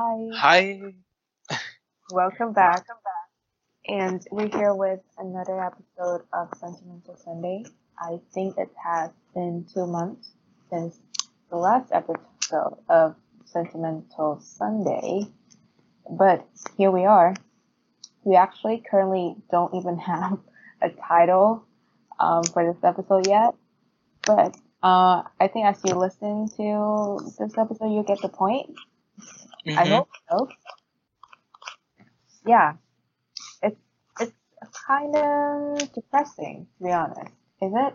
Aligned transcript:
Hi. 0.00 0.28
Hi. 0.32 0.80
Welcome 2.12 2.52
back. 2.52 2.86
And 3.88 4.24
we're 4.30 4.46
here 4.46 4.72
with 4.72 5.00
another 5.18 5.60
episode 5.60 6.22
of 6.32 6.50
Sentimental 6.56 7.16
Sunday. 7.16 7.64
I 7.98 8.20
think 8.32 8.56
it 8.58 8.70
has 8.84 9.10
been 9.34 9.66
two 9.74 9.88
months 9.88 10.30
since 10.70 11.00
the 11.50 11.56
last 11.56 11.90
episode 11.90 12.78
of 12.88 13.16
Sentimental 13.44 14.38
Sunday. 14.40 15.26
But 16.08 16.46
here 16.76 16.92
we 16.92 17.04
are. 17.04 17.34
We 18.22 18.36
actually 18.36 18.84
currently 18.88 19.34
don't 19.50 19.74
even 19.74 19.98
have 19.98 20.38
a 20.80 20.90
title 20.90 21.64
um, 22.20 22.44
for 22.44 22.72
this 22.72 22.84
episode 22.84 23.26
yet. 23.26 23.52
But 24.24 24.56
uh, 24.80 25.24
I 25.40 25.48
think 25.52 25.66
as 25.66 25.80
you 25.84 25.94
listen 25.94 26.46
to 26.56 27.18
this 27.36 27.58
episode, 27.58 27.92
you 27.92 28.04
get 28.06 28.22
the 28.22 28.28
point. 28.28 28.76
I 29.66 29.84
Mhm. 29.84 29.90
hope 29.90 30.08
so. 30.30 30.48
Yeah, 32.46 32.74
it's 33.62 33.76
it's 34.20 34.32
kind 34.86 35.14
of 35.14 35.92
depressing 35.92 36.66
to 36.78 36.84
be 36.84 36.90
honest. 36.92 37.32
Is 37.60 37.72
it? 37.74 37.94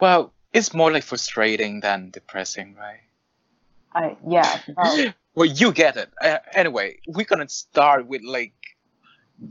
Well, 0.00 0.32
it's 0.52 0.72
more 0.74 0.90
like 0.92 1.04
frustrating 1.04 1.80
than 1.80 2.10
depressing, 2.10 2.74
right? 2.76 3.00
I 3.92 4.16
yeah. 4.26 5.12
Well, 5.34 5.46
you 5.46 5.72
get 5.72 5.96
it. 5.96 6.10
Uh, 6.20 6.38
anyway, 6.54 6.98
we're 7.06 7.24
gonna 7.24 7.48
start 7.48 8.06
with 8.06 8.22
like 8.22 8.54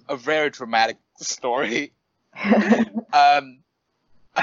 a 0.09 0.17
very 0.17 0.49
dramatic 0.49 0.97
story. 1.19 1.93
Um, 3.11 3.63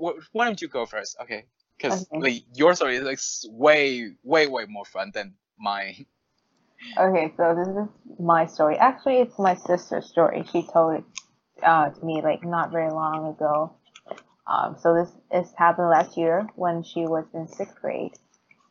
wh- 0.00 0.16
why 0.32 0.46
don't 0.46 0.60
you 0.62 0.68
go 0.68 0.86
first? 0.86 1.16
Okay, 1.20 1.44
because 1.76 2.08
Okay. 2.12 2.20
like 2.20 2.44
your 2.54 2.74
story 2.74 2.96
is 2.96 3.02
like 3.04 3.20
way, 3.52 4.12
way, 4.22 4.46
way 4.46 4.64
more 4.66 4.86
fun 4.86 5.10
than 5.12 5.34
mine. 5.58 6.06
okay, 6.98 7.32
so 7.36 7.54
this 7.54 7.68
is 7.68 8.20
my 8.20 8.46
story. 8.46 8.76
Actually, 8.78 9.18
it's 9.18 9.38
my 9.38 9.54
sister's 9.54 10.06
story. 10.08 10.44
She 10.52 10.62
told 10.62 10.96
it 11.00 11.04
uh, 11.62 11.90
to 11.90 12.04
me 12.04 12.20
like 12.22 12.44
not 12.44 12.70
very 12.72 12.90
long 12.90 13.28
ago. 13.28 13.72
Um, 14.46 14.76
so 14.78 14.94
this 14.94 15.12
this 15.30 15.52
happened 15.56 15.88
last 15.88 16.16
year 16.16 16.48
when 16.54 16.82
she 16.82 17.00
was 17.00 17.24
in 17.34 17.48
sixth 17.48 17.80
grade, 17.80 18.12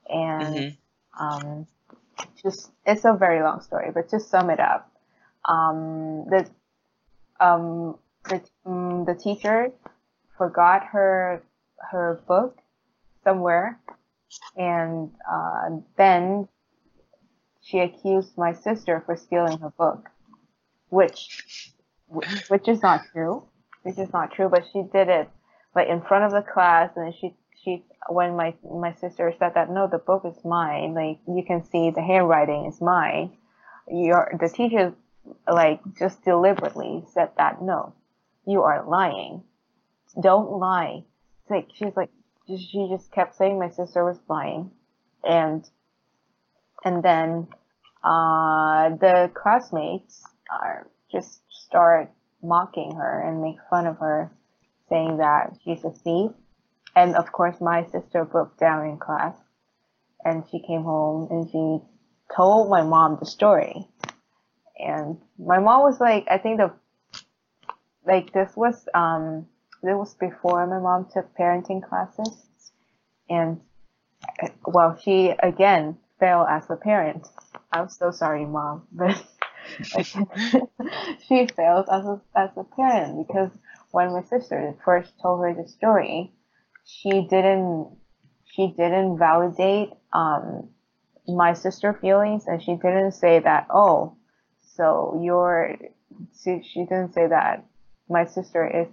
and 0.08 0.56
Mhm. 0.56 0.78
um, 1.20 1.68
just 2.42 2.72
it's 2.86 3.06
a 3.06 3.14
very 3.14 3.42
long 3.42 3.62
story, 3.62 3.92
but 3.94 4.10
to 4.10 4.20
sum 4.20 4.50
it 4.50 4.60
up, 4.60 4.92
um, 5.46 6.26
the 6.30 6.50
um, 7.40 7.98
the 8.30 8.42
um, 8.66 9.06
the 9.06 9.16
teacher 9.16 9.72
forgot 10.38 10.86
her 10.88 11.44
her 11.92 12.22
book 12.28 12.58
somewhere, 13.24 13.80
and 14.56 15.12
uh, 15.30 15.70
then 15.98 16.48
she 17.66 17.80
accused 17.80 18.38
my 18.38 18.54
sister 18.54 19.02
for 19.06 19.16
stealing 19.16 19.58
her 19.58 19.72
book, 19.72 20.10
which 20.90 21.74
which 22.48 22.68
is 22.68 22.82
not 22.84 23.02
true, 23.12 23.44
which 23.82 23.98
is 23.98 24.14
not 24.14 24.32
true, 24.32 24.50
but 24.50 24.64
she 24.72 24.84
did 24.94 25.10
it 25.10 25.28
like 25.74 25.88
in 25.88 26.02
front 26.02 26.26
of 26.26 26.32
the 26.32 26.44
class, 26.44 26.92
and 26.96 27.14
she 27.16 27.34
she 27.64 27.84
when 28.08 28.36
my 28.36 28.54
my 28.64 28.94
sister 28.94 29.34
said 29.40 29.54
that 29.56 29.72
no, 29.72 29.88
the 29.88 29.98
book 29.98 30.24
is 30.26 30.46
mine, 30.46 30.94
like 30.94 31.18
you 31.28 31.44
can 31.46 31.64
see 31.64 31.90
the 31.90 32.04
handwriting 32.04 32.66
is 32.66 32.80
mine. 32.80 33.36
Your 33.92 34.32
the 34.40 34.48
teacher 34.48 34.94
like 35.52 35.82
just 35.98 36.24
deliberately 36.24 37.04
said 37.14 37.32
that 37.38 37.64
no, 37.64 37.94
you 38.46 38.62
are 38.62 38.88
lying. 38.88 39.44
Don't 40.22 40.52
lie. 40.52 41.04
It's 41.42 41.50
like 41.50 41.70
she's 41.74 41.98
like 41.98 42.12
she 42.48 42.88
just 42.92 43.12
kept 43.12 43.36
saying 43.36 43.58
my 43.58 43.70
sister 43.70 44.06
was 44.06 44.20
lying, 44.30 44.70
and 45.24 45.68
and 46.86 47.02
then 47.04 47.48
uh, 48.04 48.90
the 48.90 49.32
classmates 49.34 50.24
are 50.52 50.88
just 51.12 51.42
start 51.50 52.12
mocking 52.44 52.96
her 52.96 53.22
and 53.28 53.42
make 53.42 53.58
fun 53.70 53.88
of 53.88 53.98
her, 53.98 54.32
saying 54.88 55.18
that 55.18 55.58
she's 55.64 55.84
a 55.84 55.90
thief. 55.90 56.32
And 56.96 57.16
of 57.16 57.32
course, 57.32 57.60
my 57.60 57.86
sister 57.92 58.24
broke 58.24 58.58
down 58.58 58.88
in 58.88 58.98
class, 58.98 59.36
and 60.24 60.44
she 60.50 60.60
came 60.60 60.84
home 60.84 61.28
and 61.32 61.50
she 61.50 61.86
told 62.34 62.70
my 62.70 62.84
mom 62.84 63.18
the 63.20 63.26
story. 63.26 63.88
And 64.78 65.18
my 65.40 65.60
mom 65.60 65.82
was 65.82 66.00
like, 66.00 66.28
I 66.30 66.38
think 66.38 66.60
the 66.60 66.72
like 68.06 68.32
this 68.34 68.56
was 68.56 68.88
um 68.94 69.48
this 69.82 69.96
was 69.96 70.14
before 70.14 70.68
my 70.68 70.80
mom 70.80 71.08
took 71.12 71.36
parenting 71.36 71.82
classes, 71.88 72.38
and 73.30 73.60
uh, 74.42 74.50
well, 74.68 75.00
she 75.04 75.34
again 75.40 75.98
failed 76.20 76.48
as 76.50 76.70
a 76.70 76.76
parent. 76.76 77.28
I'm 77.72 77.90
so 77.90 78.12
sorry, 78.12 78.46
mom, 78.46 78.88
but 78.92 79.24
she 81.28 81.48
failed 81.48 81.88
as 81.92 82.06
a, 82.06 82.22
as 82.36 82.50
a 82.58 82.64
parent 82.64 83.28
because 83.28 83.52
when 83.92 84.12
my 84.14 84.24
sister 84.24 84.76
first 84.84 85.14
told 85.22 85.42
her 85.44 85.54
the 85.54 85.68
story, 85.68 86.32
she 86.86 87.28
didn't 87.30 87.98
she 88.46 88.68
didn't 88.68 89.18
validate 89.18 89.90
um 90.14 90.70
my 91.28 91.54
sister 91.54 91.98
feelings 92.00 92.46
and 92.48 92.62
she 92.62 92.76
didn't 92.76 93.12
say 93.12 93.40
that 93.40 93.66
oh 93.72 94.16
so 94.76 95.20
you're 95.24 95.76
she, 96.44 96.62
she 96.64 96.82
didn't 96.82 97.14
say 97.14 97.28
that 97.28 97.66
my 98.08 98.26
sister 98.26 98.66
is 98.68 98.88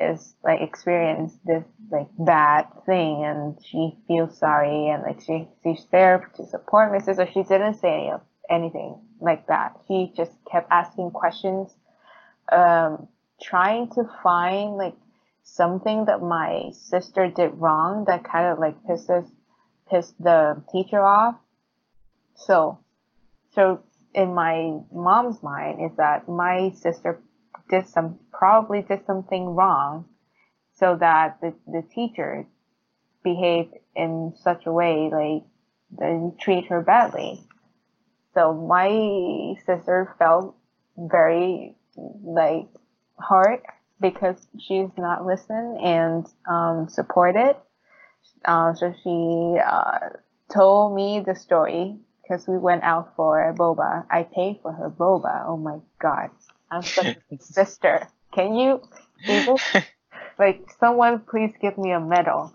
is 0.00 0.34
like 0.42 0.60
experienced 0.60 1.38
this 1.44 1.64
like 1.90 2.08
bad 2.18 2.66
thing 2.86 3.24
and 3.24 3.58
she 3.64 3.96
feels 4.08 4.38
sorry 4.38 4.88
and 4.88 5.02
like 5.02 5.20
she 5.20 5.46
she's 5.62 5.86
there 5.92 6.30
to 6.36 6.46
support 6.46 6.90
my 6.90 6.98
sister. 6.98 7.28
She 7.32 7.42
didn't 7.42 7.74
say 7.74 7.92
any 7.92 8.10
of 8.10 8.20
anything 8.48 8.98
like 9.20 9.46
that. 9.48 9.78
She 9.86 10.12
just 10.16 10.32
kept 10.50 10.68
asking 10.70 11.10
questions, 11.10 11.74
um, 12.50 13.08
trying 13.42 13.90
to 13.90 14.04
find 14.22 14.76
like 14.76 14.96
something 15.42 16.06
that 16.06 16.22
my 16.22 16.70
sister 16.72 17.28
did 17.28 17.52
wrong 17.54 18.04
that 18.06 18.24
kind 18.24 18.46
of 18.46 18.58
like 18.58 18.82
pisses 18.84 19.28
pissed 19.90 20.14
the 20.22 20.62
teacher 20.72 21.00
off. 21.00 21.36
So 22.36 22.78
so 23.54 23.82
in 24.14 24.34
my 24.34 24.78
mom's 24.92 25.42
mind 25.42 25.84
is 25.84 25.96
that 25.96 26.28
my 26.28 26.70
sister 26.74 27.20
did 27.70 27.86
some 27.86 28.18
probably 28.32 28.82
did 28.82 29.06
something 29.06 29.46
wrong 29.46 30.04
so 30.74 30.96
that 30.96 31.38
the, 31.40 31.54
the 31.66 31.82
teacher 31.94 32.46
behaved 33.22 33.74
in 33.94 34.32
such 34.42 34.66
a 34.66 34.72
way 34.72 35.10
like 35.12 35.42
they 35.98 36.18
treat 36.40 36.66
her 36.66 36.80
badly. 36.80 37.40
So 38.34 38.54
my 38.54 39.54
sister 39.66 40.14
felt 40.18 40.56
very 40.96 41.76
like 42.22 42.68
hurt 43.18 43.62
because 44.00 44.36
she's 44.58 44.88
not 44.96 45.26
listened 45.26 45.78
and 45.80 46.26
um, 46.48 46.88
supported. 46.88 47.56
Uh, 48.44 48.74
so 48.74 48.94
she 49.02 49.60
uh, 49.60 50.16
told 50.52 50.94
me 50.94 51.20
the 51.20 51.34
story 51.34 51.98
because 52.22 52.46
we 52.48 52.56
went 52.56 52.82
out 52.84 53.12
for 53.16 53.54
boba. 53.58 54.06
I 54.10 54.22
paid 54.22 54.60
for 54.62 54.72
her 54.72 54.88
boba. 54.88 55.44
Oh 55.46 55.56
my 55.56 55.78
god 56.00 56.30
i'm 56.70 56.82
such 56.82 57.16
a 57.32 57.38
sister 57.38 58.08
can 58.32 58.54
you 58.54 58.80
like 60.38 60.64
someone 60.78 61.20
please 61.20 61.52
give 61.60 61.76
me 61.78 61.92
a 61.92 62.00
medal. 62.00 62.52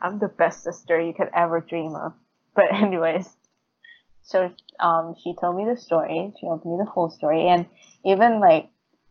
I'm 0.00 0.18
the 0.18 0.28
best 0.28 0.62
sister 0.62 1.00
you 1.00 1.14
could 1.14 1.30
ever 1.34 1.60
dream 1.60 1.94
of. 1.94 2.12
But 2.54 2.72
anyways 2.72 3.28
so 4.22 4.52
um 4.80 5.14
she 5.22 5.34
told 5.40 5.56
me 5.56 5.64
the 5.64 5.80
story. 5.80 6.32
She 6.38 6.46
told 6.46 6.64
me 6.64 6.76
the 6.78 6.90
whole 6.90 7.10
story. 7.10 7.48
And 7.48 7.66
even 8.04 8.40
like 8.40 8.68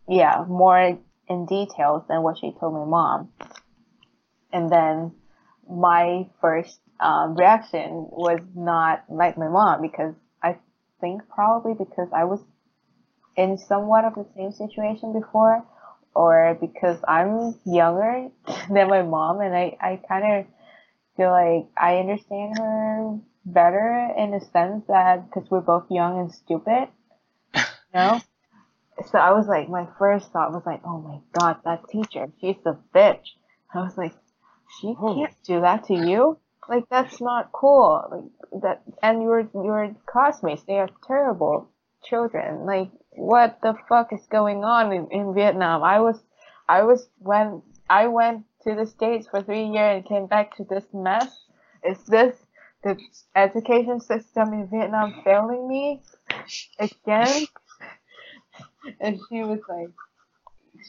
yeah 0.08 0.46
more 0.48 0.98
in 1.28 1.46
details 1.46 2.04
than 2.08 2.22
what 2.22 2.38
she 2.38 2.54
told 2.60 2.74
my 2.74 2.86
mom. 2.86 3.32
And 4.54 4.72
then 4.72 5.14
my 5.70 6.28
first 6.40 6.80
um, 7.00 7.36
reaction 7.36 8.08
was 8.12 8.40
not 8.56 9.04
like 9.10 9.38
my 9.38 9.50
mom 9.50 9.82
because 9.82 10.14
i 10.42 10.56
think 11.02 11.22
probably 11.28 11.74
because 11.74 12.08
i 12.16 12.24
was 12.24 12.40
in 13.38 13.58
somewhat 13.58 14.06
of 14.06 14.16
the 14.16 14.26
same 14.36 14.52
situation 14.52 15.14
before 15.14 15.64
or 16.16 16.58
because 16.60 16.98
I'm 17.08 17.56
younger 17.66 18.30
than 18.70 18.90
my 18.90 19.02
mom 19.02 19.42
and 19.42 19.56
I, 19.56 19.78
I 19.82 20.00
kind 20.08 20.40
of 20.40 20.46
feel 21.18 21.30
like 21.30 21.68
I 21.78 21.98
understand 21.98 22.58
her 22.58 23.20
better 23.46 24.14
in 24.18 24.34
a 24.34 24.42
sense 24.42 24.86
that 24.88 25.26
because 25.26 25.50
we're 25.52 25.62
both 25.62 25.86
young 25.90 26.20
and 26.20 26.32
stupid, 26.32 26.88
you 27.54 27.62
know? 27.94 28.22
So 29.12 29.20
I 29.20 29.32
was 29.34 29.46
like, 29.46 29.68
my 29.68 29.86
first 30.00 30.32
thought 30.32 30.54
was 30.54 30.64
like, 30.66 30.80
oh 30.86 31.00
my 31.00 31.20
god, 31.38 31.58
that 31.66 31.90
teacher, 31.90 32.28
she's 32.40 32.56
a 32.66 32.78
bitch. 32.96 33.26
I 33.74 33.80
was 33.80 33.98
like, 33.98 34.14
she 34.80 34.96
can't 34.96 35.34
do 35.46 35.60
that 35.60 35.88
to 35.88 35.94
you. 35.94 36.40
Like 36.70 36.86
that's 36.90 37.20
not 37.20 37.52
cool. 37.52 38.32
Like 38.52 38.62
that, 38.62 38.84
and 39.04 39.22
your 39.22 39.50
your 39.54 39.94
classmates, 40.06 40.64
they 40.64 40.80
are 40.80 40.90
terrible 41.06 41.70
children. 42.06 42.66
Like 42.66 42.90
what 43.18 43.60
the 43.62 43.76
fuck 43.88 44.14
is 44.14 44.26
going 44.30 44.64
on 44.64 44.94
in, 44.94 45.08
in 45.12 45.34
Vietnam? 45.34 45.84
I 45.84 46.00
was, 46.00 46.22
I 46.68 46.84
was 46.84 47.08
when 47.20 47.62
I 47.90 48.08
went 48.08 48.46
to 48.64 48.76
the 48.76 48.86
States 48.86 49.28
for 49.28 49.42
three 49.42 49.66
years 49.66 49.98
and 49.98 50.06
came 50.06 50.28
back 50.28 50.58
to 50.58 50.64
this 50.64 50.86
mess. 50.94 51.46
Is 51.84 52.04
this 52.06 52.36
the 52.86 52.98
education 53.36 54.00
system 54.00 54.54
in 54.54 54.68
Vietnam 54.68 55.22
failing 55.24 55.68
me 55.68 56.02
again. 56.80 57.48
And 59.02 59.20
she 59.28 59.42
was 59.42 59.60
like, 59.68 59.90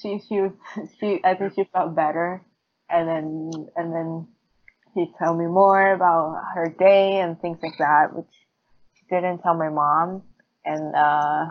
she 0.02 0.20
she 0.29 0.40
was 0.43 0.52
she 1.00 1.20
I 1.25 1.34
think 1.34 1.55
she 1.55 1.64
felt 1.72 1.96
better, 1.96 2.43
and 2.90 3.08
then 3.08 3.69
and 3.76 3.93
then 3.93 4.29
she 4.93 5.11
told 5.19 5.38
me 5.38 5.46
more 5.46 5.93
about 5.93 6.43
her 6.55 6.75
day 6.79 7.20
and 7.20 7.40
things 7.40 7.58
like 7.62 7.79
that, 7.79 8.14
which 8.14 8.26
she 8.94 9.06
didn't 9.08 9.38
tell 9.38 9.55
my 9.55 9.70
mom. 9.70 10.22
And 10.67 10.94
uh, 10.94 11.46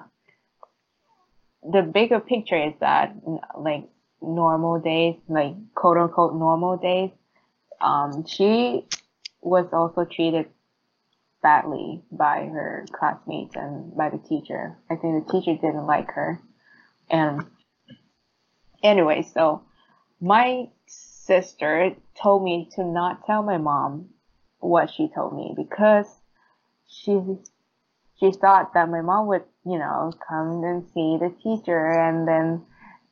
the 1.72 1.82
bigger 1.82 2.20
picture 2.20 2.62
is 2.62 2.74
that 2.80 3.16
like 3.58 3.84
normal 4.22 4.80
days, 4.80 5.16
like 5.28 5.56
quote 5.74 5.98
unquote 5.98 6.36
normal 6.36 6.78
days, 6.78 7.12
um, 7.82 8.26
she 8.26 8.86
was 9.42 9.68
also 9.74 10.06
treated 10.06 10.48
badly 11.42 12.02
by 12.12 12.46
her 12.46 12.86
classmates 12.92 13.56
and 13.56 13.96
by 13.96 14.10
the 14.10 14.18
teacher. 14.18 14.78
I 14.90 14.96
think 14.96 15.26
the 15.26 15.32
teacher 15.32 15.54
didn't 15.54 15.86
like 15.86 16.12
her. 16.12 16.40
And 17.10 17.46
anyway, 18.82 19.22
so 19.22 19.62
my 20.20 20.70
sister 20.88 21.96
told 22.22 22.44
me 22.44 22.70
to 22.76 22.84
not 22.84 23.26
tell 23.26 23.44
my 23.44 23.58
mom 23.58 24.10
what 24.60 24.90
she 24.90 25.10
told 25.14 25.36
me 25.36 25.54
because 25.56 26.08
she 26.88 27.22
she 28.20 28.32
thought 28.32 28.74
that 28.74 28.90
my 28.90 29.02
mom 29.02 29.28
would, 29.28 29.44
you 29.66 29.78
know, 29.78 30.12
come 30.28 30.64
and 30.64 30.86
see 30.94 31.18
the 31.20 31.34
teacher 31.44 31.92
and 31.92 32.28
then 32.28 32.66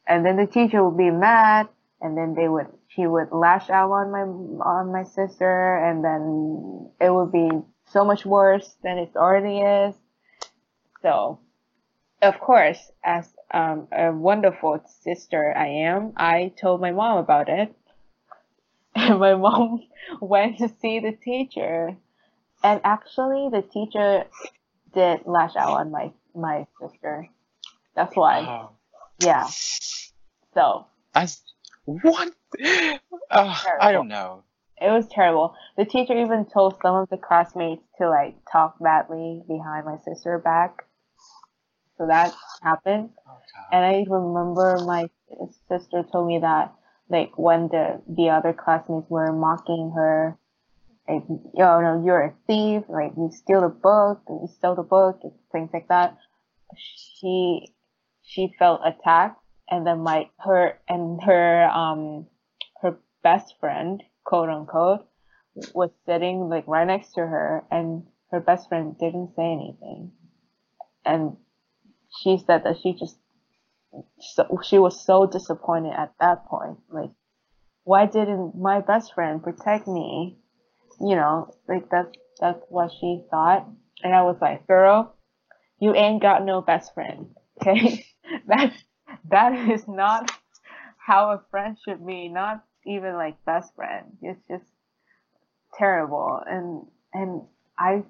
and 0.07 0.25
then 0.25 0.35
the 0.35 0.47
teacher 0.47 0.83
would 0.83 0.97
be 0.97 1.11
mad 1.11 1.67
and 2.01 2.17
then 2.17 2.35
they 2.35 2.47
would 2.47 2.67
she 2.89 3.07
would 3.07 3.31
lash 3.31 3.69
out 3.69 3.91
on 3.91 4.11
my 4.11 4.21
on 4.63 4.91
my 4.91 5.03
sister 5.03 5.77
and 5.77 6.03
then 6.03 6.89
it 6.99 7.13
would 7.13 7.31
be 7.31 7.49
so 7.85 8.05
much 8.05 8.25
worse 8.25 8.75
than 8.83 8.97
it 8.97 9.11
already 9.15 9.59
is. 9.59 9.95
So 11.01 11.39
of 12.21 12.39
course, 12.39 12.91
as 13.03 13.33
um, 13.53 13.87
a 13.91 14.11
wonderful 14.11 14.81
sister 15.01 15.53
I 15.55 15.67
am, 15.67 16.13
I 16.15 16.53
told 16.59 16.79
my 16.79 16.91
mom 16.91 17.17
about 17.17 17.49
it. 17.49 17.75
And 18.95 19.19
my 19.19 19.33
mom 19.33 19.81
went 20.21 20.59
to 20.59 20.69
see 20.69 20.99
the 20.99 21.11
teacher. 21.11 21.97
And 22.63 22.79
actually 22.83 23.49
the 23.51 23.63
teacher 23.63 24.25
did 24.93 25.21
lash 25.25 25.55
out 25.55 25.79
on 25.79 25.91
my 25.91 26.11
my 26.35 26.65
sister. 26.81 27.29
That's 27.95 28.15
why. 28.15 28.39
Oh, 28.41 28.69
Yeah. 29.19 29.47
So 30.53 30.87
that's 31.13 31.41
what? 31.85 32.33
Uh, 33.29 33.55
I 33.79 33.91
don't 33.91 34.07
know. 34.07 34.43
it 34.79 34.91
was 34.91 35.07
terrible. 35.07 35.55
The 35.77 35.85
teacher 35.85 36.13
even 36.17 36.45
told 36.45 36.77
some 36.81 36.95
of 36.95 37.09
the 37.09 37.17
classmates 37.17 37.83
to 37.97 38.09
like 38.09 38.35
talk 38.51 38.77
badly 38.79 39.43
behind 39.47 39.85
my 39.85 39.97
sister 40.05 40.37
back. 40.37 40.85
So 41.97 42.07
that 42.07 42.33
happened. 42.61 43.09
Oh, 43.27 43.37
And 43.71 43.85
I 43.85 44.05
remember 44.07 44.79
my 44.85 45.09
sister 45.67 46.03
told 46.11 46.27
me 46.27 46.39
that 46.39 46.73
like 47.09 47.37
when 47.37 47.67
the 47.67 48.01
the 48.07 48.29
other 48.29 48.53
classmates 48.53 49.09
were 49.09 49.31
mocking 49.31 49.91
her, 49.95 50.37
like, 51.07 51.23
yo, 51.53 51.81
no, 51.81 52.01
you're 52.05 52.21
a 52.21 52.33
thief, 52.47 52.83
like 52.87 53.11
you 53.17 53.29
steal 53.31 53.61
the 53.61 53.69
book, 53.69 54.21
you 54.29 54.47
stole 54.57 54.75
the 54.75 54.83
book, 54.83 55.21
things 55.51 55.69
like 55.73 55.87
that. 55.89 56.17
She 56.75 57.73
she 58.23 58.53
felt 58.57 58.81
attacked, 58.85 59.41
and 59.69 59.85
then 59.85 59.99
my 59.99 60.29
her 60.39 60.79
and 60.87 61.21
her 61.23 61.65
um 61.65 62.27
her 62.81 62.97
best 63.21 63.55
friend, 63.59 64.01
quote 64.23 64.49
unquote, 64.49 65.05
was 65.75 65.91
sitting 66.05 66.49
like 66.49 66.67
right 66.67 66.87
next 66.87 67.13
to 67.13 67.21
her, 67.21 67.65
and 67.69 68.03
her 68.31 68.39
best 68.39 68.69
friend 68.69 68.97
didn't 68.97 69.35
say 69.35 69.51
anything, 69.51 70.11
and 71.05 71.35
she 72.21 72.37
said 72.37 72.63
that 72.63 72.77
she 72.81 72.93
just 72.93 73.17
so 74.19 74.59
she 74.63 74.79
was 74.79 75.05
so 75.05 75.27
disappointed 75.27 75.93
at 75.93 76.13
that 76.19 76.45
point. 76.45 76.77
Like, 76.89 77.11
why 77.83 78.05
didn't 78.05 78.55
my 78.55 78.79
best 78.79 79.13
friend 79.13 79.43
protect 79.43 79.87
me? 79.87 80.37
You 80.99 81.15
know, 81.15 81.53
like 81.67 81.89
that's 81.89 82.11
that's 82.39 82.59
what 82.69 82.91
she 82.99 83.23
thought. 83.29 83.67
And 84.03 84.13
I 84.13 84.23
was 84.23 84.37
like, 84.41 84.67
girl, 84.67 85.15
you 85.79 85.93
ain't 85.95 86.21
got 86.21 86.45
no 86.45 86.61
best 86.61 86.93
friend. 86.93 87.27
Okay, 87.61 88.03
that 88.47 88.73
that 89.29 89.69
is 89.69 89.87
not 89.87 90.31
how 90.97 91.31
a 91.31 91.41
friend 91.51 91.77
should 91.85 92.05
be. 92.05 92.27
Not 92.27 92.63
even 92.85 93.13
like 93.13 93.37
best 93.45 93.75
friend. 93.75 94.05
It's 94.23 94.41
just 94.49 94.65
terrible. 95.77 96.41
And 96.45 96.87
and 97.13 97.41
I 97.77 98.03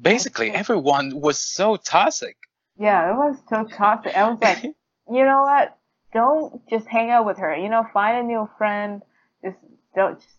Basically, 0.00 0.50
everyone 0.50 1.20
was 1.20 1.38
so 1.38 1.76
toxic. 1.76 2.36
yeah, 2.78 3.10
it 3.12 3.14
was 3.14 3.36
so 3.50 3.64
toxic. 3.64 4.16
I 4.16 4.30
was 4.30 4.38
like, 4.40 4.62
you 4.64 5.24
know 5.24 5.42
what? 5.42 5.76
Don't 6.14 6.66
just 6.70 6.86
hang 6.86 7.10
out 7.10 7.26
with 7.26 7.36
her. 7.38 7.54
You 7.54 7.68
know, 7.68 7.86
find 7.92 8.18
a 8.18 8.22
new 8.22 8.48
friend. 8.56 9.02
Just 9.44 9.58
don't 9.94 10.18
just 10.18 10.34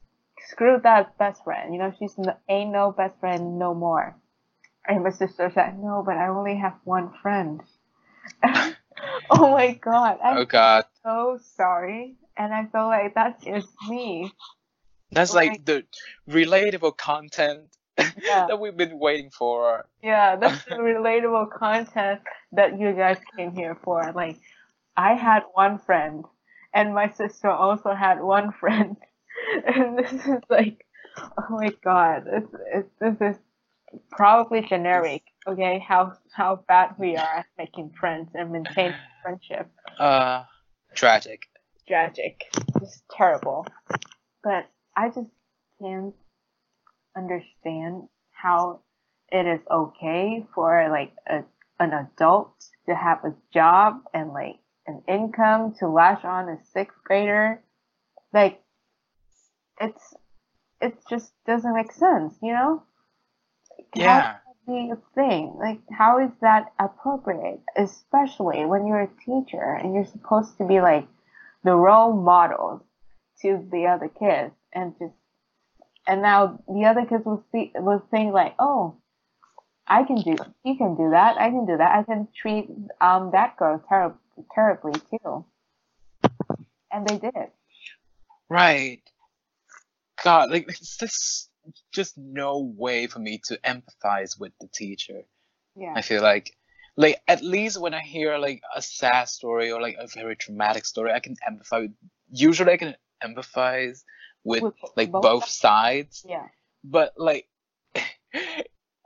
screw 0.50 0.80
that 0.84 1.18
best 1.18 1.44
friend. 1.44 1.74
You 1.74 1.80
know, 1.80 1.94
she's 1.98 2.18
no, 2.18 2.36
ain't 2.50 2.72
no 2.72 2.92
best 2.92 3.20
friend 3.20 3.58
no 3.60 3.74
more. 3.74 4.16
And 4.88 5.04
my 5.04 5.12
sister 5.12 5.50
said, 5.54 5.80
no, 5.80 6.04
but 6.06 6.18
I 6.18 6.28
only 6.28 6.58
have 6.58 6.76
one 6.84 7.14
friend. 7.22 7.62
oh 8.44 9.52
my 9.52 9.74
god, 9.74 10.20
I'm 10.24 10.38
Oh 10.40 10.46
God, 10.46 10.86
so 11.04 11.40
sorry. 11.56 12.16
And 12.38 12.54
I 12.54 12.66
feel 12.66 12.88
like 12.88 13.14
that's 13.16 13.44
just 13.44 13.70
me. 13.90 14.32
that's 15.12 15.34
Like- 15.34 15.52
like 15.52 15.66
the 15.66 15.84
relatable 16.30 16.98
content 16.98 17.70
Yeah. 17.98 18.48
that 18.48 18.60
we've 18.60 18.76
been 18.76 19.00
waiting 19.00 19.30
for. 19.32 19.86
Yeah, 20.02 20.36
that's 20.42 20.64
the 20.66 20.76
relatable 20.76 21.52
content 21.52 22.22
that 22.52 22.80
you 22.80 22.92
guys 22.94 23.18
came 23.38 23.56
here 23.56 23.78
for. 23.84 24.12
Like, 24.14 24.38
I 24.98 25.14
had 25.14 25.44
one 25.54 25.80
friend, 25.80 26.26
and 26.74 26.94
my 26.94 27.10
sister 27.10 27.50
also 27.50 27.94
had 27.94 28.22
one 28.22 28.52
friend, 28.52 28.98
and 29.68 29.98
this 29.98 30.12
is 30.12 30.42
like, 30.50 30.86
oh 31.18 31.46
my 31.50 31.72
god, 31.84 32.24
it's, 32.28 32.54
it's 32.74 32.90
this 33.00 33.36
is 33.36 33.42
probably 34.12 34.62
generic. 34.62 35.24
Okay, 35.48 35.84
how 35.86 36.14
how 36.34 36.64
bad 36.68 36.96
we 36.98 37.16
are 37.16 37.38
at 37.40 37.46
making 37.58 37.92
friends 38.00 38.30
and 38.34 38.52
maintaining 38.52 38.96
friendship. 39.24 39.70
Uh, 40.00 40.44
tragic. 40.96 41.44
Tragic, 41.88 42.46
just 42.80 43.04
terrible. 43.16 43.66
But 44.44 44.70
I 44.96 45.10
just 45.10 45.30
can't 45.82 46.14
understand 47.16 48.04
how 48.32 48.82
it 49.32 49.46
is 49.46 49.60
okay 49.70 50.46
for 50.54 50.88
like 50.90 51.12
a, 51.28 51.44
an 51.80 51.92
adult 51.92 52.54
to 52.88 52.96
have 52.96 53.20
a 53.26 53.34
job 53.54 54.02
and 54.14 54.32
like 54.32 54.60
an 54.88 55.02
income 55.08 55.74
to 55.80 55.88
lash 55.88 56.24
on 56.24 56.50
a 56.50 56.58
sixth 56.74 56.98
grader. 57.04 57.62
Like 58.34 58.63
it's 59.80 60.14
it 60.82 60.98
just 61.10 61.34
doesn't 61.46 61.74
make 61.74 61.92
sense, 61.92 62.34
you 62.42 62.54
know? 62.54 62.84
How 63.96 64.02
Yeah. 64.02 64.40
be 64.68 64.92
a 64.92 64.98
thing. 65.16 65.54
Like, 65.58 65.80
how 65.92 66.20
is 66.20 66.32
that 66.42 66.72
appropriate? 66.80 67.62
Especially 67.76 68.66
when 68.66 68.88
you're 68.88 69.02
a 69.02 69.10
teacher 69.26 69.62
and 69.62 69.94
you're 69.94 70.06
supposed 70.06 70.58
to 70.58 70.66
be 70.66 70.80
like 70.82 71.08
the 71.64 71.76
role 71.76 72.14
models 72.14 72.82
to 73.42 73.66
the 73.72 73.88
other 73.88 74.08
kids, 74.08 74.54
and 74.74 74.98
just 75.00 75.14
and 76.08 76.22
now 76.22 76.60
the 76.68 76.86
other 76.86 77.06
kids 77.06 77.26
will 77.26 77.44
see 77.52 77.72
will 77.76 78.04
think 78.12 78.34
like, 78.34 78.56
oh, 78.60 78.96
I 79.88 80.04
can 80.04 80.18
do, 80.18 80.36
you 80.64 80.78
can 80.78 80.96
do 80.96 81.10
that, 81.12 81.38
I 81.40 81.50
can 81.50 81.66
do 81.66 81.78
that, 81.78 81.96
I 81.96 82.04
can 82.04 82.28
treat 82.36 82.70
um 83.02 83.32
that 83.32 83.58
girl 83.58 83.84
ter- 83.90 84.16
terribly 84.54 85.00
too, 85.10 85.46
and 86.92 87.08
they 87.08 87.18
did. 87.18 87.50
Right. 88.50 89.02
God, 90.24 90.52
like 90.52 90.66
it's 90.70 90.98
just 90.98 91.50
just 91.92 92.18
no 92.18 92.60
way 92.78 93.08
for 93.08 93.20
me 93.20 93.42
to 93.46 93.58
empathize 93.58 94.40
with 94.40 94.54
the 94.60 94.68
teacher. 94.74 95.24
Yeah. 95.76 95.94
I 95.96 96.02
feel 96.02 96.22
like 96.22 96.56
like 96.96 97.22
at 97.28 97.44
least 97.44 97.80
when 97.80 97.94
I 97.94 98.02
hear 98.02 98.38
like 98.38 98.62
a 98.76 98.82
sad 98.82 99.26
story 99.26 99.72
or 99.72 99.82
like 99.82 99.98
a 100.00 100.08
very 100.08 100.36
traumatic 100.36 100.86
story, 100.86 101.12
I 101.12 101.20
can 101.20 101.36
empathize. 101.48 101.94
Usually, 102.32 102.72
I 102.72 102.78
can 102.78 102.96
empathize 103.24 104.04
with 104.44 104.64
With 104.64 104.74
like 104.96 105.12
both 105.12 105.22
both 105.22 105.50
sides. 105.50 106.26
Yeah. 106.28 106.48
But 106.84 107.14
like, 107.18 107.48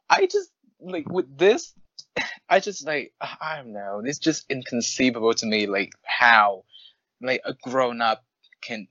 I 0.09 0.27
just 0.29 0.51
like 0.79 1.09
with 1.09 1.37
this, 1.37 1.73
I 2.49 2.59
just 2.59 2.85
like 2.85 3.13
I 3.21 3.57
don't 3.57 3.73
know. 3.73 4.01
It's 4.03 4.19
just 4.19 4.45
inconceivable 4.49 5.33
to 5.35 5.45
me, 5.45 5.65
like 5.65 5.93
how 6.03 6.65
like 7.21 7.41
a 7.45 7.53
grown 7.53 8.01
up 8.01 8.23
can 8.61 8.87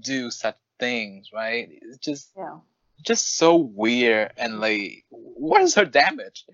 do 0.00 0.30
such 0.30 0.56
things, 0.80 1.28
right? 1.32 1.68
It's 1.70 1.98
just 1.98 2.32
Yeah. 2.36 2.58
just 3.06 3.36
so 3.36 3.56
weird 3.56 4.32
and 4.36 4.60
like 4.60 5.04
what 5.10 5.62
is 5.62 5.74
her 5.76 5.84
damage? 5.84 6.44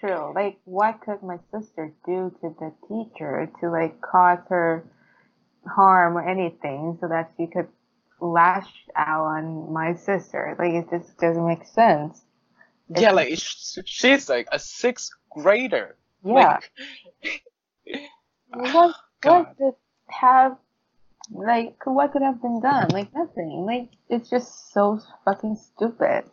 True. 0.00 0.32
Like, 0.34 0.58
what 0.64 1.00
could 1.02 1.22
my 1.22 1.38
sister 1.52 1.92
do 2.06 2.34
to 2.40 2.56
the 2.58 2.72
teacher 2.88 3.50
to 3.60 3.70
like 3.70 4.00
cause 4.00 4.38
her 4.48 4.84
harm 5.66 6.16
or 6.16 6.26
anything 6.26 6.96
so 7.00 7.08
that 7.08 7.32
she 7.36 7.46
could 7.46 7.68
lash 8.20 8.70
out 8.96 9.24
on 9.24 9.72
my 9.72 9.94
sister. 9.94 10.54
Like 10.58 10.72
it 10.72 10.90
just 10.90 11.16
doesn't 11.18 11.46
make 11.46 11.64
sense. 11.66 12.22
It's, 12.90 13.00
yeah, 13.00 13.12
like 13.12 13.32
she's 13.84 14.28
like 14.28 14.48
a 14.52 14.58
sixth 14.58 15.10
grader. 15.30 15.96
yeah. 16.24 16.58
Like, 17.14 17.42
what 18.72 18.94
what 19.22 19.54
could 19.58 19.74
have 20.08 20.56
like 21.32 21.76
what 21.84 22.12
could 22.12 22.22
have 22.22 22.40
been 22.42 22.60
done? 22.60 22.88
Like 22.90 23.14
nothing. 23.14 23.64
Like 23.66 23.90
it's 24.08 24.30
just 24.30 24.72
so 24.72 25.00
fucking 25.24 25.56
stupid. 25.56 26.24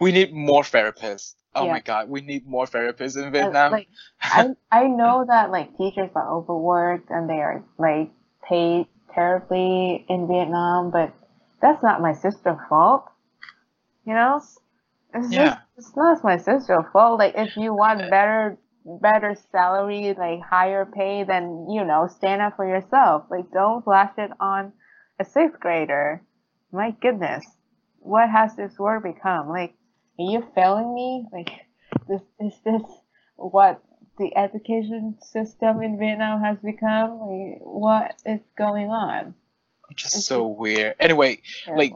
We 0.00 0.12
need 0.12 0.32
more 0.32 0.62
therapists. 0.62 1.34
Oh 1.54 1.64
Yeah. 1.64 1.72
my 1.72 1.80
God, 1.80 2.08
we 2.08 2.20
need 2.20 2.46
more 2.46 2.66
therapists 2.66 3.16
in 3.16 3.24
Uh, 3.24 3.30
Vietnam. 3.32 3.72
Like 3.72 3.88
I 4.30 4.48
I 4.70 4.86
know 4.86 5.24
that 5.28 5.50
like 5.50 5.76
teachers 5.76 6.10
are 6.14 6.30
overworked 6.30 7.10
and 7.10 7.28
they 7.28 7.40
are 7.40 7.64
like 7.78 8.10
paid 8.48 8.86
terribly 9.14 10.04
in 10.08 10.26
Vietnam, 10.28 10.90
but 10.90 11.12
that's 11.60 11.82
not 11.82 12.00
my 12.02 12.12
sister's 12.12 12.58
fault. 12.68 13.04
You 14.04 14.14
know? 14.14 14.42
It's 15.14 15.32
Yeah. 15.32 15.54
just 15.54 15.58
it's 15.76 15.96
not 15.96 16.24
my 16.24 16.36
sister's 16.36 16.84
fault. 16.92 17.18
Like 17.18 17.34
if 17.36 17.56
you 17.56 17.74
want 17.74 18.10
better 18.10 18.58
better 18.84 19.36
salary, 19.50 20.14
like 20.16 20.40
higher 20.42 20.84
pay, 20.84 21.24
then 21.24 21.66
you 21.70 21.84
know, 21.84 22.08
stand 22.08 22.42
up 22.42 22.56
for 22.56 22.66
yourself. 22.66 23.24
Like 23.30 23.50
don't 23.50 23.84
flash 23.84 24.12
it 24.18 24.30
on 24.40 24.72
a 25.18 25.24
sixth 25.24 25.60
grader. 25.60 26.22
My 26.72 26.90
goodness. 26.90 27.44
What 27.98 28.28
has 28.28 28.54
this 28.56 28.78
world 28.78 29.02
become? 29.02 29.48
Like 29.48 29.74
are 30.18 30.30
you 30.30 30.46
failing 30.54 30.94
me? 30.94 31.26
Like 31.32 31.50
this 32.08 32.22
is 32.40 32.54
this 32.64 32.82
what 33.36 33.82
the 34.18 34.36
education 34.36 35.16
system 35.20 35.82
in 35.82 35.98
Vietnam 35.98 36.42
has 36.42 36.58
become? 36.58 37.18
Like 37.20 37.60
what 37.60 38.14
is 38.24 38.40
going 38.56 38.90
on? 38.90 39.34
just 39.94 40.16
it's 40.16 40.26
so 40.26 40.46
weird. 40.46 40.94
Anyway, 40.98 41.40
like 41.74 41.94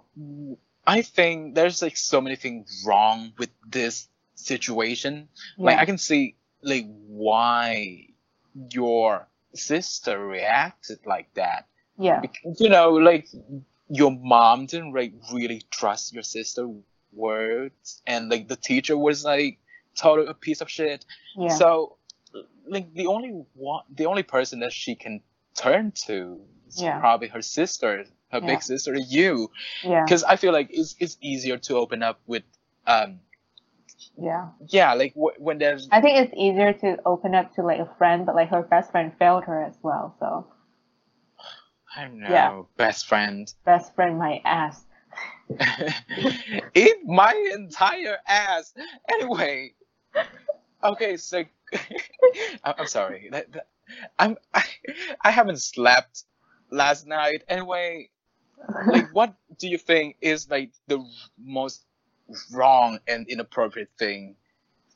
I 0.86 1.02
think 1.02 1.54
there's 1.54 1.82
like 1.82 1.96
so 1.96 2.20
many 2.20 2.36
things 2.36 2.84
wrong 2.86 3.32
with 3.38 3.50
this 3.66 4.08
situation. 4.34 5.28
Like 5.56 5.78
I 5.78 5.84
can 5.84 5.98
see 5.98 6.36
like 6.62 6.86
why 7.06 8.06
your 8.70 9.26
sister 9.54 10.18
reacted 10.26 10.98
like 11.06 11.32
that. 11.34 11.66
yeah. 11.98 12.20
Bec- 12.20 12.42
You 12.58 12.68
know, 12.68 12.90
like 12.92 13.28
your 13.88 14.10
mom 14.10 14.66
didn't 14.66 14.92
like 14.92 15.12
really 15.32 15.62
trust 15.70 16.12
your 16.12 16.22
sister 16.22 16.68
words 17.12 18.02
and 18.06 18.28
like 18.28 18.48
the 18.48 18.56
teacher 18.56 18.96
was 18.96 19.24
like 19.24 19.58
total 19.96 20.28
a 20.28 20.34
piece 20.34 20.60
of 20.60 20.68
shit. 20.70 21.04
Yeah. 21.36 21.48
So 21.54 21.96
like 22.66 22.92
the 22.94 23.06
only 23.06 23.30
one 23.54 23.84
the 23.94 24.06
only 24.06 24.22
person 24.22 24.60
that 24.60 24.72
she 24.72 24.94
can 24.94 25.20
turn 25.54 25.92
to 26.06 26.40
is 26.68 26.80
Yeah. 26.82 26.98
probably 27.00 27.28
her 27.28 27.42
sister, 27.42 28.04
her 28.30 28.40
Yeah. 28.40 28.46
big 28.46 28.62
sister, 28.62 28.94
you. 28.94 29.50
yeah. 29.82 30.04
Because 30.04 30.22
I 30.24 30.36
feel 30.36 30.52
like 30.52 30.68
it's 30.70 30.94
it's 30.98 31.16
easier 31.20 31.56
to 31.68 31.76
open 31.76 32.02
up 32.02 32.20
with 32.26 32.44
um 32.86 33.20
Yeah. 34.20 34.48
yeah 34.68 34.94
like 34.94 35.14
w- 35.14 35.34
when 35.38 35.58
there's 35.58 35.88
I 35.90 36.00
think 36.00 36.18
it's 36.18 36.34
easier 36.36 36.72
to 36.72 36.98
open 37.04 37.34
up 37.34 37.54
to 37.54 37.62
like 37.62 37.80
a 37.80 37.90
friend, 37.98 38.26
but 38.26 38.34
like 38.34 38.50
her 38.50 38.62
best 38.62 38.90
friend 38.90 39.12
failed 39.18 39.44
her 39.44 39.62
as 39.62 39.76
well. 39.82 40.14
So 40.18 40.46
I 41.96 42.04
don't 42.04 42.20
know 42.20 42.28
Yeah. 42.30 42.62
best 42.76 43.06
friend 43.06 43.52
best 43.64 43.94
friend 43.94 44.18
my 44.18 44.40
ass. 44.44 44.84
eat 46.74 46.96
my 47.06 47.34
entire 47.54 48.18
ass 48.26 48.74
anyway. 49.10 49.74
Okay, 50.82 51.16
so 51.16 51.44
I- 52.64 52.74
I'm 52.78 52.86
sorry. 52.86 53.28
That, 53.32 53.52
that, 53.52 53.68
I'm 54.18 54.36
I, 54.54 54.64
I 55.22 55.30
haven't 55.30 55.60
slept 55.60 56.24
last 56.70 57.06
night 57.06 57.42
anyway. 57.48 58.10
Like, 58.90 59.08
what 59.10 59.34
do 59.58 59.68
you 59.68 59.78
think 59.78 60.16
is 60.20 60.50
like 60.50 60.72
the 60.88 61.04
most 61.38 61.84
wrong 62.52 62.98
and 63.06 63.26
inappropriate 63.28 63.90
thing 63.98 64.36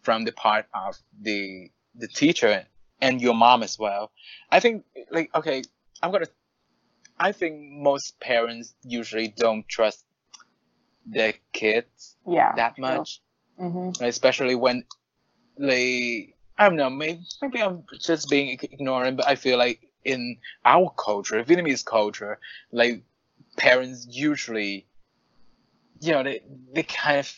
from 0.02 0.24
the 0.24 0.32
part 0.32 0.66
of 0.74 0.96
the 1.20 1.70
the 1.94 2.08
teacher 2.08 2.66
and 3.00 3.20
your 3.20 3.34
mom 3.34 3.62
as 3.62 3.78
well? 3.78 4.12
I 4.50 4.60
think 4.60 4.84
like 5.10 5.30
okay, 5.34 5.62
I'm 6.02 6.12
gonna. 6.12 6.26
I 7.18 7.32
think 7.32 7.60
most 7.72 8.18
parents 8.20 8.74
usually 8.82 9.28
don't 9.28 9.68
trust 9.68 10.04
their 11.06 11.34
kids 11.52 12.16
Yeah. 12.26 12.52
that 12.56 12.78
much, 12.78 13.20
Mm-hmm. 13.60 14.02
especially 14.04 14.54
when 14.54 14.84
they. 15.58 16.34
I 16.58 16.68
don't 16.68 16.76
know. 16.76 16.90
Maybe 16.90 17.20
maybe 17.40 17.62
I'm 17.62 17.84
just 18.00 18.28
being 18.30 18.48
ig- 18.50 18.68
ignorant, 18.72 19.16
but 19.16 19.26
I 19.26 19.34
feel 19.36 19.58
like 19.58 19.80
in 20.04 20.38
our 20.64 20.90
culture, 20.96 21.42
Vietnamese 21.44 21.84
culture, 21.84 22.38
like 22.72 23.02
parents 23.56 24.06
usually, 24.08 24.86
you 26.02 26.12
know, 26.12 26.22
they 26.24 26.42
they 26.74 26.82
kind 26.82 27.18
of 27.20 27.32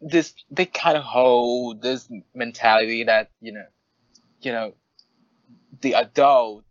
this 0.00 0.34
they 0.50 0.66
kind 0.66 0.96
of 0.96 1.04
hold 1.04 1.82
this 1.82 2.08
mentality 2.34 3.04
that 3.04 3.30
you 3.40 3.52
know, 3.52 3.66
you 4.42 4.52
know, 4.52 4.74
the 5.80 5.94
adult 5.94 6.64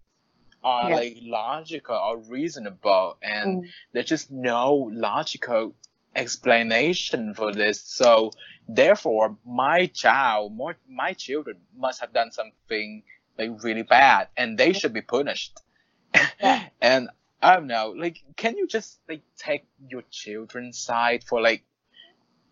are 0.63 0.89
Yeah. 0.89 0.95
like 0.95 1.17
logical 1.21 1.95
or 1.95 2.17
reasonable, 2.19 3.17
and 3.21 3.61
Mm. 3.61 3.73
there's 3.93 4.07
just 4.07 4.31
no 4.31 4.73
logical 4.91 5.75
explanation 6.15 7.33
for 7.35 7.51
this. 7.53 7.81
So 7.81 8.31
therefore, 8.67 9.37
my 9.45 9.87
child, 9.87 10.53
more 10.55 10.77
my 10.89 11.13
children 11.13 11.57
must 11.77 12.01
have 12.01 12.13
done 12.13 12.31
something 12.31 13.03
like 13.37 13.63
really 13.63 13.83
bad, 13.83 14.29
and 14.37 14.57
they 14.57 14.73
should 14.73 14.93
be 14.93 15.01
punished. 15.01 15.59
Yeah. 16.39 16.61
and 16.81 17.09
I 17.45 17.55
don't 17.55 17.67
know, 17.67 17.93
like, 17.95 18.17
can 18.35 18.57
you 18.57 18.65
just 18.67 18.99
like 19.09 19.21
take 19.37 19.65
your 19.87 20.03
children's 20.09 20.77
side 20.79 21.23
for 21.23 21.41
like 21.41 21.63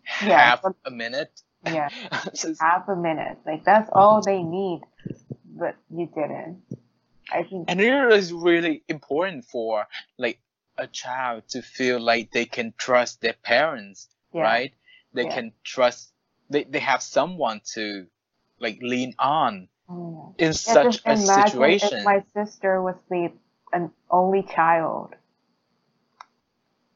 half 0.02 0.62
but- 0.62 0.76
a 0.84 0.90
minute? 0.90 1.32
Yeah. 1.66 1.88
Just- 2.34 2.60
Half 2.60 2.88
a 2.88 2.96
minute. 2.96 3.38
Like 3.46 3.64
that's 3.64 3.88
all 3.92 4.20
they 4.20 4.42
need. 4.42 4.80
But 5.46 5.76
you 5.90 6.06
didn't. 6.14 6.60
I 7.32 7.42
think 7.42 7.70
and 7.70 7.80
it 7.80 8.12
is 8.12 8.32
really 8.32 8.82
important 8.86 9.46
for 9.46 9.86
like 10.18 10.38
a 10.76 10.86
child 10.86 11.48
to 11.50 11.62
feel 11.62 11.98
like 11.98 12.30
they 12.32 12.44
can 12.44 12.74
trust 12.76 13.22
their 13.22 13.32
parents 13.42 14.08
yeah. 14.34 14.42
right 14.42 14.72
they 15.14 15.24
Yeah. 15.24 15.34
can 15.34 15.52
trust 15.62 16.12
they, 16.50 16.64
they 16.64 16.80
have 16.80 17.00
someone 17.02 17.60
to 17.74 18.06
like 18.60 18.78
lean 18.82 19.14
on 19.18 19.68
Mm. 19.88 20.34
in 20.38 20.46
Yeah, 20.46 20.52
such 20.52 21.02
a 21.06 21.16
situation 21.16 21.98
If 21.98 22.04
my 22.04 22.22
sister 22.34 22.80
was 22.82 22.96
the 23.10 23.30
an 23.74 23.90
only 24.10 24.42
child, 24.42 25.14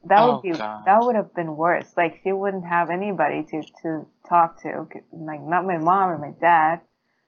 that 0.05 0.23
Oh, 0.23 0.35
would 0.35 0.43
be 0.43 0.51
God. 0.57 0.85
that 0.85 1.03
would 1.03 1.15
have 1.15 1.33
been 1.35 1.55
worse. 1.57 1.95
Like 1.97 2.21
she 2.23 2.31
wouldn't 2.31 2.65
have 2.65 2.89
anybody 2.89 3.43
to 3.51 3.61
to 3.83 4.05
talk 4.27 4.61
to. 4.63 4.87
Like 5.11 5.41
not 5.41 5.65
my 5.65 5.77
mom 5.77 6.09
or 6.09 6.17
my 6.17 6.31
dad, 6.39 6.81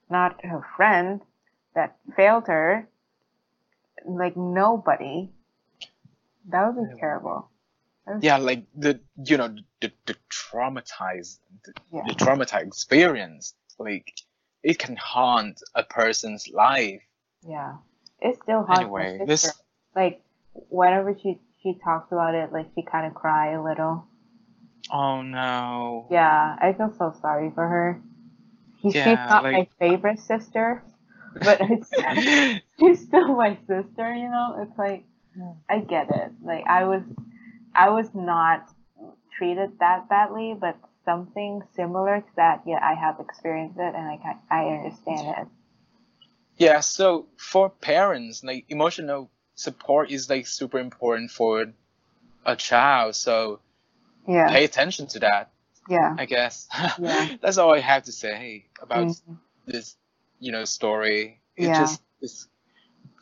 not 0.09 0.43
her 0.45 0.65
friend 0.77 1.21
that 1.75 1.97
failed 2.15 2.47
her. 2.47 2.87
Like 4.05 4.35
nobody. 4.37 5.29
That 6.49 6.73
would 6.73 6.89
be 6.89 6.95
Yeah. 6.95 6.99
terrible. 6.99 7.49
Yeah 8.21 8.37
like 8.37 8.65
the 8.75 8.99
you 9.25 9.37
know 9.37 9.55
the, 9.81 9.91
the 10.07 10.15
traumatized 10.29 11.39
the, 11.65 11.73
Yeah. 11.91 12.03
the 12.07 12.15
traumatized 12.15 12.67
experience 12.67 13.53
like 13.79 14.11
it 14.63 14.79
can 14.79 14.95
haunt 14.95 15.61
a 15.75 15.83
person's 15.83 16.47
life 16.49 17.01
Yeah. 17.47 17.77
It's 18.21 18.39
still 18.43 18.63
hard 18.63 18.83
anyway 18.83 19.17
for 19.17 19.25
this. 19.25 19.51
Like 19.95 20.21
whenever 20.69 21.15
she 21.21 21.39
she 21.61 21.75
talks 21.83 22.11
about 22.11 22.35
it, 22.35 22.51
like 22.51 22.67
she 22.75 22.83
kind 22.83 23.05
of 23.07 23.13
cry 23.13 23.51
a 23.53 23.63
little. 23.63 24.05
oh 24.91 25.21
no 25.21 26.07
Yeah, 26.11 26.55
I 26.59 26.73
feel 26.73 26.93
so 26.97 27.13
sorry 27.21 27.51
for 27.53 27.67
her. 27.67 28.01
She, 28.81 28.89
she's 28.89 28.95
Yeah, 28.95 29.29
not 29.29 29.43
my 29.43 29.67
favorite 29.79 30.19
sister, 30.19 30.83
but 31.43 31.57
it's 31.61 31.89
she's 32.79 33.01
still 33.01 33.35
my 33.35 33.57
sister. 33.67 34.13
You 34.13 34.29
know, 34.29 34.55
it's 34.61 34.77
like 34.77 35.03
I 35.69 35.79
get 35.79 36.09
it. 36.09 36.31
Like 36.43 36.65
I 36.67 36.85
was, 36.85 37.03
I 37.75 37.89
was 37.89 38.07
not 38.13 38.67
treated 39.37 39.79
that 39.79 40.09
badly, 40.09 40.55
but 40.59 40.77
something 41.05 41.61
similar 41.75 42.21
to 42.21 42.35
that. 42.35 42.63
Yeah, 42.65 42.79
I 42.81 42.93
have 42.95 43.19
experienced 43.19 43.77
it, 43.79 43.95
and 43.95 44.07
I 44.07 44.17
ca- 44.17 44.41
I 44.49 44.65
understand 44.67 45.35
it. 45.37 45.47
Yeah 46.65 46.79
so 46.79 47.25
for 47.37 47.69
parents 47.69 48.43
like 48.43 48.65
emotional 48.69 49.29
support 49.55 50.11
is 50.11 50.29
like 50.29 50.45
super 50.47 50.79
important 50.79 51.31
for 51.31 51.53
a 52.45 52.55
child 52.55 53.15
so 53.15 53.59
Yeah, 54.27 54.47
pay 54.53 54.63
attention 54.63 55.07
to 55.07 55.19
that 55.19 55.51
yeah, 55.89 56.15
I 56.17 56.25
guess. 56.25 56.67
Yeah. 56.99 57.29
That's 57.41 57.57
all 57.57 57.73
I 57.73 57.79
have 57.79 58.03
to 58.03 58.11
say 58.11 58.65
about 58.81 59.07
Mhm. 59.07 59.37
this, 59.65 59.97
you 60.39 60.51
know, 60.51 60.63
story. 60.65 61.41
It 61.57 61.67
Yeah. 61.67 61.79
just 61.81 62.01
it's 62.21 62.47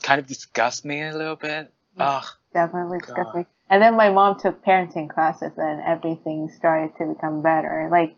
kind 0.03 0.19
of 0.19 0.27
disgusts 0.27 0.84
me 0.86 1.01
a 1.01 1.15
little 1.15 1.36
bit. 1.36 1.74
Ugh. 1.98 2.25
definitely 2.53 3.00
God. 3.00 3.08
disgusting. 3.08 3.46
And 3.69 3.81
then 3.81 3.96
my 3.96 4.10
mom 4.10 4.39
took 4.39 4.63
parenting 4.63 5.10
classes, 5.10 5.53
and 5.58 5.81
everything 5.81 6.50
started 6.50 6.91
to 6.98 7.13
become 7.13 7.41
better. 7.41 7.88
Like 7.91 8.15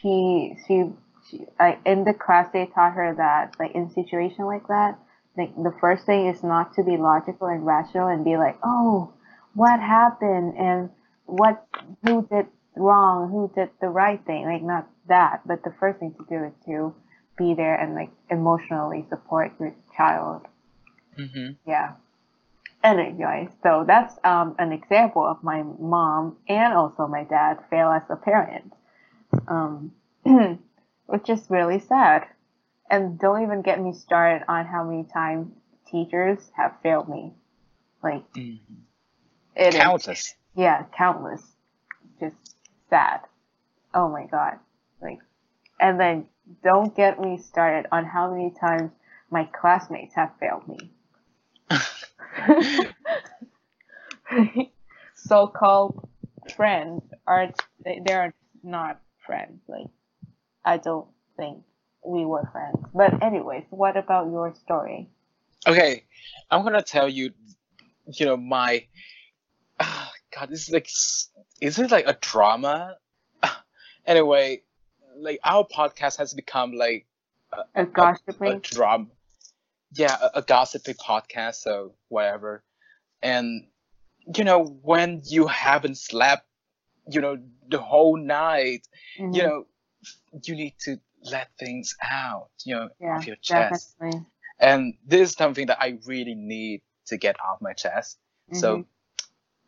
she 0.00 0.56
she 0.66 0.92
she 1.28 1.46
like 1.58 1.80
in 1.84 2.04
the 2.04 2.14
class 2.14 2.48
they 2.52 2.66
taught 2.66 2.92
her 2.92 3.14
that 3.16 3.54
like 3.58 3.74
in 3.74 3.90
situation 3.90 4.44
like 4.44 4.66
that 4.68 4.98
like 5.36 5.54
the 5.56 5.74
first 5.80 6.06
thing 6.06 6.26
is 6.26 6.42
not 6.42 6.74
to 6.74 6.82
be 6.82 6.96
logical 6.96 7.48
and 7.48 7.64
rational 7.66 8.08
and 8.08 8.24
be 8.24 8.36
like 8.36 8.58
oh 8.62 9.12
what 9.54 9.80
happened 9.80 10.54
and 10.58 10.90
what 11.26 11.66
who 12.04 12.26
did 12.30 12.46
wrong, 12.76 13.30
who 13.30 13.50
did 13.54 13.70
the 13.80 13.88
right 13.88 14.24
thing. 14.24 14.44
Like 14.44 14.62
not 14.62 14.88
that, 15.08 15.40
but 15.46 15.62
the 15.62 15.72
first 15.78 16.00
thing 16.00 16.14
to 16.14 16.24
do 16.28 16.44
is 16.44 16.52
to 16.66 16.94
be 17.36 17.54
there 17.54 17.74
and 17.74 17.94
like 17.94 18.10
emotionally 18.30 19.06
support 19.08 19.52
your 19.58 19.74
child. 19.96 20.46
Mm-hmm. 21.18 21.52
Yeah. 21.66 21.92
Anyway, 22.82 23.48
so 23.62 23.84
that's 23.86 24.14
um, 24.24 24.54
an 24.58 24.72
example 24.72 25.24
of 25.24 25.42
my 25.42 25.62
mom 25.62 26.36
and 26.48 26.74
also 26.74 27.06
my 27.06 27.24
dad 27.24 27.58
fail 27.70 27.90
as 27.90 28.02
a 28.10 28.16
parent, 28.16 28.74
um, 29.48 29.92
which 31.06 31.28
is 31.28 31.50
really 31.50 31.78
sad. 31.78 32.26
And 32.90 33.18
don't 33.18 33.42
even 33.42 33.62
get 33.62 33.80
me 33.80 33.92
started 33.92 34.44
on 34.48 34.66
how 34.66 34.84
many 34.84 35.04
times 35.04 35.48
teachers 35.90 36.50
have 36.56 36.74
failed 36.82 37.08
me. 37.08 37.32
Like, 38.02 38.30
Mm-hmm. 38.34 38.74
it 39.56 39.74
is- 39.74 39.80
Countless. 39.80 40.34
yeah, 40.54 40.84
countless. 40.96 41.42
Just 42.20 42.36
sad. 42.90 43.20
Oh 43.94 44.08
my 44.08 44.26
god. 44.26 44.58
Like, 45.00 45.20
and 45.80 45.98
then 45.98 46.26
don't 46.62 46.94
get 46.94 47.18
me 47.20 47.38
started 47.38 47.86
on 47.90 48.04
how 48.04 48.30
many 48.30 48.50
times 48.60 48.90
my 49.30 49.44
classmates 49.44 50.14
have 50.14 50.32
failed 50.38 50.68
me. 50.68 50.90
So-called 55.14 56.08
friends 56.56 57.02
are 57.26 57.50
they 57.84 58.00
they 58.04 58.12
are 58.12 58.34
not 58.62 59.00
friends. 59.24 59.60
Like, 59.68 59.86
I 60.64 60.76
don't 60.78 61.06
think 61.36 61.62
we 62.04 62.24
were 62.24 62.48
friends. 62.52 62.78
But 62.94 63.22
anyways, 63.22 63.64
what 63.70 63.96
about 63.96 64.26
your 64.26 64.54
story? 64.54 65.08
Okay, 65.66 66.04
I'm 66.50 66.62
gonna 66.62 66.82
tell 66.82 67.08
you, 67.08 67.32
you 68.06 68.26
know, 68.26 68.36
my, 68.36 68.86
ah, 69.80 70.12
God, 70.34 70.50
this 70.50 70.68
is 70.68 70.70
like, 70.72 70.88
is 71.60 71.78
it 71.78 71.90
like 71.90 72.06
a 72.06 72.16
drama? 72.20 72.96
anyway, 74.06 74.62
like 75.16 75.40
our 75.44 75.64
podcast 75.66 76.18
has 76.18 76.34
become 76.34 76.72
like 76.72 77.06
A 77.52 77.82
a 77.82 77.86
gossiping? 77.86 78.60
drama. 78.60 79.06
Yeah, 79.96 80.16
a, 80.20 80.38
a 80.38 80.42
gossipy 80.42 80.94
podcast, 80.94 81.56
so 81.56 81.94
whatever. 82.08 82.62
And 83.22 83.68
you 84.36 84.44
know, 84.44 84.64
when 84.82 85.22
you 85.24 85.46
haven't 85.46 85.98
slept, 85.98 86.46
you 87.10 87.20
know, 87.20 87.38
the 87.68 87.78
whole 87.78 88.16
night, 88.16 88.86
Mhm. 89.18 89.34
you 89.34 89.42
know, 89.42 89.66
you 90.42 90.54
need 90.54 90.74
to 90.80 90.98
let 91.22 91.48
things 91.58 91.96
out, 92.02 92.50
you 92.64 92.74
know, 92.74 92.88
yeah, 93.00 93.16
off 93.16 93.26
your 93.26 93.36
chest. 93.36 93.96
definitely. 93.98 94.26
And 94.58 94.94
this 95.06 95.30
is 95.30 95.36
something 95.36 95.66
that 95.66 95.78
I 95.80 95.98
really 96.06 96.34
need 96.34 96.82
to 97.06 97.16
get 97.16 97.36
off 97.40 97.60
my 97.60 97.72
chest. 97.72 98.18
So, 98.52 98.86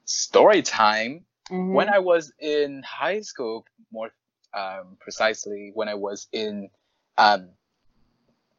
story 0.05 0.63
time. 0.63 1.25
Mhm. 1.51 1.73
When 1.73 1.89
I 1.89 1.99
was 1.99 2.33
in 2.39 2.83
high 2.83 3.21
school, 3.21 3.67
more 3.91 4.11
um, 4.55 4.97
precisely, 5.01 5.71
when 5.75 5.89
I 5.89 5.95
was 5.95 6.29
in 6.33 6.71
um, 7.19 7.51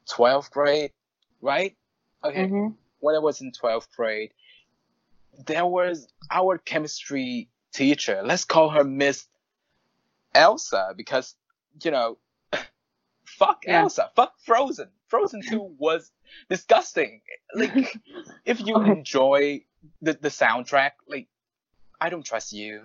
12th 0.07 0.51
grade, 0.51 0.91
right? 1.41 1.75
Okay. 2.23 2.47
Mhm. 2.47 2.75
When 2.99 3.15
I 3.15 3.19
was 3.19 3.41
in 3.41 3.51
12th 3.51 3.95
grade, 3.95 4.33
there 5.45 5.65
was 5.65 6.07
our 6.31 6.57
chemistry 6.57 7.49
teacher. 7.73 8.21
Let's 8.23 8.45
call 8.45 8.69
her 8.69 8.83
Miss 8.83 9.27
Elsa 10.33 10.93
because, 10.95 11.35
you 11.83 11.91
know, 11.91 12.17
fuck 13.25 13.63
Yeah. 13.65 13.81
Elsa, 13.81 14.11
fuck 14.15 14.33
Frozen. 14.45 14.89
Frozen 15.07 15.41
2 15.47 15.75
was 15.77 16.11
disgusting. 16.49 17.21
Like, 17.53 17.97
if 18.45 18.59
you 18.65 18.75
Okay. 18.75 18.91
enjoy 18.91 19.63
the, 20.01 20.13
the 20.13 20.29
soundtrack, 20.29 20.91
like, 21.07 21.27
I 21.99 22.09
don't 22.09 22.25
trust 22.25 22.51
you. 22.53 22.81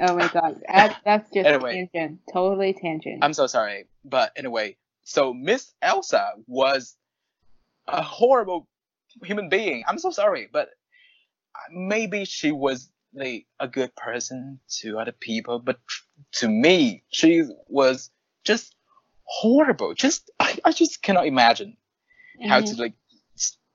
Oh 0.00 0.16
my 0.16 0.28
god, 0.28 0.60
that, 0.66 0.96
that's 1.04 1.30
just 1.30 1.46
Anyway. 1.46 1.72
tangent, 1.92 2.20
totally 2.32 2.72
tangent. 2.72 3.18
I'm 3.22 3.34
so 3.34 3.46
sorry. 3.46 3.84
But 4.04 4.32
anyway, 4.36 4.76
so 5.02 5.34
Miss 5.34 5.72
Elsa 5.82 6.32
was 6.46 6.96
a 7.86 8.02
horrible 8.02 8.66
human 9.22 9.50
being. 9.50 9.84
I'm 9.86 9.98
so 9.98 10.10
sorry, 10.10 10.48
but 10.50 10.70
maybe 11.70 12.24
she 12.24 12.50
was 12.50 12.90
like 13.14 13.46
a 13.60 13.68
good 13.68 13.94
person 13.94 14.58
to 14.80 14.98
other 14.98 15.12
people, 15.12 15.58
but 15.58 15.78
to 16.36 16.48
me, 16.48 17.04
she 17.10 17.42
was 17.68 18.10
just 18.44 18.74
horrible. 19.24 19.94
Just 19.94 20.30
I, 20.38 20.58
I 20.64 20.72
just 20.72 21.02
cannot 21.02 21.26
imagine 21.26 21.76
how 22.48 22.60
Mhm. 22.60 22.70
to 22.76 22.82
like 22.82 22.94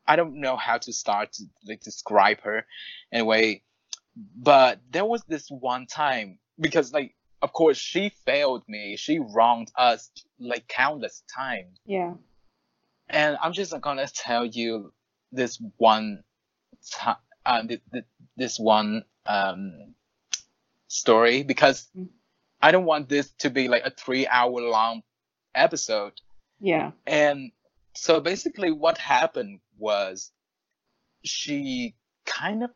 I 0.07 0.15
don't 0.15 0.39
know 0.41 0.55
how 0.57 0.77
to 0.79 0.91
start 0.93 1.33
to 1.33 1.43
like 1.67 1.81
describe 1.81 2.41
her 2.41 2.65
anyway. 3.11 3.63
But 4.15 4.79
there 4.89 5.05
was 5.05 5.23
this 5.25 5.47
one 5.49 5.85
time 5.85 6.39
because 6.59 6.91
like 6.93 7.15
of 7.41 7.53
course 7.53 7.77
she 7.77 8.09
failed 8.25 8.63
me. 8.67 8.95
She 8.97 9.19
wronged 9.19 9.71
us 9.75 10.11
like 10.39 10.67
countless 10.67 11.23
times. 11.33 11.79
yeah. 11.85 12.13
And 13.07 13.37
I'm 13.41 13.53
just 13.53 13.73
gonna 13.81 14.07
tell 14.07 14.45
you 14.45 14.93
this 15.31 15.59
one 15.77 16.23
time, 16.91 17.17
uh, 17.45 17.63
th- 17.63 17.81
th- 17.91 18.05
this 18.35 18.59
one 18.59 19.03
um 19.25 19.95
story 20.87 21.43
because 21.43 21.87
Mm. 21.95 22.09
I 22.61 22.71
don't 22.71 22.85
want 22.85 23.09
this 23.09 23.31
to 23.39 23.49
be 23.49 23.67
like 23.67 23.83
a 23.85 23.91
three 23.91 24.27
hour 24.27 24.59
long 24.61 25.03
episode. 25.55 26.13
Yeah. 26.59 26.91
And 27.07 27.51
so 27.95 28.19
basically 28.19 28.71
what 28.71 28.97
happened 28.97 29.59
was 29.77 30.31
she 31.23 31.95
kind 32.25 32.63
of 32.63 32.71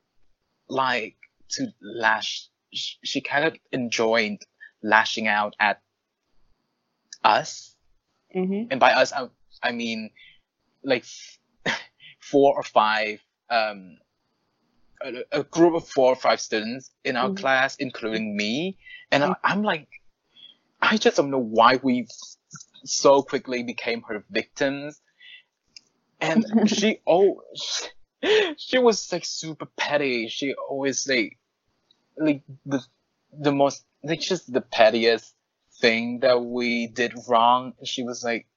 like 0.69 1.15
to 1.49 1.67
lash, 1.81 2.47
she 2.71 3.21
kind 3.21 3.45
of 3.45 3.55
enjoyed 3.71 4.37
lashing 4.81 5.27
out 5.27 5.55
at 5.59 5.81
us. 7.23 7.75
Mhm. 8.35 8.67
And 8.71 8.79
by 8.79 8.93
us, 8.93 9.11
I, 9.13 9.29
I 9.61 9.71
mean 9.71 10.11
like 10.83 11.05
four 12.19 12.55
or 12.55 12.63
five, 12.63 13.21
um, 13.49 13.97
a, 15.03 15.39
a 15.39 15.43
group 15.43 15.75
of 15.75 15.87
four 15.87 16.11
or 16.13 16.15
five 16.15 16.39
students 16.39 16.91
in 17.03 17.17
our 17.17 17.29
Mhm. 17.29 17.37
class, 17.37 17.75
including 17.75 18.35
me. 18.35 18.77
And 19.11 19.23
I, 19.23 19.27
Mhm. 19.29 19.35
I'm 19.43 19.63
like, 19.63 19.87
I 20.81 20.97
just 20.97 21.17
don't 21.17 21.29
know 21.29 21.37
why 21.39 21.79
we 21.81 22.07
so 22.85 23.21
quickly 23.21 23.63
became 23.63 24.01
her 24.03 24.23
victims. 24.29 25.01
And 26.19 26.45
she 26.69 26.99
oh 27.05 27.41
she 28.57 28.77
was 28.79 29.11
like 29.11 29.25
super 29.25 29.65
petty. 29.77 30.27
She 30.29 30.53
always 30.53 31.07
like 31.07 31.37
like 32.17 32.43
the 32.65 32.81
the 33.31 33.51
most 33.51 33.83
like 34.03 34.21
just 34.21 34.51
the 34.51 34.61
pettiest 34.61 35.33
thing 35.81 36.19
that 36.19 36.43
we 36.43 36.87
did 36.87 37.13
wrong. 37.27 37.73
She 37.83 38.03
was 38.03 38.23
like 38.23 38.47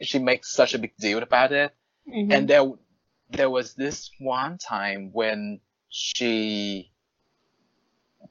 she 0.00 0.18
makes 0.18 0.50
such 0.50 0.72
a 0.74 0.78
big 0.78 0.96
deal 0.96 1.18
about 1.22 1.52
it. 1.52 1.74
Mhm. 2.08 2.32
And 2.32 2.48
there 2.48 2.64
there 3.30 3.50
was 3.50 3.74
this 3.74 4.10
one 4.18 4.58
time 4.58 5.10
when 5.12 5.60
she 5.88 6.90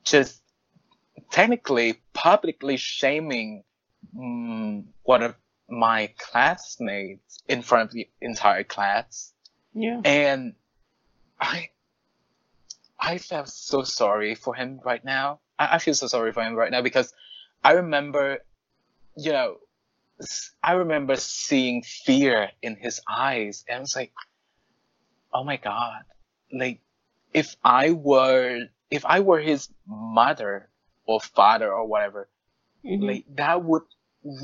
just 0.03 0.41
technically 1.31 2.01
publicly 2.13 2.77
shaming 2.77 3.63
mm, 4.15 4.83
one 5.03 5.23
of 5.23 5.35
my 5.69 6.11
classmates 6.17 7.39
in 7.47 7.61
front 7.61 7.89
of 7.89 7.91
the 7.93 8.09
entire 8.21 8.63
class. 8.63 9.33
Yeah. 9.71 10.01
and 10.03 10.55
i 11.39 11.69
i 12.99 13.19
felt 13.19 13.47
so 13.49 13.83
sorry 13.83 14.33
for 14.33 14.55
him 14.55 14.81
right 14.83 15.05
now. 15.05 15.39
I, 15.59 15.75
I 15.75 15.77
feel 15.77 15.93
so 15.93 16.07
sorry 16.07 16.31
for 16.31 16.41
him 16.43 16.55
right 16.55 16.71
now 16.71 16.81
because 16.81 17.13
i 17.63 17.73
remember 17.73 18.39
you 19.15 19.31
know 19.31 19.57
I 20.61 20.73
remember 20.73 21.15
seeing 21.15 21.81
fear 21.81 22.49
in 22.61 22.75
his 22.75 22.99
eyes. 23.09 23.63
And 23.69 23.77
i 23.77 23.79
was 23.79 23.95
like 23.95 24.11
oh 25.33 25.43
my 25.43 25.57
god. 25.57 26.03
Like 26.51 26.79
if 27.33 27.55
i 27.63 27.91
were 27.91 28.65
if 28.89 29.05
i 29.05 29.19
were 29.19 29.39
his 29.39 29.69
mother 29.87 30.67
or 31.05 31.19
father 31.21 31.71
or 31.71 31.85
whatever 31.87 32.27
Mhm. 32.83 33.05
like 33.07 33.25
that 33.35 33.63
would 33.63 33.83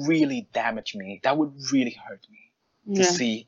really 0.08 0.48
damage 0.54 0.93
me. 0.95 1.19
That 1.24 1.38
would 1.38 1.54
really 1.71 1.91
hurt 2.08 2.26
me 2.30 2.52
to 2.95 3.04
see 3.17 3.48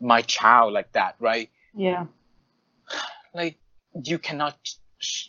my 0.00 0.20
child 0.22 0.72
like 0.74 0.92
that 0.92 1.16
right? 1.18 1.48
Yeah. 1.74 2.06
like 3.34 3.58
you 4.04 4.18
cannot 4.18 4.58
sh- 4.98 5.28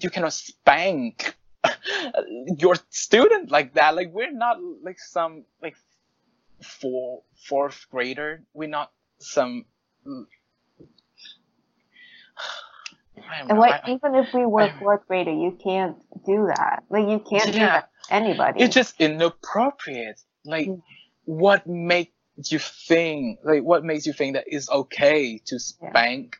you 0.00 0.10
cannot 0.10 0.32
spank 0.32 1.36
your 2.58 2.74
student 2.90 3.50
like 3.50 3.74
that. 3.74 3.94
Like 3.94 4.10
we're 4.12 4.32
not 4.32 4.58
like 4.82 4.98
some 4.98 5.44
like 5.62 5.76
four 6.62 7.22
fourth 7.48 7.86
grader. 7.90 8.42
We're 8.52 8.68
not 8.68 8.92
some 9.18 9.64
And 13.48 13.58
like 13.58 13.84
I- 13.84 13.92
even 13.92 14.14
if 14.14 14.32
we 14.34 14.44
were 14.46 14.72
fourth 14.78 15.06
grader, 15.06 15.30
you 15.32 15.56
can't 15.62 15.96
do 16.26 16.46
that. 16.46 16.84
Like 16.90 17.08
you 17.08 17.18
can't 17.20 17.52
do 17.52 17.58
that 17.60 17.90
to 18.08 18.14
anybody. 18.14 18.62
it's 18.62 18.74
just 18.74 19.00
inappropriate 19.00 20.20
like 20.44 20.68
Mm. 20.68 20.82
what 21.24 21.66
makes 21.66 22.12
you 22.50 22.58
think 22.58 23.38
like 23.44 23.62
what 23.62 23.82
makes 23.84 24.04
you 24.06 24.12
think 24.12 24.34
that 24.34 24.44
it's 24.46 24.68
okay 24.70 25.38
to 25.46 25.58
spank 25.58 26.36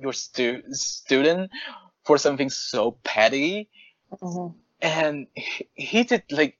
your 0.00 0.12
stu- 0.12 0.62
student 0.72 1.50
for 2.02 2.18
something 2.18 2.50
so 2.50 2.92
petty 3.02 3.70
Mhm. 4.12 4.54
and 4.82 5.26
he, 5.34 5.68
he 5.74 6.02
did 6.04 6.22
like 6.30 6.58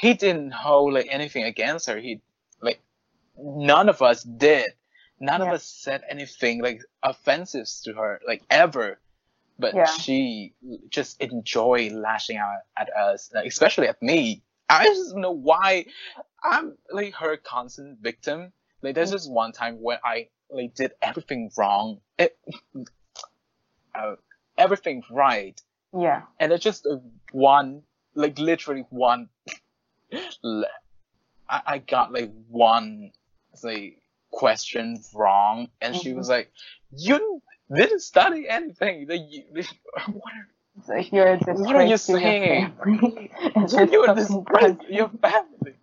he 0.00 0.14
didn't 0.14 0.50
hold 0.50 0.94
like 0.94 1.06
anything 1.08 1.44
against 1.44 1.86
her 1.86 1.98
he 1.98 2.20
like 2.60 2.80
none 3.38 3.88
of 3.88 4.02
us 4.02 4.24
did 4.24 4.66
none 5.20 5.40
of 5.42 5.48
us 5.48 5.64
said 5.64 6.02
anything 6.08 6.62
like 6.62 6.82
offensive 7.02 7.66
to 7.84 7.94
her 7.94 8.20
like 8.26 8.42
ever. 8.50 8.98
But 9.58 9.74
Yeah. 9.74 9.86
she 9.86 10.52
just 10.90 11.20
enjoyed 11.20 11.92
lashing 11.92 12.36
out 12.36 12.58
at 12.76 12.90
us 12.94 13.30
like, 13.34 13.46
especially 13.46 13.88
at 13.88 14.00
me. 14.02 14.42
I 14.68 14.84
just 14.84 15.12
don't 15.12 15.20
know 15.22 15.30
why 15.30 15.86
i'm 16.42 16.76
like 16.90 17.14
her 17.14 17.36
constant 17.36 17.98
victim. 18.00 18.52
Like 18.82 18.94
there's 18.94 19.12
just 19.12 19.30
one 19.30 19.52
time 19.52 19.80
when 19.80 19.98
i 20.04 20.28
like 20.50 20.74
did 20.74 20.92
everything 21.00 21.50
wrong. 21.56 22.00
It, 22.18 22.36
uh, 23.94 24.16
everything 24.58 25.02
right. 25.10 25.60
Yeah. 25.96 26.22
and 26.38 26.52
it's 26.52 26.62
just 26.64 26.86
one 27.32 27.82
like 28.14 28.38
literally 28.38 28.84
one 28.90 29.28
I, 30.44 30.64
I 31.48 31.78
got 31.78 32.12
like 32.12 32.32
one 32.48 33.12
like 33.62 34.02
question 34.30 35.02
wrong 35.14 35.68
and 35.80 35.94
she 35.96 36.12
was 36.12 36.28
like 36.28 36.50
you 36.92 37.42
didn't 37.74 38.00
study 38.00 38.48
anything. 38.48 39.06
You, 39.08 39.44
what 40.12 40.32
are, 40.34 40.48
So 40.86 40.96
you're 40.96 41.36
What 41.36 41.76
are 41.76 41.82
you 41.82 41.88
your 41.90 41.98
saying? 41.98 42.72
you- 42.86 43.28
just 43.68 43.92
you're 43.92 44.14
disgrace 44.14 44.76
your 44.88 45.08
family. 45.20 45.74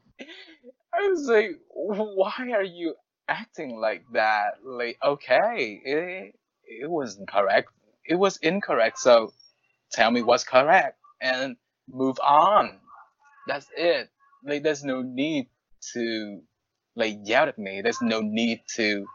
I 0.94 1.08
was 1.10 1.28
like 1.28 1.52
why 1.74 2.52
are 2.54 2.64
you 2.64 2.96
acting 3.28 3.78
like 3.80 4.04
that? 4.14 4.60
Like 4.64 4.98
okay 5.04 5.82
it, 5.84 6.36
it 6.66 6.90
wasn't 6.90 7.28
correct 7.28 7.70
it 8.06 8.16
was 8.16 8.38
incorrect. 8.38 9.00
So 9.00 9.34
tell 9.92 10.12
me 10.12 10.22
what's 10.22 10.44
correct 10.44 10.98
and 11.22 11.56
move 11.90 12.20
on. 12.22 12.80
That's 13.48 13.68
it. 13.76 14.10
Like 14.46 14.64
there's 14.64 14.84
no 14.84 15.02
need 15.02 15.48
to 15.94 16.42
like 16.96 17.18
yelled 17.24 17.50
at 17.50 17.58
me. 17.58 17.82
There's 17.82 18.02
no 18.02 18.22
need 18.22 18.62
to 18.76 19.06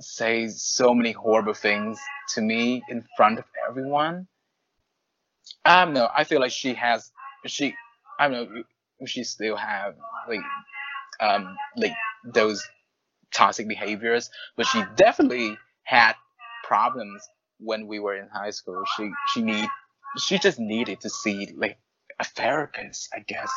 say 0.00 0.48
so 0.48 0.94
many 0.94 1.12
horrible 1.12 1.54
things 1.54 1.98
to 2.34 2.40
me 2.40 2.82
in 2.88 3.04
front 3.16 3.38
of 3.38 3.44
everyone. 3.68 4.26
I 5.64 5.84
don't 5.84 5.94
know. 5.94 6.08
I 6.14 6.24
feel 6.24 6.40
like 6.40 6.52
she 6.52 6.74
has 6.74 7.10
she 7.46 7.74
i 8.18 8.28
don't 8.28 8.52
know 8.54 8.62
she 9.06 9.24
still 9.24 9.56
have 9.56 9.94
like 10.28 10.40
um 11.20 11.56
like 11.76 11.92
those 12.24 12.62
toxic 13.32 13.66
behaviors 13.66 14.28
but 14.56 14.66
she 14.66 14.82
definitely 14.96 15.56
had 15.84 16.14
problems 16.64 17.26
when 17.58 17.86
we 17.86 17.98
were 17.98 18.16
in 18.16 18.28
high 18.28 18.50
school. 18.50 18.82
She 18.96 19.10
she 19.32 19.42
need 19.42 19.68
she 20.18 20.38
just 20.38 20.58
needed 20.58 21.00
to 21.00 21.10
see 21.10 21.52
like 21.56 21.78
a 22.18 22.24
therapist 22.24 23.08
i 23.14 23.20
guess 23.20 23.50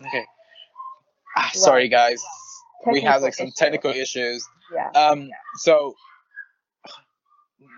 okay 0.00 0.24
ah, 1.36 1.50
sorry 1.52 1.88
guys 1.88 2.22
we 2.86 3.00
have 3.00 3.22
like 3.22 3.34
some 3.34 3.46
Technical 3.48 3.90
technical 3.92 4.02
issues 4.02 4.46
Yeah. 4.72 4.90
um 4.94 5.30
so 5.56 5.94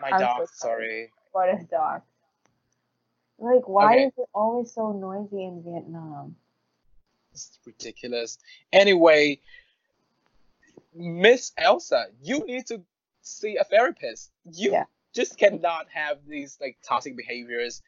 my 0.01 0.11
I'm 0.11 0.19
so 0.19 0.25
dog 0.25 0.49
sorry. 0.53 0.75
sorry 0.75 1.13
What 1.33 1.49
is 1.51 1.67
dog? 1.67 2.03
Like, 3.39 3.69
why 3.69 3.95
Okay. 3.95 4.05
is 4.07 4.13
it 4.17 4.29
always 4.33 4.73
so 4.73 4.93
noisy 4.93 5.45
in 5.45 5.63
Vietnam? 5.65 6.37
It's 7.33 7.59
ridiculous. 7.67 8.39
Anyway, 8.73 9.41
Miss 10.95 11.53
Elsa, 11.59 12.07
you 12.23 12.45
need 12.47 12.67
to 12.69 12.83
see 13.23 13.57
a 13.57 13.65
therapist. 13.65 14.31
You 14.45 14.73
Yeah. 14.73 14.85
just 15.13 15.37
cannot 15.37 15.89
have 15.93 16.19
these 16.27 16.57
like 16.61 16.79
toxic 16.87 17.17
behaviors 17.17 17.83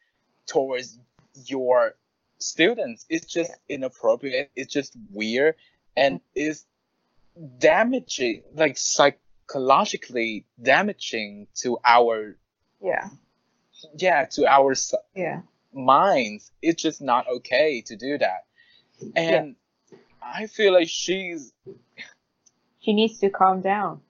towards 0.47 0.99
your 1.45 1.95
students. 2.39 3.05
It's 3.09 3.25
just 3.25 3.51
inappropriate. 3.69 4.51
It's 4.55 4.71
just 4.73 4.95
weird 5.11 5.55
and 5.95 6.21
it's 6.35 6.65
damaging, 7.59 8.43
like 8.53 8.77
psychologically 8.77 10.45
damaging 10.61 11.47
to 11.61 11.77
our 11.85 12.37
Yeah. 12.81 13.09
yeah 13.97 14.25
to 14.25 14.47
our 14.47 14.73
Yeah. 15.15 15.41
minds. 15.73 16.51
It's 16.61 16.81
just 16.81 17.01
not 17.01 17.27
okay 17.27 17.81
to 17.87 17.95
do 17.95 18.17
that. 18.17 18.45
And 19.15 19.55
I 20.21 20.47
feel 20.47 20.73
like 20.73 20.89
she's 20.89 21.53
She 22.79 22.93
needs 22.93 23.19
to 23.19 23.29
calm 23.29 23.61
down. 23.61 24.01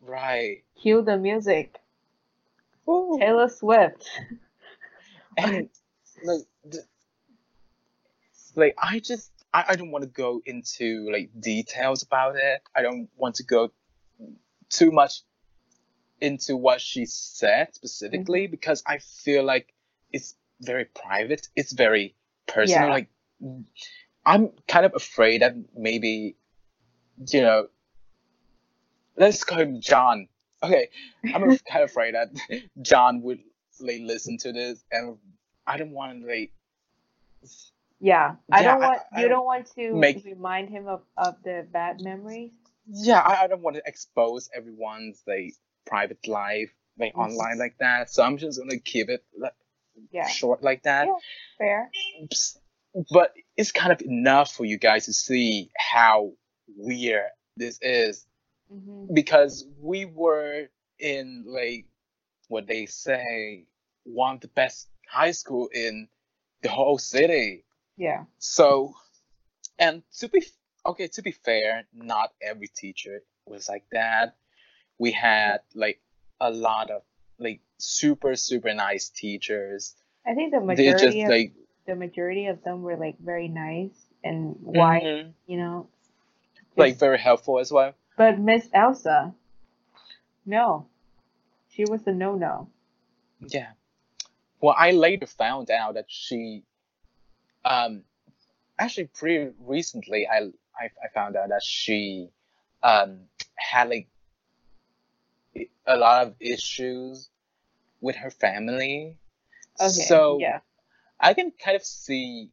right. 0.00 0.62
Cue 0.80 1.02
the 1.02 1.16
music. 1.18 1.78
Taylor 2.86 3.48
Swift. 3.48 4.08
And 5.36 5.68
like, 6.24 6.40
like 8.58 8.74
I 8.78 8.98
just 9.00 9.30
I, 9.54 9.64
I 9.68 9.76
don't 9.76 9.90
want 9.90 10.02
to 10.02 10.10
go 10.10 10.42
into 10.44 11.08
like 11.10 11.30
details 11.38 12.02
about 12.02 12.36
it. 12.36 12.60
I 12.74 12.82
don't 12.82 13.08
want 13.16 13.36
to 13.36 13.44
go 13.44 13.70
too 14.68 14.90
much 14.90 15.22
into 16.20 16.56
what 16.56 16.80
she 16.80 17.06
said 17.06 17.74
specifically 17.74 18.44
mm-hmm. 18.44 18.50
because 18.50 18.82
I 18.86 18.98
feel 18.98 19.44
like 19.44 19.72
it's 20.12 20.34
very 20.60 20.84
private. 20.84 21.48
It's 21.56 21.72
very 21.72 22.14
personal. 22.46 22.88
Yeah. 22.88 22.92
Like 22.92 23.08
I'm 24.26 24.50
kind 24.66 24.84
of 24.84 24.92
afraid 24.94 25.42
that 25.42 25.54
maybe 25.74 26.36
you 27.26 27.40
know 27.40 27.68
let's 29.16 29.44
call 29.44 29.58
him 29.58 29.80
John. 29.80 30.28
Okay, 30.62 30.88
I'm 31.24 31.42
kind 31.42 31.84
of 31.84 31.90
afraid 31.90 32.14
that 32.14 32.28
John 32.82 33.22
would 33.22 33.40
like 33.80 34.00
listen 34.02 34.38
to 34.38 34.52
this, 34.52 34.84
and 34.90 35.16
I 35.66 35.76
don't 35.76 35.92
want 35.92 36.20
to 36.20 36.26
like 36.28 36.52
Yeah. 38.00 38.36
I 38.52 38.60
Yeah, 38.62 38.72
don't 38.72 38.80
want 38.80 39.00
I 39.12 39.20
you 39.22 39.28
don't 39.28 39.36
don't 39.38 39.46
want 39.46 39.66
to 39.74 39.94
make- 39.94 40.24
remind 40.24 40.70
him 40.70 40.86
of, 40.86 41.02
of 41.16 41.34
the 41.42 41.66
bad 41.72 42.00
memories. 42.00 42.52
yeah, 42.86 43.20
I, 43.20 43.44
I 43.44 43.46
don't 43.48 43.60
want 43.62 43.76
to 43.76 43.82
expose 43.84 44.48
everyone's 44.54 45.22
like 45.26 45.54
private 45.86 46.26
life 46.28 46.72
like 46.98 47.14
Mhm. 47.14 47.24
online 47.26 47.58
like 47.58 47.76
that. 47.78 48.10
So 48.10 48.22
I'm 48.22 48.36
just 48.38 48.58
gonna 48.58 48.78
keep 48.78 49.08
it 49.08 49.24
like, 49.36 49.54
Yeah. 50.12 50.26
short 50.28 50.62
like 50.62 50.82
that. 50.84 51.06
Yeah. 51.06 51.18
Fair. 51.58 51.90
But 53.12 53.34
it's 53.56 53.72
kind 53.72 53.92
of 53.92 54.00
enough 54.02 54.52
for 54.52 54.64
you 54.64 54.78
guys 54.78 55.04
to 55.06 55.12
see 55.12 55.70
how 55.76 56.32
weird 56.76 57.30
this 57.56 57.78
is 57.82 58.26
hmm 58.70 59.06
because 59.14 59.66
we 59.80 60.04
were 60.04 60.68
in 60.98 61.44
like 61.46 61.86
what 62.48 62.66
they 62.66 62.86
say 62.86 63.66
one 64.04 64.36
of 64.36 64.40
the 64.40 64.48
best 64.48 64.88
high 65.08 65.30
school 65.32 65.68
in 65.72 66.08
the 66.62 66.68
whole 66.68 66.98
city. 66.98 67.64
Yeah. 67.98 68.24
So, 68.38 68.94
and 69.78 70.02
to 70.18 70.28
be 70.28 70.46
okay, 70.86 71.08
to 71.08 71.22
be 71.22 71.32
fair, 71.32 71.84
not 71.92 72.32
every 72.42 72.68
teacher 72.68 73.22
was 73.46 73.68
like 73.68 73.84
that. 73.92 74.36
We 74.98 75.12
had 75.12 75.60
like 75.74 76.00
a 76.40 76.50
lot 76.50 76.90
of 76.90 77.02
like 77.38 77.60
super 77.78 78.36
super 78.36 78.74
nice 78.74 79.10
teachers. 79.10 79.96
I 80.26 80.34
think 80.34 80.52
the 80.52 80.60
They 80.60 80.92
just 80.92 81.18
majority 81.18 81.22
of 81.22 81.30
like 81.30 81.52
the 81.86 81.96
majority 81.96 82.46
of 82.46 82.62
them 82.64 82.82
were 82.82 82.96
like 82.96 83.18
very 83.18 83.48
nice 83.48 83.98
and 84.24 84.56
why 84.60 85.00
mhm, 85.02 85.34
you 85.46 85.58
know. 85.58 85.88
like 86.76 86.96
very 86.98 87.18
helpful 87.18 87.58
as 87.58 87.72
well. 87.72 87.94
but 88.16 88.38
Miss 88.38 88.68
Elsa, 88.72 89.34
no, 90.46 90.86
she 91.70 91.84
was 91.84 92.06
a 92.06 92.12
no 92.12 92.34
no. 92.36 92.68
Yeah. 93.40 93.72
Well, 94.60 94.74
I 94.76 94.90
later 94.92 95.26
found 95.26 95.70
out 95.70 95.94
that 95.94 96.06
she, 96.08 96.64
um, 97.68 98.02
actually 98.78 99.08
pretty 99.08 99.52
recently, 99.60 100.26
I 100.26 100.50
I, 100.78 100.90
I 101.04 101.08
found 101.12 101.36
out 101.36 101.48
that 101.50 101.62
she, 101.62 102.30
um, 102.82 103.18
had 103.56 103.88
like 103.90 104.08
a 105.86 105.96
lot 105.96 106.26
of 106.26 106.34
issues 106.40 107.30
with 108.00 108.16
her 108.16 108.30
family. 108.30 109.16
Okay. 109.80 109.88
So 109.88 110.38
yeah. 110.40 110.60
I 111.20 111.34
can 111.34 111.52
kind 111.52 111.76
of 111.76 111.84
see 111.84 112.50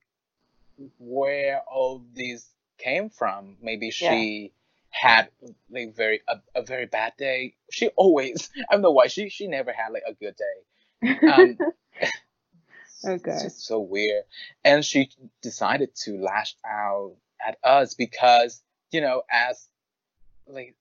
where 1.00 1.62
all 1.72 2.04
these 2.14 2.48
came 2.78 3.10
from. 3.10 3.58
Maybe 3.62 3.92
she 3.92 4.52
had 4.90 5.30
like 5.70 5.96
very 5.96 6.22
a, 6.28 6.38
a 6.56 6.64
very 6.64 6.86
bad 6.86 7.14
day. 7.18 7.56
She 7.72 7.90
always 7.90 8.50
I 8.70 8.74
don't 8.74 8.82
know 8.82 8.92
why 8.92 9.08
she 9.08 9.30
she 9.30 9.48
never 9.48 9.72
had 9.72 9.92
like 9.92 10.04
a 10.08 10.14
good 10.14 10.36
day. 10.36 11.28
Um, 11.28 11.58
okay. 13.06 13.32
It's 13.32 13.44
just 13.44 13.66
so 13.66 13.80
weird. 13.80 14.24
And 14.64 14.84
she 14.84 15.10
decided 15.42 15.96
to 16.04 16.18
lash 16.18 16.56
out 16.66 17.16
at 17.46 17.58
us 17.64 17.94
because, 17.94 18.62
you 18.92 19.02
know, 19.02 19.24
as 19.32 19.68
like 20.48 20.76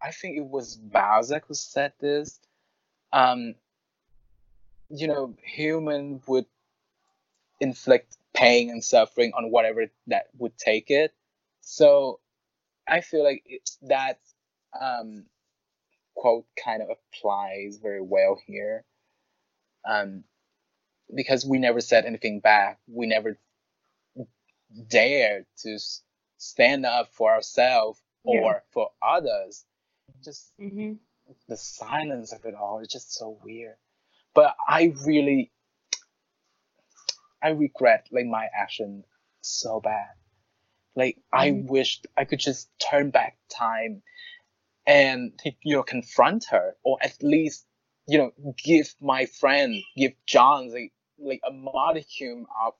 I 0.00 0.12
think 0.12 0.36
it 0.36 0.44
was 0.44 0.76
Balzac 0.76 1.46
who 1.46 1.54
said 1.54 1.92
this. 2.00 2.38
Um, 3.12 3.54
you 4.90 5.08
know, 5.08 5.34
human 5.42 6.22
would 6.26 6.46
inflict 7.60 8.16
pain 8.34 8.70
and 8.70 8.84
suffering 8.84 9.32
on 9.36 9.50
whatever 9.50 9.86
that 10.06 10.26
would 10.38 10.56
take 10.56 10.90
it. 10.90 11.12
So 11.60 12.20
I 12.86 13.00
feel 13.00 13.24
like 13.24 13.42
it, 13.46 13.70
that 13.82 14.18
um, 14.80 15.24
quote 16.14 16.46
kind 16.62 16.82
of 16.82 16.88
applies 16.90 17.78
very 17.82 18.00
well 18.00 18.38
here. 18.46 18.84
Um, 19.88 20.24
because 21.14 21.44
we 21.46 21.58
never 21.58 21.80
said 21.80 22.04
anything 22.04 22.40
back. 22.40 22.78
We 22.86 23.06
never 23.06 23.38
dared 24.88 25.46
to 25.58 25.78
stand 26.38 26.86
up 26.86 27.12
for 27.14 27.32
ourselves 27.32 28.00
Yeah. 28.24 28.40
or 28.40 28.64
for 28.72 28.90
others. 29.02 29.64
Just 30.24 30.52
Mm-hmm. 30.60 30.94
the 31.48 31.56
silence 31.56 32.32
of 32.32 32.44
it 32.44 32.54
all 32.54 32.80
is 32.80 32.88
just 32.88 33.12
so 33.14 33.38
weird. 33.44 33.76
But 34.34 34.56
I 34.66 34.94
really, 35.06 35.52
I 37.42 37.50
regret 37.50 38.08
like 38.10 38.26
my 38.26 38.48
action 38.54 39.04
so 39.40 39.80
bad. 39.80 40.10
Like 40.94 41.18
I 41.32 41.50
Mhm. 41.50 41.66
wished 41.68 42.06
I 42.16 42.24
could 42.24 42.40
just 42.40 42.70
turn 42.78 43.10
back 43.10 43.38
time 43.48 44.02
and 44.86 45.38
you 45.62 45.76
know 45.76 45.82
confront 45.82 46.46
her 46.46 46.76
or 46.82 46.98
at 47.02 47.22
least 47.22 47.66
you 48.06 48.18
know 48.18 48.32
give 48.56 48.94
my 49.00 49.26
friend 49.26 49.82
give 49.96 50.12
John 50.26 50.72
like 50.72 50.92
like 51.18 51.40
a 51.46 51.52
modicum 51.52 52.46
of 52.64 52.74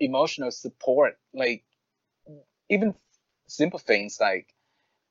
emotional 0.00 0.50
support 0.50 1.16
like 1.32 1.64
even 2.68 2.94
simple 3.46 3.78
things 3.78 4.18
like 4.20 4.52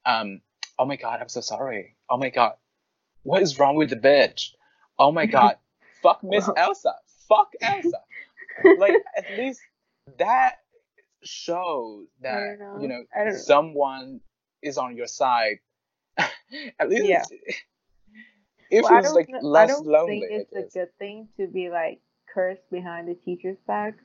um 0.06 0.42
oh 0.78 0.86
my 0.86 0.96
god 0.96 1.20
i'm 1.22 1.30
so 1.30 1.42
sorry. 1.42 1.96
Oh 2.10 2.18
my 2.18 2.30
god 2.30 2.54
what 3.24 3.42
is 3.42 3.58
wrong 3.58 3.76
with 3.76 3.90
the 3.90 3.96
bitch? 3.96 4.52
Oh 5.00 5.12
my 5.12 5.26
god 5.38 5.58
fuck 6.02 6.24
miss 6.24 6.50
elsa. 6.58 6.94
Fuck 7.30 7.54
elsa. 7.62 8.00
Like 8.78 8.94
at 9.18 9.36
least 9.36 9.62
that 10.20 10.58
shows 11.24 12.06
that 12.22 12.60
know. 12.60 12.78
you 12.82 12.88
know 12.88 13.04
someone 13.36 14.20
is 14.62 14.78
on 14.78 14.96
your 14.96 15.08
side. 15.08 15.58
At 16.80 16.90
least 16.90 17.06
Yeah. 17.06 17.24
it 18.70 18.84
Well, 18.84 19.02
feels 19.02 19.16
like 19.16 19.30
less 19.42 19.70
I 19.72 19.74
don't 19.74 19.88
lonely 19.88 20.22
think 20.22 20.48
it's 20.54 20.76
a 20.76 20.80
good 20.80 20.98
thing 21.00 21.30
to 21.38 21.48
be 21.48 21.70
like 21.70 22.00
cursed 22.34 22.70
behind 22.72 23.08
the 23.08 23.16
teacher's 23.16 23.58
back. 23.68 23.96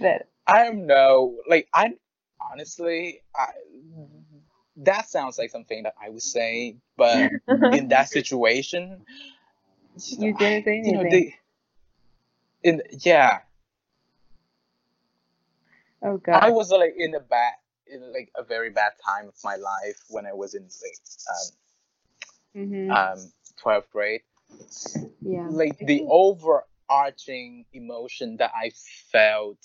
That 0.00 0.28
I 0.46 0.64
don't 0.64 0.86
know. 0.86 1.36
Like 1.48 1.68
I 1.72 1.94
honestly, 2.52 3.22
I 3.34 3.46
that 4.78 5.08
sounds 5.08 5.38
like 5.38 5.50
something 5.50 5.82
that 5.84 5.94
I 6.00 6.10
would 6.10 6.22
say, 6.22 6.76
but 6.96 7.30
in 7.72 7.88
that 7.88 8.08
situation, 8.08 9.00
You 9.96 10.34
didn't 10.34 10.64
say 10.64 10.82
You 10.84 10.92
know, 10.92 11.00
anything. 11.00 11.10
they, 11.10 11.34
in 12.62 12.82
yeah, 12.90 13.38
oh 16.02 16.18
god. 16.18 16.42
I 16.42 16.50
was 16.50 16.70
like 16.70 16.94
in 16.98 17.14
a 17.14 17.20
bad, 17.20 17.54
in 17.86 18.12
like 18.12 18.30
a 18.36 18.42
very 18.44 18.70
bad 18.70 18.92
time 19.04 19.28
of 19.28 19.34
my 19.44 19.56
life 19.56 19.98
when 20.10 20.26
I 20.26 20.32
was 20.34 20.54
in 20.54 20.64
like 20.64 21.00
um, 22.54 22.90
um 22.90 23.32
12th 23.62 23.90
grade. 23.90 24.22
yeah. 25.22 25.48
Like 25.50 25.78
the 25.78 25.86
think- 25.86 26.08
overarching 26.88 27.64
emotion 27.72 28.36
that 28.38 28.52
I 28.54 28.70
felt 29.12 29.58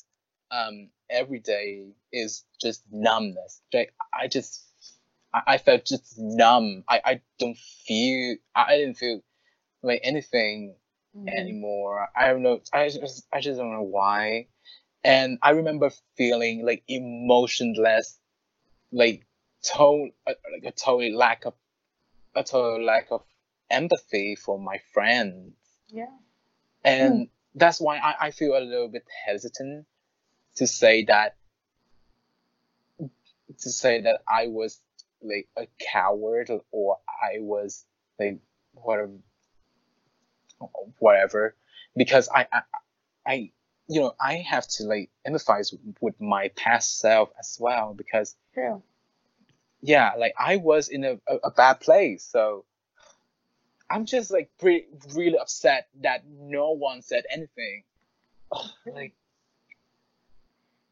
um 0.52 0.90
every 1.10 1.40
day 1.40 1.88
is 2.12 2.44
just 2.60 2.84
numbness. 2.92 3.62
Like 3.74 3.94
I 4.14 4.28
just 4.28 4.68
I, 5.34 5.58
felt 5.60 5.86
just 5.86 6.16
numb. 6.18 6.84
I, 6.90 7.02
I 7.06 7.22
don't 7.40 7.58
feel 7.58 8.36
I, 8.54 8.76
didn't 8.76 8.98
feel 8.98 9.22
like 9.82 10.02
anything 10.04 10.76
Mhm. 11.16 11.28
anymore. 11.30 12.10
I 12.16 12.28
don't 12.28 12.44
know. 12.44 12.60
I 12.74 12.90
just 12.90 13.28
I 13.32 13.40
just 13.40 13.58
don't 13.58 13.72
know 13.72 13.82
why. 13.82 14.48
And 15.04 15.40
I 15.42 15.52
remember 15.52 15.90
feeling 16.18 16.66
like 16.66 16.84
emotionless, 16.88 18.20
like 18.92 19.26
total 19.64 20.10
like 20.26 20.66
a 20.66 20.72
total 20.72 21.16
lack 21.16 21.46
of 21.46 21.54
a 22.36 22.44
total 22.44 22.84
lack 22.84 23.08
of 23.12 23.24
empathy 23.70 24.36
for 24.36 24.60
my 24.60 24.80
friends. 24.94 25.54
Yeah. 25.88 26.08
And 26.84 27.13
hmm. 27.13 27.24
that's 27.56 27.80
why 27.80 27.98
I, 27.98 28.28
I 28.28 28.32
feel 28.32 28.58
a 28.58 28.60
little 28.60 28.89
bit 28.89 29.06
hesitant 29.26 29.86
to 30.56 30.67
say 30.67 31.06
that 31.06 31.36
to 33.60 33.70
say 33.70 34.02
that 34.02 34.22
I 34.28 34.48
was 34.48 34.80
like 35.22 35.48
a 35.58 35.67
coward 35.80 36.50
or 36.72 36.98
I 37.08 37.39
was 37.39 37.86
like 38.20 38.39
whatever 38.74 39.12
whatever. 41.00 41.56
Because 41.96 42.30
I, 42.34 42.48
I 42.52 42.62
I 43.26 43.52
you 43.88 44.02
know 44.02 44.15
I 44.20 44.36
have 44.36 44.67
to 44.67 44.84
like 44.86 45.10
empathize 45.28 45.78
with 46.00 46.20
my 46.20 46.50
past 46.56 47.00
self 47.00 47.30
as 47.39 47.58
well 47.60 47.94
because 47.94 48.36
True. 48.54 48.82
yeah 49.82 50.13
like 50.17 50.34
I 50.39 50.58
was 50.58 50.88
in 50.88 51.04
a, 51.04 51.20
a, 51.28 51.36
a 51.46 51.52
bad 51.52 51.82
place. 51.82 52.24
So 52.24 52.65
I'm 53.92 54.06
just 54.06 54.32
like 54.32 54.50
pretty 54.60 54.86
really 55.14 55.38
upset 55.38 55.88
that 56.02 56.24
no 56.28 56.72
one 56.72 57.02
said 57.02 57.26
anything 57.32 57.84
like 58.86 59.14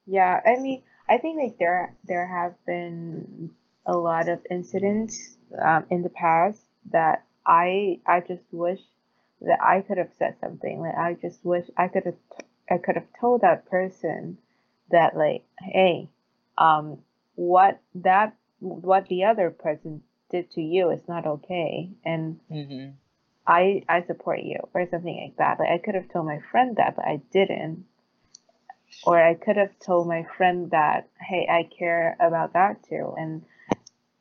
Yeah, 0.06 0.42
I 0.46 0.60
mean, 0.60 0.84
I 1.08 1.18
think 1.18 1.40
like 1.42 1.58
there 1.60 1.96
there 2.06 2.28
have 2.28 2.56
been 2.66 3.52
a 3.86 3.96
lot 3.96 4.28
of 4.28 4.40
incidents 4.50 5.38
um, 5.62 5.86
in 5.90 6.04
the 6.04 6.10
past 6.10 6.62
that 6.92 7.26
I 7.46 8.00
I 8.06 8.22
just 8.22 8.44
wish 8.52 8.82
that 9.42 9.60
I 9.64 9.82
could 9.82 9.98
have 9.98 10.12
said 10.18 10.36
something. 10.42 10.82
Like 10.82 10.96
I 10.96 11.14
just 11.14 11.46
wish 11.46 11.66
I 11.78 11.88
could 11.88 12.06
have 12.06 12.18
I 12.70 12.78
could 12.78 12.96
have 12.96 13.08
told 13.20 13.42
that 13.42 13.70
person 13.70 14.38
that 14.92 15.16
like, 15.16 15.44
hey, 15.60 16.10
um, 16.58 17.00
what 17.36 17.80
that 17.96 18.36
what 18.60 19.08
the 19.08 19.24
other 19.24 19.52
person 19.52 20.04
did 20.30 20.52
to 20.52 20.62
you 20.62 20.90
is 20.92 21.08
not 21.08 21.26
okay, 21.26 21.90
and 22.06 22.40
hmm 22.50 22.90
I 23.48 23.84
I 23.90 24.04
support 24.04 24.42
you 24.42 24.58
or 24.74 24.88
something 24.90 25.20
like 25.20 25.38
that. 25.38 25.60
Like 25.60 25.70
I 25.70 25.78
could 25.80 25.96
have 25.96 26.10
told 26.10 26.26
my 26.26 26.40
friend 26.52 26.76
that, 26.78 26.96
but 26.96 27.06
I 27.06 27.22
didn't. 27.32 27.86
Or 29.04 29.22
I 29.22 29.34
could 29.36 29.56
have 29.56 29.78
told 29.80 30.08
my 30.08 30.26
friend 30.38 30.72
that, 30.72 31.08
hey, 31.20 31.48
I 31.50 31.64
care 31.78 32.18
about 32.20 32.54
that 32.54 32.84
too, 32.84 33.14
and 33.18 33.44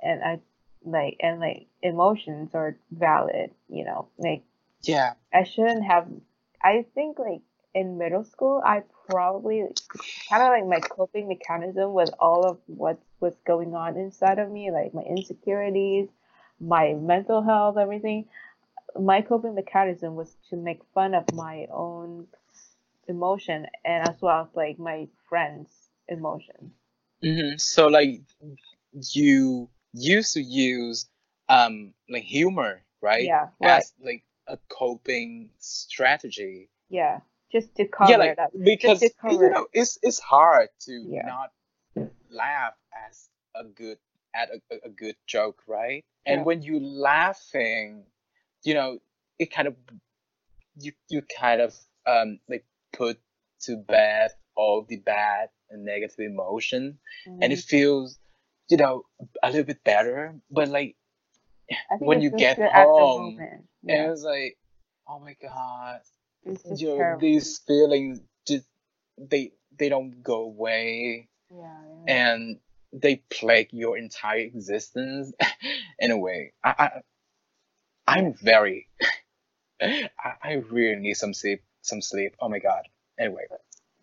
and 0.00 0.22
I 0.22 0.40
like 0.84 1.16
and 1.20 1.40
like 1.40 1.66
emotions 1.82 2.54
are 2.54 2.76
valid, 2.90 3.50
you 3.68 3.84
know. 3.84 4.08
Like 4.18 4.44
yeah 4.82 5.14
I 5.32 5.44
shouldn't 5.44 5.84
have. 5.84 6.08
I 6.62 6.86
think 6.94 7.18
like 7.18 7.42
in 7.74 7.98
middle 7.98 8.24
school, 8.24 8.62
I 8.64 8.82
probably 9.08 9.64
kind 10.28 10.42
of 10.42 10.48
like 10.50 10.66
my 10.66 10.80
coping 10.80 11.28
mechanism 11.28 11.92
with 11.92 12.10
all 12.18 12.44
of 12.44 12.58
what 12.66 12.98
was 13.20 13.34
going 13.46 13.74
on 13.74 13.96
inside 13.96 14.38
of 14.38 14.50
me, 14.50 14.70
like 14.70 14.94
my 14.94 15.02
insecurities, 15.02 16.08
my 16.60 16.94
mental 16.94 17.42
health, 17.42 17.76
everything. 17.78 18.26
My 18.98 19.22
coping 19.22 19.54
mechanism 19.54 20.14
was 20.16 20.34
to 20.50 20.56
make 20.56 20.80
fun 20.94 21.14
of 21.14 21.24
my 21.34 21.66
own 21.72 22.26
emotion 23.08 23.66
and 23.84 24.08
as 24.08 24.20
well 24.20 24.42
as 24.42 24.48
like 24.54 24.78
my 24.78 25.08
friends' 25.28 25.90
emotion. 26.08 26.72
hmm 27.22 27.56
so 27.56 27.88
like 27.88 28.20
you 29.12 29.68
used 29.92 30.34
to 30.34 30.40
use 30.42 31.08
um 31.48 31.92
like 32.08 32.22
humor 32.24 32.82
right 33.00 33.26
Yeah, 33.26 33.48
right. 33.60 33.78
as 33.78 33.92
like 34.02 34.24
a 34.46 34.58
coping 34.68 35.50
strategy 35.58 36.68
Yeah, 36.88 37.20
just 37.52 37.74
to 37.76 37.86
cover 37.86 38.10
yeah 38.10 38.16
like 38.16 38.32
it 38.32 38.38
up. 38.38 38.52
because 38.64 39.02
you 39.28 39.48
know 39.50 39.66
it's 39.72 39.98
it's 40.02 40.18
hard 40.20 40.68
to 40.80 40.92
Yeah. 41.08 41.22
not 41.24 41.50
laugh 42.30 42.74
as 43.08 43.28
a 43.54 43.64
good 43.64 43.98
at 44.34 44.48
a, 44.50 44.76
a- 44.86 44.90
good 44.90 45.16
joke 45.26 45.62
right 45.66 46.04
and 46.26 46.40
Yeah. 46.40 46.44
when 46.44 46.62
you're 46.62 46.80
laughing 46.80 48.04
you 48.64 48.74
know 48.74 48.98
it 49.38 49.50
kind 49.52 49.68
of 49.68 49.74
you 50.78 50.92
you 51.08 51.22
kind 51.38 51.60
of 51.60 51.74
um 52.06 52.38
like 52.48 52.64
put 52.92 53.18
to 53.60 53.76
bed 53.76 54.30
all 54.56 54.84
the 54.88 54.96
bad 54.96 55.48
and 55.70 55.84
negative 55.84 56.18
emotion 56.20 56.98
and 57.40 57.52
it 57.52 57.58
Mhm. 57.58 57.62
feels 57.62 58.18
you 58.68 58.76
know 58.76 59.04
a 59.42 59.48
little 59.50 59.64
bit 59.64 59.82
better 59.84 60.34
but 60.50 60.68
like 60.68 60.96
when 61.98 62.20
you 62.20 62.30
get 62.30 62.58
home, 62.58 63.46
and 63.88 63.98
Yeah, 63.98 64.06
it 64.06 64.10
was 64.10 64.24
like 64.24 64.58
oh 65.08 65.18
my 65.20 65.36
god 65.40 66.00
you 66.76 66.88
know 66.88 66.96
terrible. 66.96 67.20
these 67.20 67.58
feelings 67.66 68.20
just 68.46 68.66
they 69.18 69.52
they 69.78 69.88
don't 69.88 70.22
go 70.22 70.42
away. 70.42 71.28
Yeah, 71.50 71.62
yeah. 72.06 72.14
and 72.14 72.58
they 72.92 73.16
plague 73.30 73.68
your 73.72 73.96
entire 73.96 74.38
existence 74.40 75.32
in 75.98 76.10
a 76.10 76.16
way. 76.16 76.52
I, 76.64 76.74
I 76.78 76.90
i'm 78.06 78.34
very 78.34 78.88
I, 79.82 80.08
I 80.42 80.52
really 80.70 80.96
need 80.96 81.14
some 81.14 81.34
sleep 81.34 81.62
some 81.82 82.02
sleep. 82.02 82.34
Oh 82.40 82.48
my 82.48 82.58
god. 82.58 82.82
Anyway. 83.18 83.44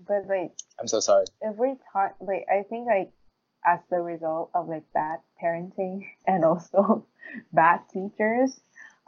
But 0.07 0.27
like 0.27 0.51
i'm 0.79 0.87
so 0.87 0.99
sorry. 0.99 1.25
if 1.41 1.55
we 1.57 1.75
talk 1.93 2.15
like 2.19 2.45
I 2.51 2.63
think 2.63 2.87
like 2.87 3.11
as 3.65 3.79
the 3.89 3.97
result 3.97 4.51
of 4.53 4.67
like 4.69 4.83
bad 4.93 5.19
parenting 5.41 6.05
and 6.27 6.45
also 6.45 7.05
bad 7.51 7.81
teachers, 7.91 8.59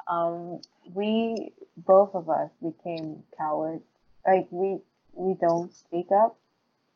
um, 0.10 0.62
we 0.94 1.52
both 1.76 2.16
of 2.16 2.30
us 2.30 2.50
became 2.62 3.24
cowards. 3.38 3.84
Like 4.26 4.48
we 4.52 4.80
we 5.14 5.34
don't 5.36 5.74
speak 5.74 6.08
up 6.12 6.38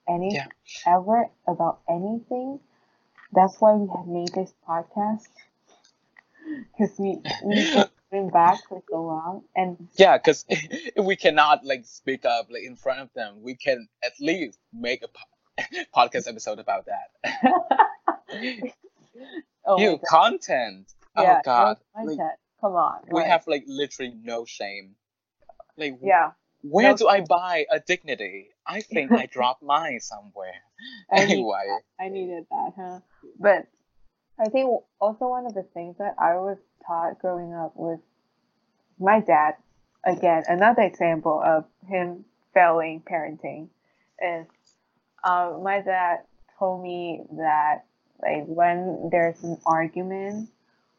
any 0.07 0.33
Yeah. 0.35 0.47
ever 0.85 1.29
about 1.47 1.79
anything. 1.89 2.59
That's 3.33 3.59
why 3.59 3.73
we 3.73 3.87
have 3.95 4.07
made 4.07 4.29
this 4.33 4.53
podcast. 4.67 5.27
because 6.77 6.97
we 6.99 7.19
we've 7.43 7.85
been 8.11 8.29
back 8.33 8.59
for 8.67 8.81
so 8.89 9.01
long, 9.03 9.43
and 9.55 9.87
Yeah, 9.95 10.17
because 10.17 10.45
if 10.49 11.05
we 11.05 11.15
cannot 11.15 11.65
like 11.65 11.85
speak 11.85 12.25
up 12.25 12.47
like 12.49 12.63
in 12.63 12.75
front 12.75 12.99
of 12.99 13.09
them, 13.13 13.41
we 13.41 13.55
can 13.55 13.87
at 14.03 14.13
least 14.19 14.59
make 14.73 15.03
a 15.03 15.07
po- 15.07 15.83
podcast 15.95 16.27
episode 16.27 16.59
about 16.59 16.85
that. 16.87 18.73
oh 19.65 19.77
God. 19.97 20.01
content. 20.07 20.93
yeah, 21.17 21.37
oh 21.39 21.41
god. 21.43 21.77
Like. 21.95 22.19
Come 22.61 22.73
on, 22.73 23.01
we 23.09 23.21
like, 23.21 23.27
have 23.27 23.47
like 23.47 23.63
literally 23.67 24.13
no 24.23 24.45
shame. 24.45 24.95
Like 25.77 25.97
yeah. 26.03 26.31
where 26.61 26.91
no 26.91 26.97
do 26.97 27.07
I 27.07 27.21
buy 27.21 27.65
a 27.71 27.79
dignity? 27.79 28.49
I 28.65 28.81
think 28.81 29.11
I 29.11 29.25
dropped 29.31 29.63
mine 29.63 29.99
somewhere. 29.99 30.53
I 31.11 31.21
Anyway. 31.21 31.65
I 31.99 32.09
needed 32.09 32.45
that, 32.51 32.73
huh? 32.77 32.99
But 33.39 33.67
I 34.39 34.49
think 34.49 34.69
also 34.99 35.27
one 35.27 35.45
of 35.45 35.53
the 35.53 35.63
things 35.73 35.97
that 35.97 36.15
I 36.19 36.35
was 36.35 36.57
taught 36.85 37.19
growing 37.19 37.53
up 37.53 37.75
was 37.75 37.99
my 38.99 39.19
dad. 39.19 39.55
Again, 40.03 40.43
another 40.47 40.81
example 40.81 41.41
of 41.43 41.65
him 41.87 42.25
failing 42.53 43.01
parenting 43.01 43.69
is 44.19 44.47
uh, 45.23 45.57
my 45.61 45.81
dad 45.81 46.19
told 46.57 46.83
me 46.83 47.21
that 47.37 47.85
like 48.21 48.45
when 48.45 49.09
there's 49.11 49.43
an 49.43 49.57
argument 49.65 50.49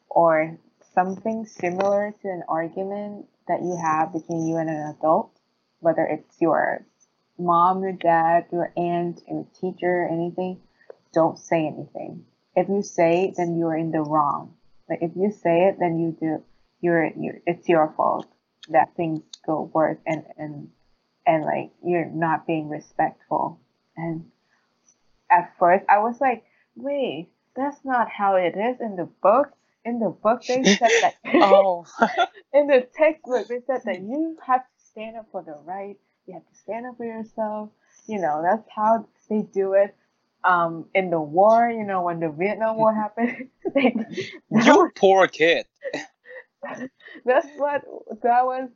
or 0.09 0.59
something 0.95 1.47
similar 1.47 2.15
to 2.23 2.29
an 2.29 2.43
argument 2.49 3.27
that 3.49 3.63
you 3.63 3.77
have 3.83 4.13
between 4.13 4.47
you 4.47 4.57
and 4.57 4.69
an 4.69 4.95
adult, 4.99 5.31
whether 5.81 6.05
it's 6.05 6.41
your 6.41 6.85
mom, 7.39 7.83
your 7.83 7.93
dad, 7.93 8.47
your 8.53 8.73
aunt, 8.77 9.23
your 9.29 9.47
teacher, 9.61 10.09
anything, 10.11 10.61
don't 11.13 11.39
say 11.39 11.67
anything. 11.67 12.25
If 12.55 12.69
you 12.69 12.83
say, 12.83 13.33
then 13.37 13.57
you 13.57 13.67
are 13.67 13.77
in 13.77 13.91
the 13.91 14.03
wrong. 14.03 14.55
Like 14.89 15.03
if 15.03 15.13
you 15.17 15.31
say 15.31 15.69
it, 15.69 15.77
then 15.79 15.99
you 15.99 16.17
do. 16.19 16.43
You're, 16.81 17.11
you're 17.17 17.39
it's 17.47 17.69
your 17.69 17.95
fault 17.97 18.27
that 18.69 18.95
things 18.97 19.23
go 19.47 19.71
worse 19.73 19.99
and 20.07 20.25
and 20.37 20.69
and 21.27 21.45
like 21.45 21.71
you're 21.85 22.07
not 22.07 22.47
being 22.47 22.69
respectful. 22.69 23.61
And 23.97 24.31
at 25.31 25.53
first, 25.59 25.85
I 25.89 25.99
was 25.99 26.21
like, 26.21 26.45
wait, 26.75 27.29
that's 27.55 27.85
not 27.85 28.09
how 28.11 28.37
it 28.37 28.57
is 28.57 28.81
in 28.81 28.97
the 28.97 29.09
book. 29.23 29.53
In 29.85 29.99
the 29.99 30.11
book, 30.11 30.43
they 30.47 30.63
said 30.79 30.91
that. 31.01 31.15
Oh. 31.25 31.85
in 32.53 32.67
the 32.67 32.87
textbook 32.95 33.49
they 33.49 33.61
said 33.67 33.83
that 33.85 34.01
you 34.01 34.37
have 34.47 34.61
to 34.61 34.85
stand 34.91 35.17
up 35.17 35.27
for 35.33 35.43
the 35.43 35.57
right 35.65 35.97
you 36.27 36.35
have 36.35 36.47
to 36.47 36.55
stand 36.55 36.87
up 36.87 36.97
for 36.97 37.05
yourself 37.05 37.71
you 38.07 38.21
know 38.21 38.43
that's 38.43 38.69
how 38.75 39.07
they 39.29 39.43
do 39.53 39.73
it 39.73 39.95
um 40.45 40.87
in 40.95 41.11
the 41.11 41.21
war 41.21 41.71
you 41.71 41.85
know 41.85 42.03
when 42.03 42.21
the 42.21 42.29
vietnam 42.29 42.77
war 42.77 42.95
happened 42.95 43.49
they, 43.75 43.95
you 44.21 44.33
was, 44.51 44.91
poor 44.97 45.27
kid. 45.27 45.65
that's 47.25 47.49
what 47.57 47.83
that 48.23 48.45
was 48.45 48.69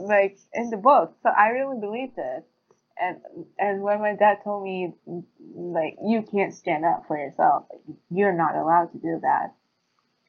like 0.00 0.38
in 0.54 0.70
the 0.70 0.76
book 0.76 1.14
so 1.22 1.28
i 1.30 1.48
really 1.48 1.78
believed 1.78 2.16
it 2.16 2.44
and 3.00 3.18
and 3.58 3.82
when 3.82 4.00
my 4.00 4.14
dad 4.14 4.38
told 4.42 4.64
me 4.64 4.92
like 5.54 5.96
you 6.04 6.22
can't 6.22 6.54
stand 6.54 6.84
up 6.84 7.04
for 7.06 7.18
yourself 7.18 7.64
like, 7.70 7.96
you're 8.10 8.32
not 8.32 8.54
allowed 8.54 8.90
to 8.92 8.98
do 8.98 9.18
that 9.22 9.54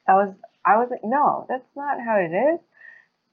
i 0.08 0.14
was 0.14 0.34
i 0.64 0.76
was 0.76 0.88
like 0.90 1.04
no 1.04 1.46
that's 1.48 1.68
not 1.76 2.00
how 2.00 2.16
it 2.16 2.32
is. 2.32 2.60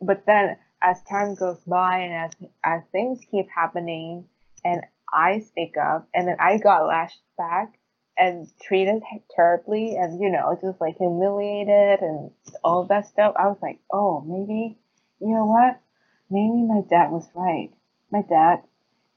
But 0.01 0.25
then 0.25 0.57
as 0.81 1.01
time 1.03 1.35
goes 1.35 1.59
by 1.67 1.99
and 1.99 2.13
as 2.13 2.49
as 2.63 2.81
things 2.91 3.19
keep 3.29 3.47
happening 3.49 4.25
and 4.63 4.81
I 5.13 5.39
speak 5.39 5.75
up 5.77 6.07
and 6.13 6.27
then 6.27 6.37
I 6.39 6.57
got 6.57 6.85
lashed 6.85 7.21
back 7.37 7.77
and 8.17 8.47
treated 8.61 9.01
terribly 9.35 9.95
and 9.97 10.21
you 10.21 10.29
know 10.29 10.57
just 10.61 10.79
like 10.79 10.97
humiliated 10.97 12.01
and 12.01 12.31
all 12.63 12.85
that 12.85 13.07
stuff 13.07 13.35
I 13.37 13.47
was 13.47 13.57
like 13.61 13.79
oh 13.91 14.21
maybe 14.21 14.77
you 15.19 15.33
know 15.33 15.45
what? 15.45 15.81
Maybe 16.29 16.61
my 16.63 16.81
dad 16.89 17.11
was 17.11 17.27
right. 17.33 17.71
My 18.11 18.21
dad 18.21 18.63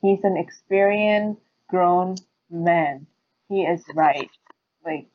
he's 0.01 0.25
an 0.25 0.37
experienced 0.37 1.43
grown 1.69 2.17
man. 2.51 3.07
He 3.49 3.63
is 3.63 3.85
right. 3.95 4.31
Like 4.85 5.07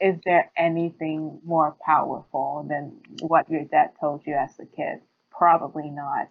is 0.00 0.16
there 0.24 0.50
anything 0.56 1.40
more 1.44 1.76
powerful 1.84 2.64
than 2.68 3.00
what 3.20 3.50
your 3.50 3.64
dad 3.64 3.90
told 4.00 4.26
you 4.26 4.34
as 4.34 4.58
a 4.60 4.66
kid? 4.66 5.00
Probably 5.30 5.90
not. 5.90 6.28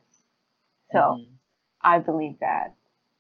So 0.92 1.00
Mhm. 1.00 1.38
I 1.82 2.00
believe 2.00 2.40
that. 2.40 2.76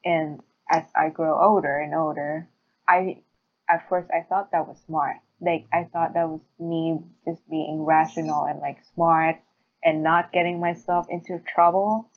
And 0.05 0.41
as 0.69 0.83
I 0.95 1.09
grow 1.09 1.39
older 1.39 1.77
and 1.79 1.93
older, 1.93 2.47
I 2.87 3.21
at 3.69 3.87
first 3.89 4.09
I 4.11 4.21
thought 4.21 4.51
that 4.51 4.67
was 4.67 4.79
smart. 4.81 5.17
Like 5.41 5.67
I 5.73 5.83
thought 5.85 6.13
that 6.13 6.29
was 6.29 6.41
me 6.59 7.03
just 7.25 7.47
being 7.49 7.83
rational 7.83 8.45
and 8.45 8.59
like 8.59 8.83
smart 8.83 9.41
and 9.83 10.01
not 10.03 10.31
getting 10.31 10.59
myself 10.59 11.07
into 11.09 11.39
trouble. 11.39 12.09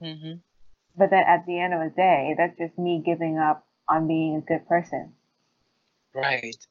Mhm. 0.00 0.40
But 0.96 1.10
then 1.10 1.24
at 1.24 1.46
the 1.46 1.58
end 1.58 1.74
of 1.74 1.80
the 1.80 1.90
day, 1.90 2.34
that's 2.36 2.56
just 2.56 2.78
me 2.78 3.00
giving 3.00 3.38
up 3.38 3.66
on 3.88 4.06
being 4.06 4.36
a 4.36 4.40
good 4.40 4.66
person. 4.66 5.14
Right. 6.14 6.66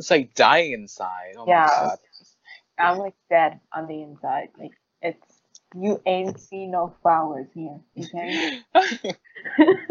It's 0.00 0.10
like 0.10 0.34
dying 0.34 0.72
inside. 0.72 1.34
Oh 1.36 1.44
Yeah. 1.46 1.66
my 1.66 1.86
god. 1.88 1.98
I'm 2.78 2.96
like 2.96 3.14
dead 3.28 3.60
on 3.70 3.86
the 3.86 4.00
inside. 4.00 4.48
Like 4.58 4.72
it's 5.02 5.42
you 5.76 6.00
ain't 6.06 6.40
see 6.40 6.66
no 6.66 6.94
flowers 7.02 7.48
here. 7.54 7.78
Okay. 7.98 8.62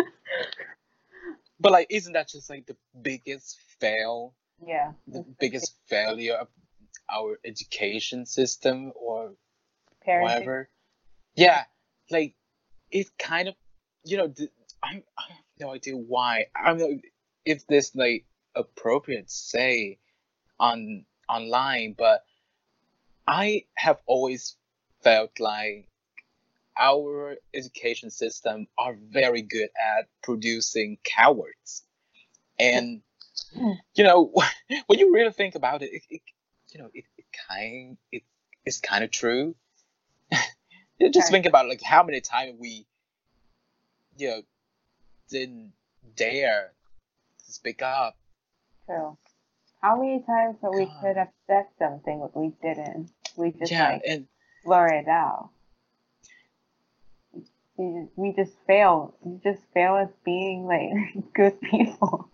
but 1.60 1.72
like, 1.72 1.86
isn't 1.91 2.13
that 2.13 2.28
just 2.28 2.50
like 2.50 2.65
the 2.65 2.76
biggest 3.00 3.60
fail, 3.80 4.34
yeah. 4.65 4.93
the 5.06 5.24
biggest 5.39 5.76
failure 5.88 6.34
of 6.34 6.48
our 7.08 7.38
education 7.45 8.26
system 8.26 8.91
or 8.95 9.36
parenting. 10.08 10.22
whatever? 10.24 10.69
Yeah, 11.36 11.65
like 12.10 12.34
it 12.89 13.08
kind 13.19 13.48
of, 13.50 13.54
you 14.06 14.17
know, 14.17 14.34
I 14.84 15.04
I 15.19 15.34
have 15.34 15.45
no 15.60 15.72
idea 15.72 15.95
why. 15.95 16.48
I 16.56 16.69
don't 16.69 16.80
know 16.80 16.98
if 17.45 17.67
this 17.67 17.95
like 17.95 18.26
appropriate 18.60 19.28
to 19.28 19.34
say 19.34 19.98
on 20.60 21.06
online, 21.28 21.95
but 21.98 22.24
I 23.28 23.65
have 23.76 24.00
always 24.06 24.56
felt 25.04 25.39
like 25.39 25.88
our 26.78 27.36
education 27.54 28.10
system 28.10 28.67
are 28.78 28.95
very 28.95 29.41
good 29.41 29.69
at 29.78 30.08
producing 30.24 30.98
cowards, 31.04 31.84
and 32.60 33.02
you 33.95 34.04
know 34.04 34.32
when 34.88 35.00
you 35.00 35.13
really 35.13 35.32
think 35.32 35.56
about 35.56 35.82
it, 35.82 35.91
it, 35.93 36.04
it 36.10 36.22
you 36.72 36.80
know 36.80 36.89
it, 36.93 37.06
it 37.17 37.26
kind 37.48 37.98
it 38.12 38.24
is 38.65 38.80
kind 38.80 39.04
of 39.04 39.12
true. 39.12 39.56
You 41.00 41.10
Just 41.10 41.32
think 41.32 41.45
about 41.45 41.69
like 41.69 41.82
how 41.82 42.04
many 42.04 42.19
times 42.19 42.56
we, 42.60 42.86
you 44.17 44.28
know, 44.28 44.41
didn't 45.30 45.72
dare 46.17 46.74
speak 47.38 47.82
up. 47.82 48.18
True. 48.89 49.17
How 49.84 50.02
many 50.02 50.23
times 50.23 50.58
that 50.63 50.71
we 50.71 50.89
could 50.99 51.15
have 51.15 51.30
said 51.45 51.67
something 51.78 52.19
but 52.19 52.36
we 52.36 52.54
didn't? 52.62 53.12
We 53.38 53.52
just 53.52 53.71
yeah, 53.71 53.91
like 53.91 54.02
and 54.08 54.28
blur 54.65 54.88
it 54.88 55.08
out. 55.08 55.52
We 57.78 58.02
just, 58.02 58.12
we 58.17 58.34
just 58.34 58.58
fail. 58.65 59.13
We 59.21 59.39
just 59.43 59.63
fail 59.75 59.95
as 59.95 60.10
being 60.25 60.65
like 60.65 60.89
good 61.34 61.62
people. 61.62 62.30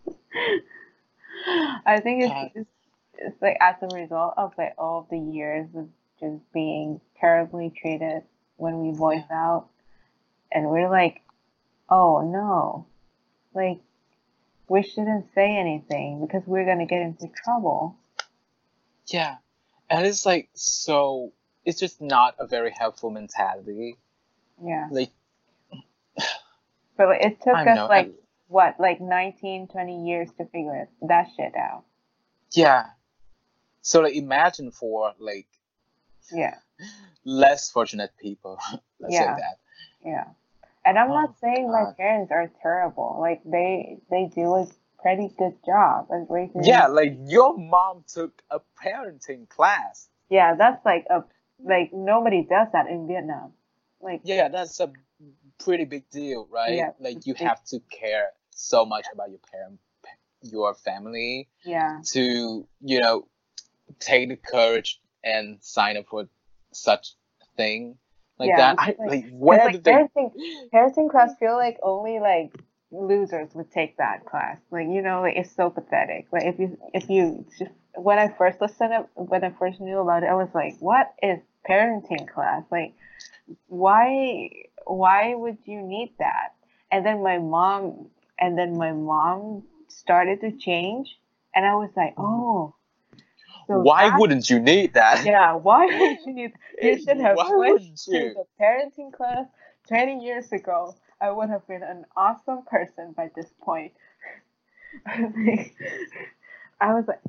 I 1.85 1.99
think 1.99 2.23
it's, 2.23 2.55
it's 2.55 2.69
it's 3.17 3.41
like 3.41 3.57
as 3.59 3.75
a 3.81 3.93
result 3.93 4.35
of 4.37 4.53
like 4.57 4.75
all 4.77 5.01
of 5.01 5.09
the 5.09 5.19
years 5.19 5.67
of 5.75 5.89
just 6.21 6.41
being 6.53 7.01
terribly 7.19 7.73
treated 7.81 8.23
when 8.55 8.79
we 8.79 8.97
voice 8.97 9.29
out, 9.29 9.67
and 10.53 10.69
we're 10.69 10.89
like, 10.89 11.21
oh 11.89 12.21
no, 12.21 12.87
like 13.53 13.79
we 14.67 14.83
shouldn't 14.83 15.25
say 15.35 15.55
anything 15.57 16.25
because 16.25 16.43
we're 16.47 16.65
gonna 16.65 16.85
get 16.85 17.01
into 17.01 17.27
trouble. 17.43 17.95
yeah, 19.07 19.37
and 19.89 20.05
it's 20.05 20.25
like 20.25 20.49
so. 20.53 21.31
It's 21.65 21.79
just 21.79 21.99
not 22.01 22.35
a 22.39 22.45
very 22.45 22.71
helpful 22.71 23.09
mentality. 23.09 23.97
Yeah. 24.63 24.87
Like 24.91 25.11
But 26.97 27.21
it 27.21 27.41
took 27.41 27.55
I 27.55 27.65
us 27.65 27.75
know, 27.75 27.87
like 27.87 28.05
and- 28.07 28.15
what, 28.47 28.79
like 28.79 29.01
19, 29.01 29.67
20 29.67 30.05
years 30.07 30.29
to 30.37 30.45
figure 30.45 30.75
it, 30.75 30.89
that 31.07 31.27
shit 31.35 31.55
out. 31.55 31.83
yeah. 32.51 32.85
So 33.81 34.01
like 34.01 34.13
imagine 34.15 34.71
for 34.71 35.13
like 35.19 35.47
Yeah, 36.31 36.55
less 37.25 37.71
fortunate 37.71 38.11
people. 38.19 38.59
Let's 38.99 39.13
Yeah. 39.15 39.35
say 39.35 39.41
that. 39.41 39.57
yeah. 40.05 40.23
And 40.85 40.99
I'm 40.99 41.11
Oh, 41.11 41.15
not 41.15 41.39
saying 41.39 41.71
my 41.71 41.91
parents 41.97 42.31
are 42.31 42.51
terrible. 42.61 43.17
Like 43.19 43.41
they 43.43 43.97
they 44.09 44.29
do 44.33 44.53
a 44.55 44.67
pretty 45.01 45.29
good 45.37 45.57
job 45.65 46.07
at 46.11 46.29
raising. 46.29 46.63
Yeah, 46.63 46.87
like 46.87 47.17
your 47.25 47.57
mom 47.57 48.03
took 48.07 48.41
a 48.51 48.59
parenting 48.83 49.49
class. 49.49 50.09
Yeah, 50.29 50.55
that's 50.55 50.85
like 50.85 51.05
a 51.09 51.23
like 51.63 51.91
nobody 51.93 52.43
does 52.43 52.67
that 52.73 52.87
in 52.87 53.07
Vietnam. 53.07 53.53
Like 54.01 54.21
Yeah, 54.23 54.49
that's 54.49 54.79
a 54.79 54.91
pretty 55.57 55.85
big 55.85 56.09
deal, 56.09 56.47
right? 56.51 56.75
Yeah, 56.75 56.91
like 56.99 57.25
you 57.25 57.33
have 57.35 57.63
to 57.65 57.79
care 57.91 58.29
so 58.51 58.85
much 58.85 59.05
about 59.11 59.29
your 59.29 59.39
parent, 59.51 59.79
your 60.41 60.75
family 60.75 61.49
yeah, 61.63 61.99
to 62.13 62.67
you 62.81 62.99
know 62.99 63.27
take 63.99 64.29
the 64.29 64.35
courage 64.35 65.01
and 65.23 65.57
sign 65.61 65.97
up 65.97 66.05
for 66.07 66.27
such 66.71 67.13
thing 67.57 67.97
like 68.39 68.49
Yeah, 68.49 68.73
that. 68.73 68.75
I, 68.79 68.95
like- 68.99 69.09
like 69.09 69.25
where 69.31 69.69
it's 69.69 69.77
did 69.77 69.83
like 69.85 70.09
they? 70.13 70.21
parenting, 70.21 70.69
parenting 70.73 71.09
class 71.11 71.35
feel 71.39 71.55
like 71.55 71.77
only 71.83 72.19
like 72.19 72.53
losers 72.91 73.49
would 73.55 73.71
take 73.71 73.97
that 73.97 74.25
class. 74.25 74.57
Like 74.71 74.87
you 74.87 75.01
know, 75.01 75.21
like 75.21 75.35
it's 75.37 75.53
so 75.55 75.69
pathetic. 75.69 76.27
Like 76.31 76.43
if 76.45 76.59
you 76.59 76.77
if 76.93 77.09
you 77.09 77.45
just 77.57 77.71
when 77.95 78.19
I 78.19 78.27
first 78.29 78.59
listened 78.61 78.93
up 78.93 79.09
when 79.15 79.43
I 79.43 79.51
first 79.57 79.79
knew 79.79 79.99
about 79.99 80.23
it, 80.23 80.27
I 80.29 80.35
was 80.35 80.49
like, 80.53 80.75
what 80.79 81.13
is 81.21 81.39
parenting 81.69 82.27
class? 82.27 82.63
Like 82.71 82.93
why 83.67 84.49
why 84.85 85.33
would 85.35 85.57
you 85.65 85.81
need 85.81 86.13
that? 86.19 86.53
And 86.91 87.05
then 87.05 87.23
my 87.23 87.37
mom 87.37 88.07
and 88.39 88.57
then 88.57 88.77
my 88.77 88.91
mom 88.91 89.63
started 89.87 90.41
to 90.41 90.51
change, 90.51 91.17
and 91.53 91.65
I 91.65 91.75
was 91.75 91.89
like, 91.95 92.13
oh. 92.17 92.75
So 93.67 93.79
Why 93.79 94.17
wouldn't 94.17 94.49
you 94.49 94.59
need 94.59 94.93
that? 94.93 95.25
yeah, 95.25 95.53
why 95.53 95.85
would 95.99 96.17
you 96.25 96.33
need? 96.33 96.53
You 96.81 96.99
should 96.99 97.17
have 97.17 97.37
wouldn't 97.37 97.97
to 97.97 98.11
the 98.11 98.45
parenting 98.59 99.13
class 99.13 99.45
20 99.87 100.23
years 100.23 100.51
ago. 100.51 100.95
I 101.21 101.31
would 101.31 101.49
have 101.49 101.67
been 101.67 101.83
an 101.83 102.05
awesome 102.15 102.63
person 102.63 103.13
by 103.15 103.31
this 103.35 103.47
point. 103.61 103.93
I 105.05 105.21
was 105.21 105.33
like, 105.47 105.75
I 106.81 106.93
was 106.93 107.05
like, 107.07 107.21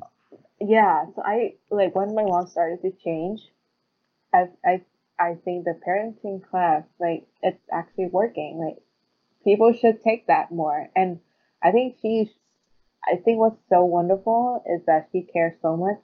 yeah. 0.59 1.05
So 1.15 1.21
I 1.23 1.55
like 1.69 1.95
when 1.95 2.13
my 2.15 2.23
mom 2.23 2.47
started 2.47 2.81
to 2.81 2.91
change. 3.03 3.41
I 4.33 4.49
I 4.65 4.81
I 5.19 5.35
think 5.45 5.65
the 5.65 5.79
parenting 5.87 6.47
class 6.49 6.83
like 6.99 7.27
it's 7.41 7.61
actually 7.71 8.07
working. 8.07 8.59
Like 8.59 8.83
people 9.47 9.71
should 9.73 10.03
take 10.03 10.27
that 10.27 10.51
more. 10.51 10.89
And 10.95 11.19
I 11.63 11.71
think 11.71 11.95
she, 12.01 12.29
I 13.05 13.15
think 13.15 13.39
what's 13.39 13.61
so 13.69 13.85
wonderful 13.85 14.61
is 14.69 14.85
that 14.87 15.07
she 15.11 15.21
cares 15.21 15.53
so 15.61 15.77
much 15.77 15.99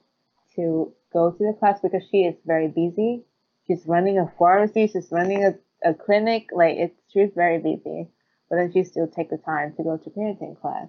to 0.56 0.92
go 1.12 1.30
to 1.30 1.38
the 1.38 1.56
class 1.58 1.80
because 1.80 2.02
she 2.10 2.18
is 2.24 2.34
very 2.44 2.68
busy. 2.68 3.24
She's 3.66 3.86
running 3.86 4.18
a 4.18 4.30
pharmacy, 4.38 4.86
she's 4.88 5.08
running 5.10 5.44
a, 5.44 5.54
a 5.88 5.94
clinic, 5.94 6.48
like 6.52 6.76
it's 6.76 7.00
she's 7.12 7.30
very 7.34 7.58
busy. 7.58 8.08
But 8.50 8.56
then 8.56 8.72
she 8.72 8.84
still 8.84 9.08
take 9.08 9.30
the 9.30 9.38
time 9.38 9.74
to 9.76 9.82
go 9.82 9.96
to 9.96 10.10
parenting 10.10 10.60
class. 10.60 10.88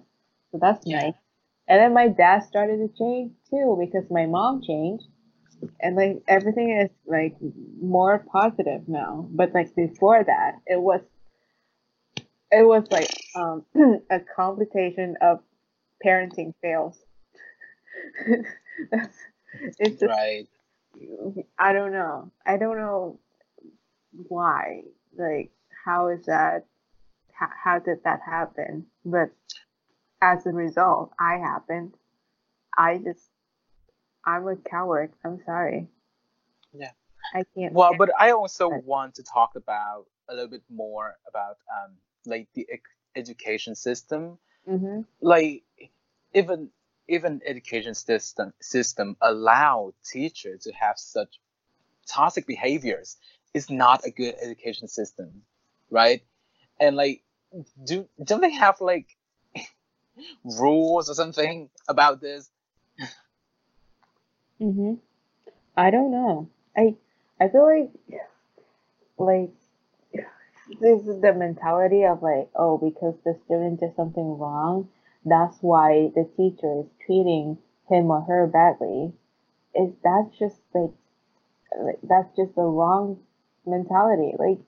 So 0.52 0.58
that's 0.60 0.86
Yeah. 0.86 1.00
nice. 1.00 1.14
And 1.68 1.80
then 1.80 1.94
my 1.94 2.08
dad 2.08 2.40
started 2.40 2.76
to 2.78 2.88
change 2.98 3.32
too 3.50 3.76
because 3.80 4.08
my 4.10 4.26
mom 4.26 4.62
changed. 4.62 5.04
And 5.80 5.96
like 5.96 6.22
everything 6.28 6.70
is 6.70 6.90
like 7.06 7.34
more 7.80 8.24
positive 8.30 8.88
now. 8.88 9.26
But 9.30 9.54
like 9.54 9.74
before 9.74 10.22
that 10.22 10.56
it 10.66 10.80
was 10.80 11.00
it 12.52 12.66
was 12.66 12.84
like 12.90 13.10
um 13.34 13.64
a 14.10 14.20
complication 14.20 15.16
of 15.20 15.40
parenting 16.04 16.52
fails. 16.62 16.98
That's, 18.90 19.16
it's 19.78 20.00
just 20.00 20.04
Right. 20.04 20.46
I 21.58 21.72
don't 21.72 21.92
know. 21.92 22.30
I 22.44 22.56
don't 22.56 22.76
know 22.78 23.18
why. 24.28 24.82
Like, 25.16 25.50
how 25.84 26.08
is 26.08 26.26
that? 26.26 26.66
How, 27.32 27.48
how 27.64 27.78
did 27.78 28.02
that 28.04 28.20
happen? 28.22 28.86
But 29.04 29.30
as 30.22 30.46
a 30.46 30.50
result, 30.52 31.12
I 31.18 31.34
happened. 31.38 31.94
I 32.76 32.98
just, 32.98 33.30
I'm 34.24 34.46
a 34.48 34.56
coward. 34.56 35.12
I'm 35.24 35.40
sorry. 35.44 35.88
Yeah. 36.72 36.92
I 37.34 37.44
can't. 37.56 37.72
Well, 37.74 37.94
but 37.98 38.10
I 38.18 38.30
also 38.32 38.68
Right. 38.70 38.84
want 38.84 39.14
to 39.16 39.22
talk 39.22 39.56
about 39.56 40.06
a 40.28 40.34
little 40.34 40.50
bit 40.50 40.62
more 40.70 41.16
about 41.28 41.56
um 41.72 41.92
like 42.26 42.48
the 42.54 42.66
education 43.14 43.74
system. 43.74 44.38
hmm 44.66 45.02
Like 45.20 45.62
even 46.34 46.70
even 47.08 47.40
education 47.46 47.94
system 47.94 48.52
system 48.60 49.16
allow 49.20 49.92
teachers 50.04 50.64
to 50.64 50.72
have 50.72 50.98
such 50.98 51.40
toxic 52.08 52.46
behaviors 52.46 53.16
is 53.54 53.70
not 53.70 54.04
a 54.04 54.10
good 54.10 54.34
education 54.42 54.88
system, 54.88 55.42
right? 55.90 56.22
And 56.80 56.96
like 56.96 57.22
do 57.84 58.08
don't 58.22 58.40
they 58.40 58.52
have 58.52 58.80
like 58.80 59.08
rules 60.44 61.10
or 61.10 61.14
something 61.14 61.70
about 61.88 62.20
this? 62.20 62.50
hmm 64.58 64.94
I 65.76 65.90
don't 65.90 66.10
know. 66.10 66.48
I, 66.76 66.96
I 67.40 67.48
feel 67.48 67.64
like, 67.66 68.20
like, 69.18 69.50
this 70.80 71.06
is 71.06 71.20
the 71.20 71.32
mentality 71.34 72.04
of 72.04 72.22
like, 72.22 72.48
oh, 72.54 72.78
because 72.78 73.14
the 73.24 73.38
student 73.44 73.80
did 73.80 73.94
something 73.96 74.38
wrong, 74.38 74.88
that's 75.26 75.58
why 75.60 76.10
the 76.14 76.24
teacher 76.36 76.80
is 76.80 76.86
treating 77.04 77.58
him 77.88 78.10
or 78.10 78.22
her 78.22 78.46
badly. 78.46 79.12
Is 79.74 79.92
that's 80.02 80.38
just 80.38 80.60
like, 80.72 80.94
that's 82.02 82.34
just 82.36 82.54
the 82.54 82.62
wrong 82.62 83.18
mentality? 83.66 84.32
Like, 84.38 84.58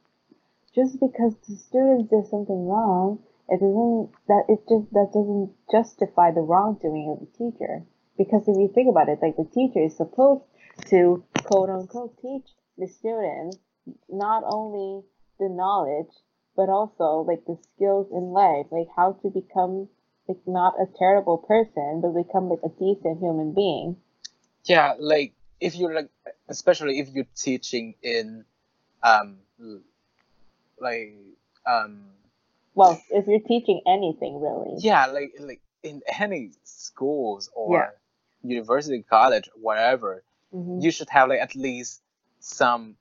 just 0.75 1.01
because 1.01 1.35
the 1.49 1.57
student 1.57 2.11
did 2.11 2.27
something 2.27 2.67
wrong, 2.67 3.21
it 3.49 3.61
doesn't 3.61 4.11
that 4.27 4.45
it 4.49 4.61
just 4.69 4.93
that 4.93 5.13
doesn't 5.15 5.53
justify 5.71 6.33
the 6.33 6.43
wrongdoing 6.43 7.09
of 7.09 7.21
the 7.21 7.33
teacher. 7.39 7.85
Because 8.19 8.49
if 8.49 8.57
you 8.59 8.69
think 8.75 8.91
about 8.91 9.09
it, 9.09 9.21
like 9.23 9.37
the 9.37 9.49
teacher 9.55 9.81
is 9.81 9.97
supposed 9.97 10.43
to 10.87 11.25
quote 11.45 11.71
unquote 11.71 12.19
teach 12.21 12.47
the 12.77 12.87
students 12.87 13.59
not 14.09 14.43
only 14.45 15.03
the 15.39 15.49
knowledge 15.49 16.13
but 16.55 16.69
also 16.69 17.25
like 17.27 17.45
the 17.47 17.57
skills 17.63 18.09
in 18.11 18.33
life, 18.33 18.67
like 18.71 18.89
how 18.95 19.13
to 19.23 19.31
become 19.31 19.89
like 20.29 20.39
not 20.47 20.75
a 20.81 20.87
terrible 20.99 21.39
person 21.39 22.01
but 22.03 22.13
become 22.13 22.49
like 22.49 22.61
a 22.65 22.69
decent 22.69 23.19
human 23.21 23.53
being. 23.55 23.97
Yeah, 24.65 24.95
like 24.99 25.33
if 25.61 25.75
you're 25.75 25.95
like, 25.95 26.11
especially 26.49 26.99
if 27.01 27.09
you're 27.09 27.27
teaching 27.35 27.95
in, 28.03 28.45
um, 29.03 29.39
like, 30.81 31.15
um, 31.67 32.05
Well, 32.75 33.01
if 33.11 33.27
you're 33.27 33.41
teaching 33.41 33.81
anything 33.87 34.41
really. 34.41 34.77
yeah, 34.79 35.07
like 35.07 35.33
like 35.41 35.61
in 35.83 36.03
any 36.19 36.53
schools 36.65 37.51
or 37.55 37.75
Yeah. 37.75 37.91
university, 38.43 39.03
college, 39.03 39.49
whatever, 39.55 40.23
hmm 40.53 40.81
you 40.81 40.91
should 40.91 41.09
have 41.11 41.29
like 41.29 41.41
at 41.41 41.57
least 41.57 42.03
some 42.41 42.97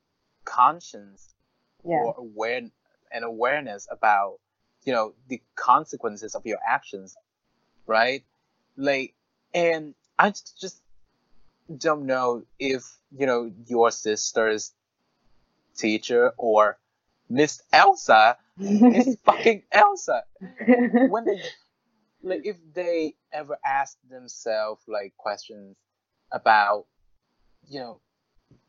conscience 0.45 1.35
Yeah. 1.83 1.97
or 2.03 2.15
aware 2.17 2.61
and 3.11 3.23
awareness 3.23 3.87
about, 3.91 4.39
you 4.83 4.93
know, 4.93 5.13
the 5.27 5.41
consequences 5.55 6.35
of 6.35 6.45
your 6.45 6.59
actions, 6.67 7.15
right? 7.85 8.23
Like, 8.75 9.13
and 9.53 9.95
I 10.17 10.29
just 10.29 10.81
don't 11.75 12.05
know 12.05 12.43
if 12.59 12.83
you 13.11 13.25
know 13.25 13.51
your 13.65 13.91
sister's 13.91 14.73
teacher 15.75 16.31
or 16.37 16.77
Miss 17.29 17.61
Elsa 17.73 18.37
is 18.59 19.17
fucking 19.25 19.63
Elsa. 19.71 20.23
When 20.49 21.25
they 21.25 21.41
like 22.23 22.45
if 22.45 22.57
they 22.73 23.15
ever 23.31 23.57
ask 23.65 23.97
themselves 24.09 24.83
like 24.87 25.13
questions 25.17 25.75
about 26.31 26.85
you 27.67 27.79
know 27.79 28.01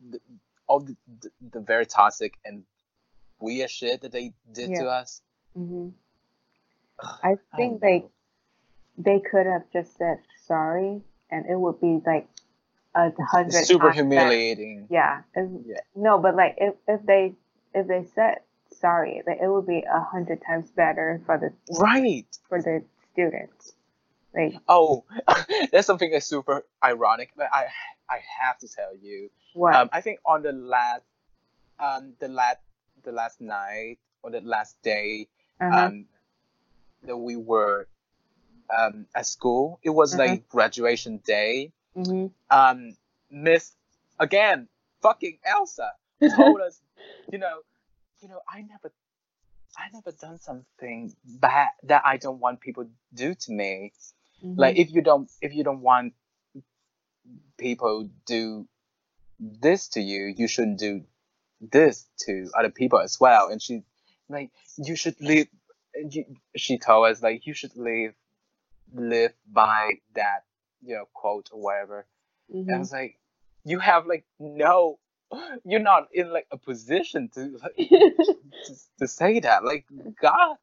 the, 0.09 0.19
all 0.67 0.81
the, 0.81 0.95
the, 1.21 1.29
the 1.51 1.59
very 1.59 1.85
toxic 1.85 2.33
and 2.45 2.63
weird 3.39 3.69
shit 3.69 4.01
that 4.01 4.11
they 4.11 4.33
did 4.51 4.75
to 4.75 4.85
us. 4.87 5.21
Hmm 5.59 5.89
I 7.23 7.27
don't 7.29 7.39
think 7.55 7.81
know. 7.81 7.87
like 7.89 8.09
they 8.97 9.19
could 9.19 9.45
have 9.45 9.63
just 9.71 9.97
said 9.97 10.19
sorry, 10.45 11.01
and 11.29 11.45
it 11.45 11.57
would 11.59 11.79
be 11.81 11.99
like 12.05 12.27
a 12.95 13.11
hundred. 13.21 13.55
It's 13.55 13.67
super 13.67 13.91
times 13.91 13.95
humiliating. 13.97 14.87
Yeah. 14.89 15.21
Yeah. 15.35 15.77
No, 15.95 16.17
but 16.17 16.35
like 16.35 16.55
if 16.57 16.75
if 16.87 17.05
they 17.05 17.33
if 17.73 17.87
they 17.87 18.05
said 18.15 18.39
sorry, 18.71 19.21
like 19.25 19.39
it 19.41 19.47
would 19.47 19.67
be 19.67 19.83
a 19.83 19.99
hundred 20.01 20.41
times 20.45 20.69
better 20.71 21.21
for 21.25 21.37
the 21.37 21.51
Right. 21.79 22.25
for 22.47 22.61
the 22.61 22.83
students. 23.11 23.73
Like 24.33 24.55
Oh, 24.67 25.05
that's 25.71 25.87
something 25.87 26.11
that's 26.11 26.25
super 26.25 26.63
ironic, 26.83 27.31
but 27.35 27.47
I 27.51 27.67
I 28.09 28.19
have 28.41 28.57
to 28.59 28.67
tell 28.67 28.95
you. 28.95 29.29
what? 29.53 29.75
Um, 29.75 29.89
I 29.91 30.01
think 30.01 30.19
on 30.25 30.41
the 30.43 30.51
last 30.51 31.03
um 31.79 32.13
the 32.19 32.27
last 32.27 32.59
the 33.03 33.11
last 33.11 33.39
night 33.41 33.97
or 34.23 34.31
the 34.31 34.41
last 34.41 34.81
day 34.83 35.27
uh-huh. 35.59 35.87
um 35.87 36.05
that 37.03 37.17
we 37.17 37.35
were 37.35 37.87
um 38.77 39.07
at 39.15 39.25
school, 39.25 39.79
it 39.83 39.89
was 39.89 40.13
Uh-huh. 40.13 40.23
like 40.23 40.49
graduation 40.49 41.17
day. 41.25 41.71
hmm 41.95 42.27
Um, 42.49 42.95
Miss 43.29 43.75
again, 44.19 44.67
fucking 45.01 45.39
Elsa 45.45 45.91
told 46.35 46.61
us, 46.61 46.81
you 47.31 47.37
know, 47.39 47.59
you 48.21 48.27
know, 48.29 48.41
I 48.47 48.61
never 48.61 48.91
I 49.77 49.85
never 49.93 50.11
done 50.11 50.37
something 50.39 51.15
bad 51.23 51.69
that 51.83 52.01
I 52.05 52.17
don't 52.17 52.39
want 52.39 52.59
people 52.59 52.85
to 52.85 52.91
do 53.13 53.35
to 53.35 53.51
me. 53.51 53.93
like 54.57 54.77
if 54.77 54.91
you 54.91 55.01
don't 55.01 55.29
if 55.41 55.53
you 55.53 55.63
don't 55.63 55.81
want 55.81 56.13
people 57.57 58.09
do 58.25 58.67
this 59.39 59.89
to 59.89 60.01
you 60.01 60.33
you 60.37 60.47
shouldn't 60.47 60.79
do 60.79 61.03
this 61.61 62.07
to 62.25 62.49
other 62.57 62.69
people 62.71 62.99
as 62.99 63.19
well 63.19 63.49
and 63.49 63.61
she 63.61 63.83
like 64.29 64.51
you 64.77 64.95
should 64.95 65.19
live 65.21 65.47
you, 66.09 66.25
she 66.55 66.77
told 66.77 67.07
us 67.07 67.21
like 67.21 67.45
you 67.45 67.53
should 67.53 67.75
live 67.75 68.13
live 68.93 69.33
by 69.51 69.91
that 70.15 70.43
you 70.81 70.95
know 70.95 71.05
quote 71.13 71.49
or 71.51 71.61
whatever 71.61 72.07
and 72.67 72.77
I 72.77 72.79
hmm 72.79 72.79
was 72.79 72.91
like 72.91 73.19
you 73.65 73.79
have 73.79 74.07
like 74.07 74.25
no 74.39 74.99
you're 75.65 75.79
not 75.79 76.07
in 76.13 76.31
like 76.31 76.47
a 76.51 76.57
position 76.57 77.29
to 77.35 77.41
like, 77.63 77.89
to, 78.65 78.73
to 78.99 79.07
say 79.07 79.39
that 79.41 79.63
like 79.63 79.85
god 80.21 80.57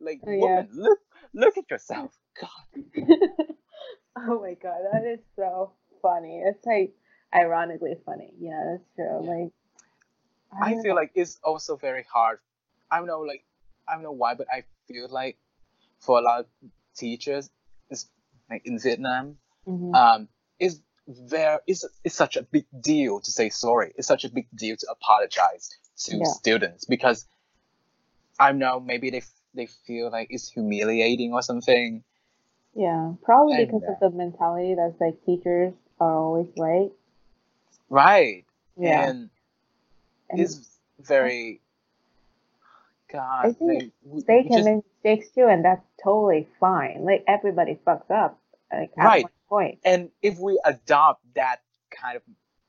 like 0.00 0.20
Oh, 0.26 0.30
yeah. 0.30 0.62
woman 0.62 0.68
look 0.74 0.98
look 1.34 1.56
at 1.58 1.70
yourself 1.70 2.16
god 2.40 2.82
oh 4.16 4.40
my 4.40 4.54
god, 4.54 4.78
that 4.92 5.04
is 5.06 5.20
so 5.36 5.72
funny. 6.02 6.42
It's 6.44 6.64
like 6.66 6.94
ironically 7.34 7.94
funny. 8.04 8.32
Yeah, 8.38 8.62
that's 8.72 8.88
true. 8.96 9.20
Like 9.26 9.52
i 10.60 10.74
don't 10.74 10.82
feel 10.82 10.94
know. 10.94 10.94
like 10.94 11.10
it's 11.14 11.38
also 11.44 11.76
very 11.76 12.04
hard 12.12 12.38
i 12.92 12.98
don't 12.98 13.06
know 13.08 13.20
like 13.20 13.44
i 13.88 13.94
don't 13.94 14.04
know 14.04 14.12
why 14.12 14.34
but 14.34 14.46
i 14.52 14.62
feel 14.86 15.08
like 15.10 15.38
for 15.98 16.18
a 16.18 16.22
lot 16.22 16.40
of 16.40 16.46
teachers 16.96 17.50
like 18.50 18.62
in 18.66 18.78
vietnam 18.78 19.36
Mhm. 19.66 19.94
um 19.94 20.28
is 20.58 20.80
very 21.08 21.58
is 21.66 21.84
it's 22.04 22.14
such 22.14 22.36
a 22.36 22.42
big 22.42 22.66
deal 22.80 23.20
to 23.20 23.30
say 23.32 23.48
sorry 23.48 23.92
it's 23.96 24.06
such 24.06 24.24
a 24.24 24.28
big 24.28 24.46
deal 24.54 24.76
to 24.76 24.86
apologize 24.90 25.70
to 25.96 26.18
Yeah. 26.18 26.24
students 26.24 26.84
because 26.84 27.26
i 28.38 28.50
don't 28.50 28.58
know 28.58 28.78
maybe 28.78 29.10
they 29.10 29.18
f- 29.18 29.40
they 29.54 29.66
feel 29.66 30.10
like 30.10 30.28
it's 30.30 30.48
humiliating 30.50 31.32
or 31.32 31.42
something 31.42 32.04
yeah, 32.74 33.12
probably 33.22 33.56
and, 33.56 33.66
because 33.66 33.82
uh, 33.86 33.92
of 33.92 34.00
the 34.00 34.10
mentality 34.16 34.74
that's 34.74 34.98
like 35.00 35.22
teachers 35.26 35.74
are 36.00 36.16
always 36.16 36.46
right. 36.56 36.90
right 37.90 38.44
Yeah. 38.76 39.08
and 39.10 39.30
And 40.30 40.40
it's 40.40 40.78
very 40.98 41.60
god 43.12 43.46
I 43.46 43.52
think 43.52 43.92
like, 44.04 44.26
they 44.26 44.42
can 44.44 44.52
just- 44.52 44.64
make 44.64 44.84
mistakes 45.04 45.30
too, 45.34 45.46
and 45.46 45.64
that's 45.64 45.84
totally 46.02 46.48
fine. 46.60 47.04
Like 47.04 47.24
everybody 47.26 47.78
fucks 47.86 48.10
up, 48.10 48.40
like 48.72 48.90
at 48.98 49.04
Right. 49.04 49.24
one 49.24 49.32
point. 49.48 49.78
and 49.84 50.10
if 50.22 50.38
we 50.38 50.58
adopt 50.64 51.20
that 51.34 51.58
kind 51.90 52.16
of 52.16 52.22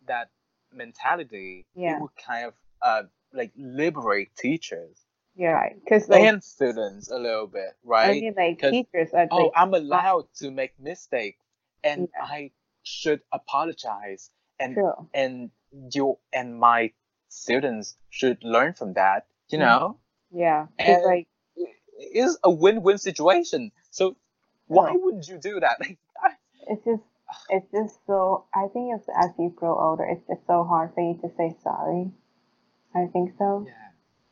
that 0.08 0.30
mentality 0.74 1.66
Yeah. 1.76 1.96
it 1.96 2.02
would 2.02 2.16
kind 2.16 2.48
of 2.48 2.54
uh 2.82 3.04
like 3.32 3.52
liberate 3.56 4.36
teachers 4.36 5.06
You're 5.36 5.54
right, 5.54 5.76
because 5.84 6.10
like 6.10 6.22
and 6.24 6.44
students 6.44 7.10
a 7.12 7.18
little 7.18 7.48
bit 7.48 7.72
right 7.84 8.10
I 8.18 8.22
mean, 8.22 8.34
like 8.36 8.60
teachers 8.60 9.10
are 9.14 9.28
oh 9.32 9.38
like, 9.44 9.52
i'm 9.56 9.74
allowed 9.74 10.26
to 10.42 10.52
make 10.52 10.74
mistakes 10.80 11.40
and 11.84 12.10
Yeah. 12.14 12.24
i 12.38 12.52
should 12.84 13.22
apologize 13.32 14.30
and 14.60 14.74
true. 14.76 15.08
and 15.14 15.52
you 15.96 16.18
and 16.34 16.60
my 16.60 16.92
students 17.30 17.98
should 18.10 18.44
learn 18.44 18.74
from 18.74 18.94
that 18.94 19.26
you 19.50 19.58
know 19.58 19.98
Yeah, 20.34 20.68
and 20.80 21.04
like 21.04 21.28
it's 21.98 22.38
a 22.44 22.50
win-win 22.52 22.98
situation 22.98 23.72
so 23.92 24.16
why 24.68 24.92
wouldn't 24.96 25.28
you 25.28 25.38
do 25.38 25.60
that 25.60 25.78
it's 26.68 26.84
just 26.84 27.04
it's 27.50 27.72
just 27.72 28.00
so 28.08 28.46
I 28.54 28.68
think 28.74 28.96
it's 28.98 29.08
as 29.16 29.32
you 29.40 29.50
grow 29.56 29.78
older, 29.80 30.04
it's 30.04 30.26
just 30.28 30.46
so 30.48 30.64
hard 30.64 30.94
for 30.94 31.02
you 31.02 31.20
to 31.22 31.30
say 31.38 31.56
sorry. 31.64 32.12
I 32.96 33.06
think 33.12 33.32
so. 33.38 33.66
yeah 33.68 33.74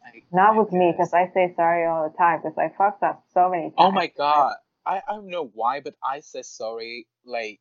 I- 0.05 0.23
Not 0.31 0.55
I 0.55 0.59
with 0.59 0.71
me, 0.71 0.91
because. 0.91 1.13
I 1.13 1.29
say 1.33 1.53
sorry 1.55 1.85
all 1.85 2.09
the 2.09 2.15
time 2.17 2.41
because 2.41 2.57
I 2.57 2.69
fucked 2.77 3.03
up 3.03 3.23
so 3.33 3.49
many 3.49 3.65
times. 3.69 3.73
oh 3.77 3.91
my 3.91 4.07
god 4.07 4.55
I, 4.85 5.01
I 5.07 5.13
don't 5.15 5.27
know 5.27 5.49
why 5.53 5.79
but 5.81 5.93
i 6.03 6.21
say 6.21 6.41
sorry 6.41 7.05
like 7.25 7.59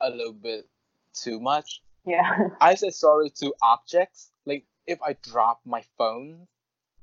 a 0.00 0.10
little 0.10 0.32
bit 0.32 0.66
too 1.14 1.38
much 1.40 1.80
Yeah. 2.04 2.48
i 2.60 2.74
say 2.74 2.90
sorry 2.90 3.30
to 3.40 3.54
objects 3.62 4.30
like 4.44 4.64
if 4.86 4.98
i 5.02 5.16
drop 5.22 5.60
my 5.64 5.82
phone 5.96 6.46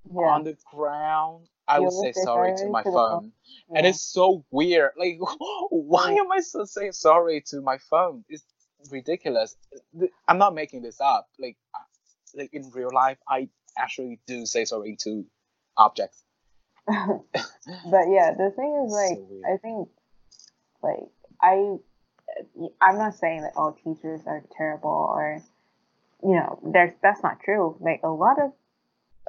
yeah. 0.09 0.21
on 0.21 0.43
the 0.43 0.57
ground, 0.71 1.47
I 1.67 1.77
You 1.77 1.83
would 1.83 1.89
will 1.93 2.03
say 2.03 2.13
sorry 2.13 2.55
to 2.57 2.69
my 2.69 2.83
to 2.83 2.91
phone. 2.91 3.21
phone. 3.21 3.31
And 3.75 3.85
it's 3.85 4.01
so 4.01 4.45
weird. 4.51 4.91
Like, 4.97 5.17
why 5.69 6.11
am 6.13 6.31
I 6.31 6.39
so 6.39 6.65
saying 6.65 6.93
sorry 6.93 7.41
to 7.47 7.61
my 7.61 7.77
phone? 7.89 8.23
It's 8.29 8.43
ridiculous. 8.89 9.55
I'm 10.27 10.37
not 10.37 10.55
making 10.55 10.81
this 10.81 10.99
up. 10.99 11.27
Like, 11.39 11.57
uh, 11.75 11.79
like 12.35 12.53
in 12.53 12.69
real 12.73 12.89
life, 12.93 13.17
I 13.27 13.49
actually 13.77 14.19
do 14.27 14.45
say 14.45 14.65
sorry 14.65 14.97
to 15.03 15.25
objects. 15.77 16.23
but 16.87 18.05
yeah, 18.09 18.33
the 18.33 18.51
thing 18.55 18.83
is 18.85 18.91
like 18.91 19.19
weird. 19.29 19.43
I 19.45 19.57
think 19.57 19.89
like 20.81 21.09
I 21.41 21.77
I'm 22.81 22.97
not 22.97 23.15
saying 23.15 23.41
that 23.41 23.53
all 23.55 23.73
teachers 23.73 24.21
are 24.25 24.43
terrible 24.57 24.89
or 24.89 25.41
you 26.23 26.35
know, 26.35 26.59
there's 26.63 26.93
that's 27.01 27.23
not 27.23 27.39
true. 27.43 27.77
Like 27.79 28.01
a 28.03 28.09
lot 28.09 28.41
of 28.41 28.51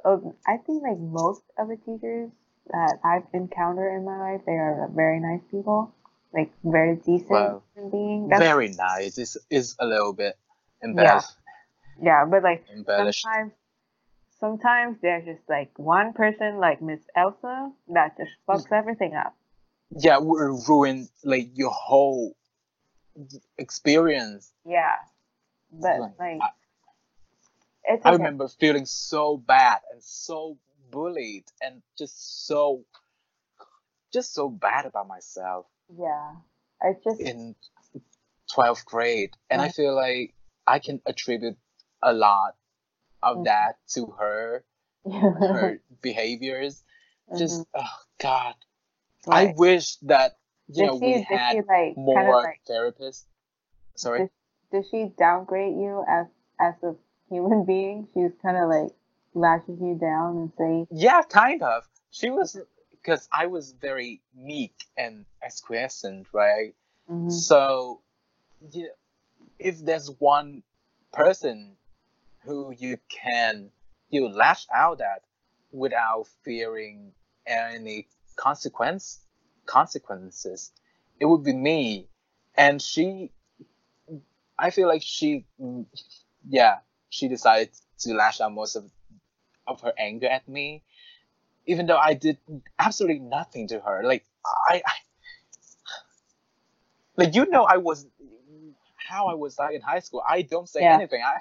of 0.03 0.23
I 0.45 0.57
think 0.57 0.83
like 0.83 0.99
most 0.99 1.43
of 1.57 1.67
the 1.67 1.77
teachers 1.77 2.31
that 2.71 2.99
I've 3.03 3.23
encountered 3.33 3.95
in 3.95 4.05
my 4.05 4.17
life, 4.33 4.41
they 4.45 4.53
are 4.53 4.89
very 4.93 5.19
nice 5.19 5.41
people. 5.51 5.93
Like 6.33 6.51
very 6.63 6.95
decent 6.95 7.29
Wow. 7.29 7.61
human 7.75 7.91
being. 7.91 8.27
That's, 8.27 8.41
Very 8.41 8.69
nice. 8.69 9.17
It's, 9.19 9.37
it's 9.51 9.75
a 9.79 9.85
little 9.85 10.13
bit 10.13 10.35
embellished. 10.83 11.29
yeah, 12.01 12.25
but 12.25 12.41
like 12.41 12.65
embellished. 12.73 13.21
sometimes 13.21 13.51
sometimes 14.39 14.97
there's 15.01 15.25
just 15.25 15.47
like 15.47 15.77
one 15.77 16.11
person 16.13 16.57
like 16.57 16.81
Miss 16.81 16.99
Elsa 17.15 17.71
that 17.89 18.17
just 18.17 18.31
fucks 18.47 18.67
mm. 18.67 18.77
everything 18.77 19.13
up. 19.13 19.35
Yeah, 19.95 20.17
would 20.17 20.67
ruin 20.67 21.07
like 21.23 21.51
your 21.53 21.69
whole 21.69 22.35
experience. 23.59 24.51
Yeah. 24.65 24.95
But 25.71 25.99
Like, 25.99 26.19
like 26.19 26.39
I- 26.41 26.49
it's 27.85 28.05
I 28.05 28.11
remember 28.11 28.47
feeling 28.47 28.85
so 28.85 29.37
bad 29.37 29.79
and 29.91 30.03
so 30.03 30.57
bullied 30.91 31.45
and 31.61 31.81
just 31.97 32.47
so 32.47 32.85
just 34.11 34.33
so 34.33 34.49
bad 34.49 34.85
about 34.85 35.07
myself 35.07 35.65
Yeah. 35.97 36.35
I 36.81 36.93
just 37.03 37.19
in 37.21 37.55
12th 38.55 38.85
grade. 38.85 39.31
And 39.49 39.61
I 39.61 39.69
feel 39.69 39.95
like 39.95 40.33
I 40.67 40.79
can 40.79 41.01
attribute 41.05 41.57
a 42.01 42.13
lot 42.13 42.55
of 43.21 43.37
Mhm. 43.37 43.43
that 43.45 43.77
to 43.93 44.07
her 44.19 44.63
her 45.15 45.79
behaviors. 46.01 46.83
Just 47.37 47.65
oh 47.73 47.97
god. 48.19 48.55
I 49.27 49.45
Mm-hmm. 49.47 49.57
Wish 49.59 49.95
that 50.03 50.37
you 50.67 50.83
Did 50.83 50.87
know 50.87 50.99
she, 50.99 51.05
we 51.05 51.11
did 51.13 51.27
she 51.27 51.33
had 51.35 51.55
like 51.55 51.67
kind 51.67 51.89
of 51.89 51.95
more 51.95 52.43
like 52.43 52.61
therapists. 52.69 53.23
Sorry? 53.95 54.19
Did, 54.19 54.29
did 54.71 54.85
she 54.91 55.11
downgrade 55.17 55.75
you 55.75 56.03
as 56.07 56.27
as 56.59 56.75
a 56.83 56.95
human 57.33 57.65
being? 57.65 58.07
She 58.13 58.21
was 58.21 58.33
kind 58.41 58.57
of 58.57 58.69
like 58.69 58.91
lashes 59.33 59.79
you 59.81 59.97
down 59.99 60.37
and 60.37 60.51
say, 60.57 60.87
Yeah, 60.91 61.21
kind 61.23 61.61
of. 61.63 61.87
She 62.11 62.29
was 62.29 62.57
because 62.91 63.27
I 63.31 63.47
was 63.47 63.73
very 63.73 64.21
meek 64.35 64.73
and 64.97 65.25
acquiescent, 65.43 66.27
right? 66.33 66.73
mhm, 67.09 67.31
So, 67.31 68.01
you 68.71 68.89
if 69.59 69.79
there's 69.83 70.09
one 70.19 70.63
person 71.11 71.75
who 72.45 72.73
you 72.77 72.97
can 73.09 73.71
you 74.09 74.27
lash 74.29 74.67
out 74.73 75.01
at 75.01 75.23
without 75.71 76.27
fearing 76.43 77.13
any 77.47 78.07
consequence 78.35 79.19
consequences, 79.65 80.71
it 81.19 81.25
would 81.25 81.43
be 81.43 81.53
me. 81.53 82.07
And 82.55 82.81
she, 82.81 83.31
I 84.57 84.69
feel 84.69 84.87
like 84.87 85.01
she, 85.03 85.45
yeah, 86.47 86.79
she 87.13 87.27
decided 87.27 87.69
to 87.99 88.13
lash 88.15 88.41
out 88.41 88.51
most 88.51 88.75
of 88.75 88.89
of 89.67 89.79
her 89.81 89.93
anger 89.97 90.27
at 90.27 90.47
me, 90.47 90.83
even 91.67 91.85
though 91.85 91.97
I 91.97 92.15
did 92.15 92.37
absolutely 92.79 93.19
nothing 93.19 93.67
to 93.67 93.79
her. 93.79 94.01
Like 94.03 94.25
I, 94.43 94.81
I 94.85 94.93
like 97.15 97.35
you 97.35 97.45
know, 97.45 97.63
I 97.63 97.77
was 97.77 98.07
how 98.95 99.27
I 99.27 99.35
was 99.35 99.59
like 99.59 99.75
in 99.75 99.81
high 99.81 99.99
school. 99.99 100.23
I 100.27 100.41
don't 100.41 100.67
say 100.67 100.81
Yeah. 100.81 100.95
anything. 100.95 101.21
I, 101.23 101.37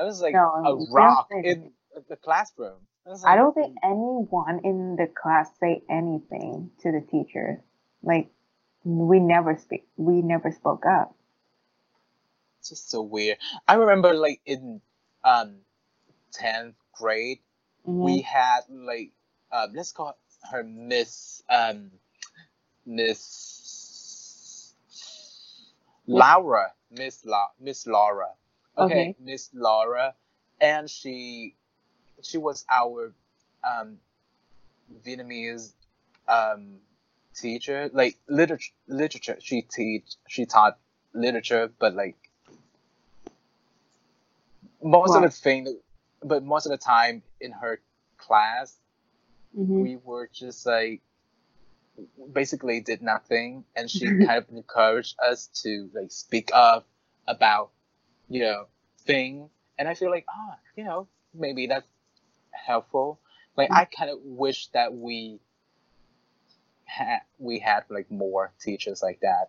I 0.00 0.04
was 0.04 0.20
like 0.20 0.34
No, 0.34 0.52
a 0.64 0.92
rock 0.92 1.30
in 1.32 1.72
the 2.08 2.16
classroom. 2.16 2.76
I 3.06 3.10
like, 3.10 3.36
don't 3.36 3.54
think 3.54 3.76
anyone 3.82 4.60
in 4.64 4.96
the 4.96 5.06
class 5.06 5.48
say 5.58 5.82
anything 5.88 6.72
to 6.82 6.92
the 6.92 7.00
teacher. 7.00 7.62
Like 8.02 8.28
we 8.84 9.18
never 9.18 9.56
speak. 9.56 9.86
We 9.96 10.20
never 10.20 10.52
spoke 10.52 10.84
up. 10.84 11.16
It's 12.60 12.68
just 12.68 12.90
so 12.90 13.00
weird. 13.00 13.38
I 13.66 13.74
remember 13.74 14.12
like 14.12 14.40
in 14.44 14.82
um 15.26 15.58
tenth 16.32 16.76
grade, 16.94 17.40
Mhm. 17.86 18.02
we 18.04 18.22
had 18.22 18.62
like 18.70 19.12
um 19.52 19.72
let's 19.74 19.92
call 19.92 20.16
her 20.50 20.64
Miss 20.64 21.42
um 21.50 21.90
Miss 22.86 24.74
Laura, 26.06 26.74
Miss 26.90 27.24
La 27.24 27.48
Miss 27.60 27.86
Laura. 27.86 28.34
Okay, 28.78 29.10
Okay. 29.10 29.16
Miss 29.18 29.50
Laura, 29.54 30.14
and 30.60 30.90
she 30.90 31.56
she 32.22 32.38
was 32.38 32.64
our 32.70 33.14
um 33.64 33.98
Vietnamese 35.04 35.72
um 36.28 36.80
teacher, 37.34 37.90
like 37.92 38.18
literature 38.28 38.72
literature. 38.88 39.38
She 39.40 39.62
teach 39.62 40.16
she 40.28 40.46
taught 40.46 40.78
literature, 41.14 41.70
but 41.78 41.94
like 41.94 42.16
most 44.82 45.14
of 45.16 45.22
the 45.22 45.30
thing, 45.30 45.78
but 46.22 46.44
most 46.44 46.66
of 46.66 46.70
the 46.70 46.78
time 46.78 47.22
in 47.40 47.52
her 47.52 47.80
class, 48.16 48.76
Mhm. 49.56 49.82
we 49.82 49.96
were 49.96 50.28
just 50.32 50.66
like 50.66 51.02
basically 52.32 52.80
did 52.80 53.02
nothing, 53.02 53.64
and 53.74 53.90
she 53.90 54.06
kind 54.06 54.38
of 54.38 54.48
encouraged 54.50 55.18
us 55.20 55.46
to 55.62 55.90
like 55.94 56.10
speak 56.10 56.50
up 56.52 56.86
about 57.26 57.70
you 58.28 58.40
know 58.40 58.66
thing, 59.00 59.50
and 59.78 59.88
I 59.88 59.94
feel 59.94 60.10
like 60.10 60.26
ah, 60.28 60.58
you 60.76 60.84
know, 60.84 61.08
maybe 61.34 61.66
that's 61.66 61.86
helpful. 62.52 63.20
Like 63.56 63.72
I 63.72 63.86
kind 63.86 64.10
of 64.10 64.18
wish 64.22 64.68
that 64.68 64.94
we 64.94 65.40
had 66.84 67.20
we 67.38 67.58
had 67.58 67.84
like 67.88 68.10
more 68.10 68.52
teachers 68.60 69.02
like 69.02 69.20
that 69.20 69.48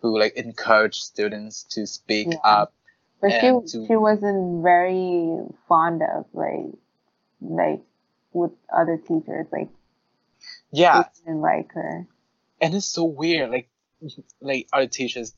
who 0.00 0.18
like 0.18 0.34
encourage 0.36 1.00
students 1.00 1.64
to 1.64 1.86
speak 1.86 2.28
Yeah. 2.28 2.38
up. 2.44 2.72
But 3.20 3.32
and 3.32 3.68
she 3.68 3.78
to- 3.78 3.86
she 3.86 3.96
wasn't 3.96 4.62
very 4.62 5.38
fond 5.68 6.02
of 6.02 6.26
like 6.32 6.72
like 7.40 7.80
with 8.32 8.52
other 8.72 8.96
teachers 8.96 9.46
like 9.52 9.68
Yeah, 10.70 11.04
didn't 11.24 11.40
like 11.40 11.72
her. 11.72 12.06
and 12.60 12.74
it's 12.74 12.86
so 12.86 13.04
weird. 13.04 13.50
Like 13.50 13.68
like 14.40 14.68
other 14.72 14.86
teachers 14.86 15.34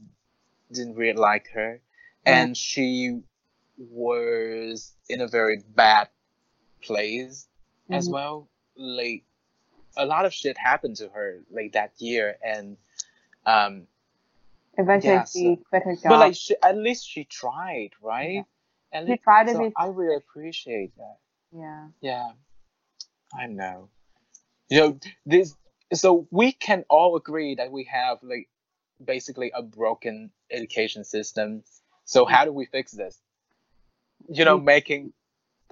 didn't 0.72 0.95
really 0.97 1.18
like 1.18 1.49
her, 1.55 1.81
and 2.26 2.57
she 2.57 3.22
was 3.78 4.93
in 5.09 5.20
a 5.22 5.26
very 5.28 5.62
bad 5.74 6.09
place 6.83 7.49
as 7.91 8.09
Mhm. 8.09 8.12
well. 8.12 8.49
Like 8.76 9.24
a 9.97 10.05
lot 10.07 10.24
of 10.26 10.33
shit 10.35 10.57
happened 10.59 10.97
to 10.97 11.09
her 11.09 11.43
like 11.51 11.72
that 11.72 11.93
year, 11.99 12.37
and 12.45 12.76
um, 13.47 13.87
Eventually 14.81 15.12
Yeah, 15.14 15.24
she 15.24 15.57
quit 15.68 15.83
her 15.85 15.95
job. 15.95 16.11
but 16.11 16.18
like 16.18 16.35
she, 16.35 16.57
at 16.62 16.76
least 16.76 17.09
she 17.09 17.24
tried, 17.24 17.91
right? 18.03 18.45
At 18.93 19.05
She 19.05 19.11
least, 19.11 19.22
tried 19.22 19.47
to 19.47 19.53
so 19.53 19.59
be- 19.61 19.72
I 19.76 19.87
really 19.87 20.16
appreciate 20.16 20.97
that. 20.97 21.16
yeah. 21.53 21.89
Yeah, 22.01 22.31
I 23.35 23.47
know. 23.47 23.89
You 24.68 24.81
know 24.81 24.99
this. 25.26 25.57
So 25.93 26.26
we 26.31 26.53
can 26.53 26.85
all 26.89 27.16
agree 27.16 27.57
that 27.57 27.70
we 27.70 27.85
have 27.85 28.18
like 28.22 28.49
basically 29.05 29.51
a 29.55 29.62
broken 29.62 30.31
education 30.51 31.05
system. 31.05 31.62
So 32.05 32.24
how 32.24 32.45
do 32.45 32.53
we 32.53 32.66
fix 32.66 32.93
this? 32.93 33.20
You 34.28 34.45
know, 34.45 34.57
We- 34.57 34.64
making 34.64 35.12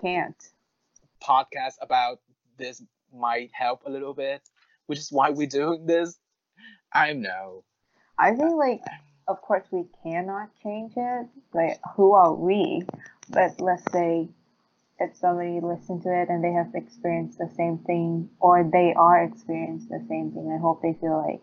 Can't. 0.00 0.40
podcasts 1.22 1.78
about 1.80 2.20
this 2.56 2.82
might 3.12 3.50
help 3.52 3.82
a 3.86 3.90
little 3.90 4.14
bit, 4.14 4.42
which 4.86 4.98
is 4.98 5.10
why 5.10 5.30
we're 5.30 5.46
doing 5.48 5.86
this. 5.86 6.18
I 6.92 7.12
know. 7.12 7.64
I 8.18 8.34
think 8.34 8.54
like 8.56 8.82
of 9.26 9.40
course 9.42 9.64
we 9.70 9.84
cannot 10.02 10.48
change 10.62 10.92
it. 10.96 11.26
Like 11.54 11.78
who 11.96 12.12
are 12.14 12.32
we? 12.34 12.82
But 13.30 13.60
let's 13.60 13.84
say 13.92 14.28
if 14.98 15.16
somebody 15.16 15.60
listened 15.62 16.02
to 16.02 16.08
it 16.22 16.28
and 16.28 16.42
they 16.42 16.52
have 16.52 16.74
experienced 16.74 17.38
the 17.38 17.48
same 17.56 17.78
thing 17.78 18.30
or 18.40 18.68
they 18.70 18.94
are 18.94 19.22
experienced 19.22 19.88
the 19.88 20.04
same 20.08 20.32
thing, 20.32 20.50
I 20.52 20.60
hope 20.60 20.82
they 20.82 20.94
feel 21.00 21.22
like, 21.24 21.40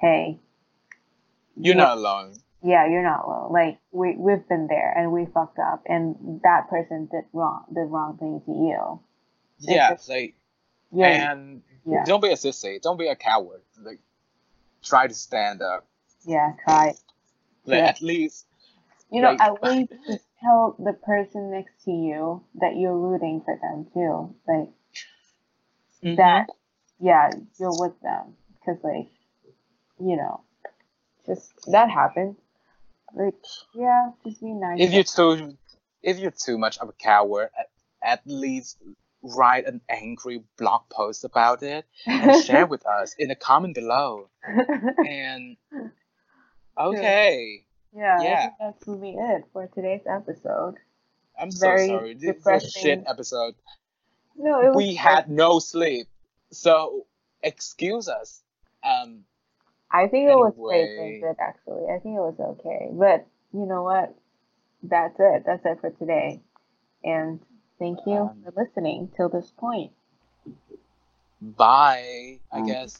hey, 0.00 0.38
You're 1.56 1.74
not 1.74 1.96
alone. 1.98 2.34
yeah, 2.62 2.86
you're 2.88 3.02
not 3.02 3.24
alone. 3.24 3.52
Like 3.52 3.78
we 3.90 4.14
we've 4.16 4.46
been 4.48 4.66
there 4.68 4.92
and 4.96 5.10
we 5.12 5.26
fucked 5.26 5.58
up 5.58 5.82
and 5.86 6.40
that 6.44 6.68
person 6.68 7.08
did 7.10 7.24
wrong 7.32 7.64
did 7.74 7.90
wrong 7.90 8.16
thing 8.18 8.40
to 8.46 8.52
you. 8.52 9.00
Yeah, 9.60 9.94
just- 9.94 10.08
like 10.08 10.34
Yeah. 10.92 11.32
and 11.32 11.62
yeah. 11.86 12.04
don't 12.04 12.20
be 12.22 12.28
a 12.30 12.34
sissy. 12.36 12.80
Don't 12.80 12.98
be 12.98 13.08
a 13.08 13.16
coward. 13.16 13.62
Like 13.82 13.98
try 14.82 15.06
to 15.08 15.14
stand 15.14 15.62
up. 15.62 15.86
Yeah, 16.26 16.52
try. 16.64 16.86
Like, 17.66 17.78
Yeah. 17.78 17.86
At 17.86 18.00
least 18.02 18.46
You 19.10 19.22
know, 19.22 19.30
Like- 19.32 19.40
at 19.40 19.62
least 19.62 19.92
tell 20.40 20.74
the 20.78 20.92
person 20.92 21.50
next 21.50 21.84
to 21.84 21.90
you 21.92 22.42
that 22.56 22.76
you're 22.76 22.98
rooting 22.98 23.42
for 23.44 23.56
them 23.60 23.86
too. 23.94 24.34
Like 24.48 24.70
Mm-hmm. 26.02 26.16
that, 26.16 26.48
yeah, 27.00 27.30
you're 27.58 27.78
with 27.80 27.98
them. 28.02 28.36
Cause 28.64 28.76
like, 28.82 29.08
you 29.98 30.16
know, 30.16 30.40
just 31.26 31.52
that 31.70 31.88
happens. 31.90 32.36
Like, 33.14 33.34
yeah, 33.74 34.10
just 34.24 34.40
be 34.40 34.52
nice. 34.52 34.80
if 34.80 34.92
you're 34.92 35.04
too 35.04 35.56
if 36.02 36.18
you're 36.18 36.30
too 36.32 36.58
much 36.58 36.76
of 36.78 36.88
a 36.88 36.92
coward, 36.92 37.48
at, 37.58 37.70
at 38.02 38.20
least 38.26 38.76
write 39.22 39.64
an 39.66 39.80
angry 39.88 40.42
blog 40.58 40.82
post 40.90 41.24
about 41.24 41.62
it 41.62 41.86
and 42.06 42.44
share 42.44 42.66
with 42.72 42.84
us 42.84 43.14
in 43.18 43.28
the 43.28 43.34
comment 43.36 43.74
below. 43.74 44.28
And 44.46 45.56
okay, 46.78 47.64
yeah, 47.96 48.18
I 48.18 48.22
Yeah. 48.24 48.42
think 48.42 48.54
that's 48.60 48.86
will 48.86 48.96
be 48.96 49.16
it 49.18 49.44
for 49.52 49.66
today's 49.68 50.02
episode. 50.06 50.74
I'm 51.38 51.50
so 51.50 51.66
Very 51.66 51.86
sorry. 51.88 52.14
This 52.14 52.36
is 52.36 52.46
a 52.46 52.70
shit 52.70 53.04
episode. 53.06 53.54
No, 54.36 54.60
it 54.60 54.66
was 54.74 54.76
We 54.76 54.94
had 54.94 55.30
no 55.30 55.58
sleep, 55.58 56.06
so 56.50 57.06
excuse 57.42 58.08
us. 58.08 58.42
Um, 58.82 59.24
I 59.90 60.08
think 60.08 60.28
it 60.28 60.34
was 60.36 60.54
safe 60.54 60.98
and 60.98 61.20
good 61.22 61.36
actually. 61.38 61.84
I 61.86 61.98
think 62.00 62.16
it 62.16 62.20
was 62.20 62.38
okay. 62.40 62.88
But 62.92 63.26
you 63.52 63.66
know 63.66 63.82
what? 63.82 64.14
That's 64.82 65.16
it. 65.18 65.44
That's 65.46 65.64
it 65.64 65.80
for 65.80 65.90
today. 65.90 66.40
And 67.02 67.40
thank 67.78 68.00
you 68.06 68.14
Um, 68.16 68.42
for 68.44 68.52
listening 68.60 69.10
till 69.16 69.28
this 69.28 69.50
point. 69.56 69.92
bye. 71.40 72.38
I 72.52 72.58
Um, 72.58 72.66
guess. 72.66 72.98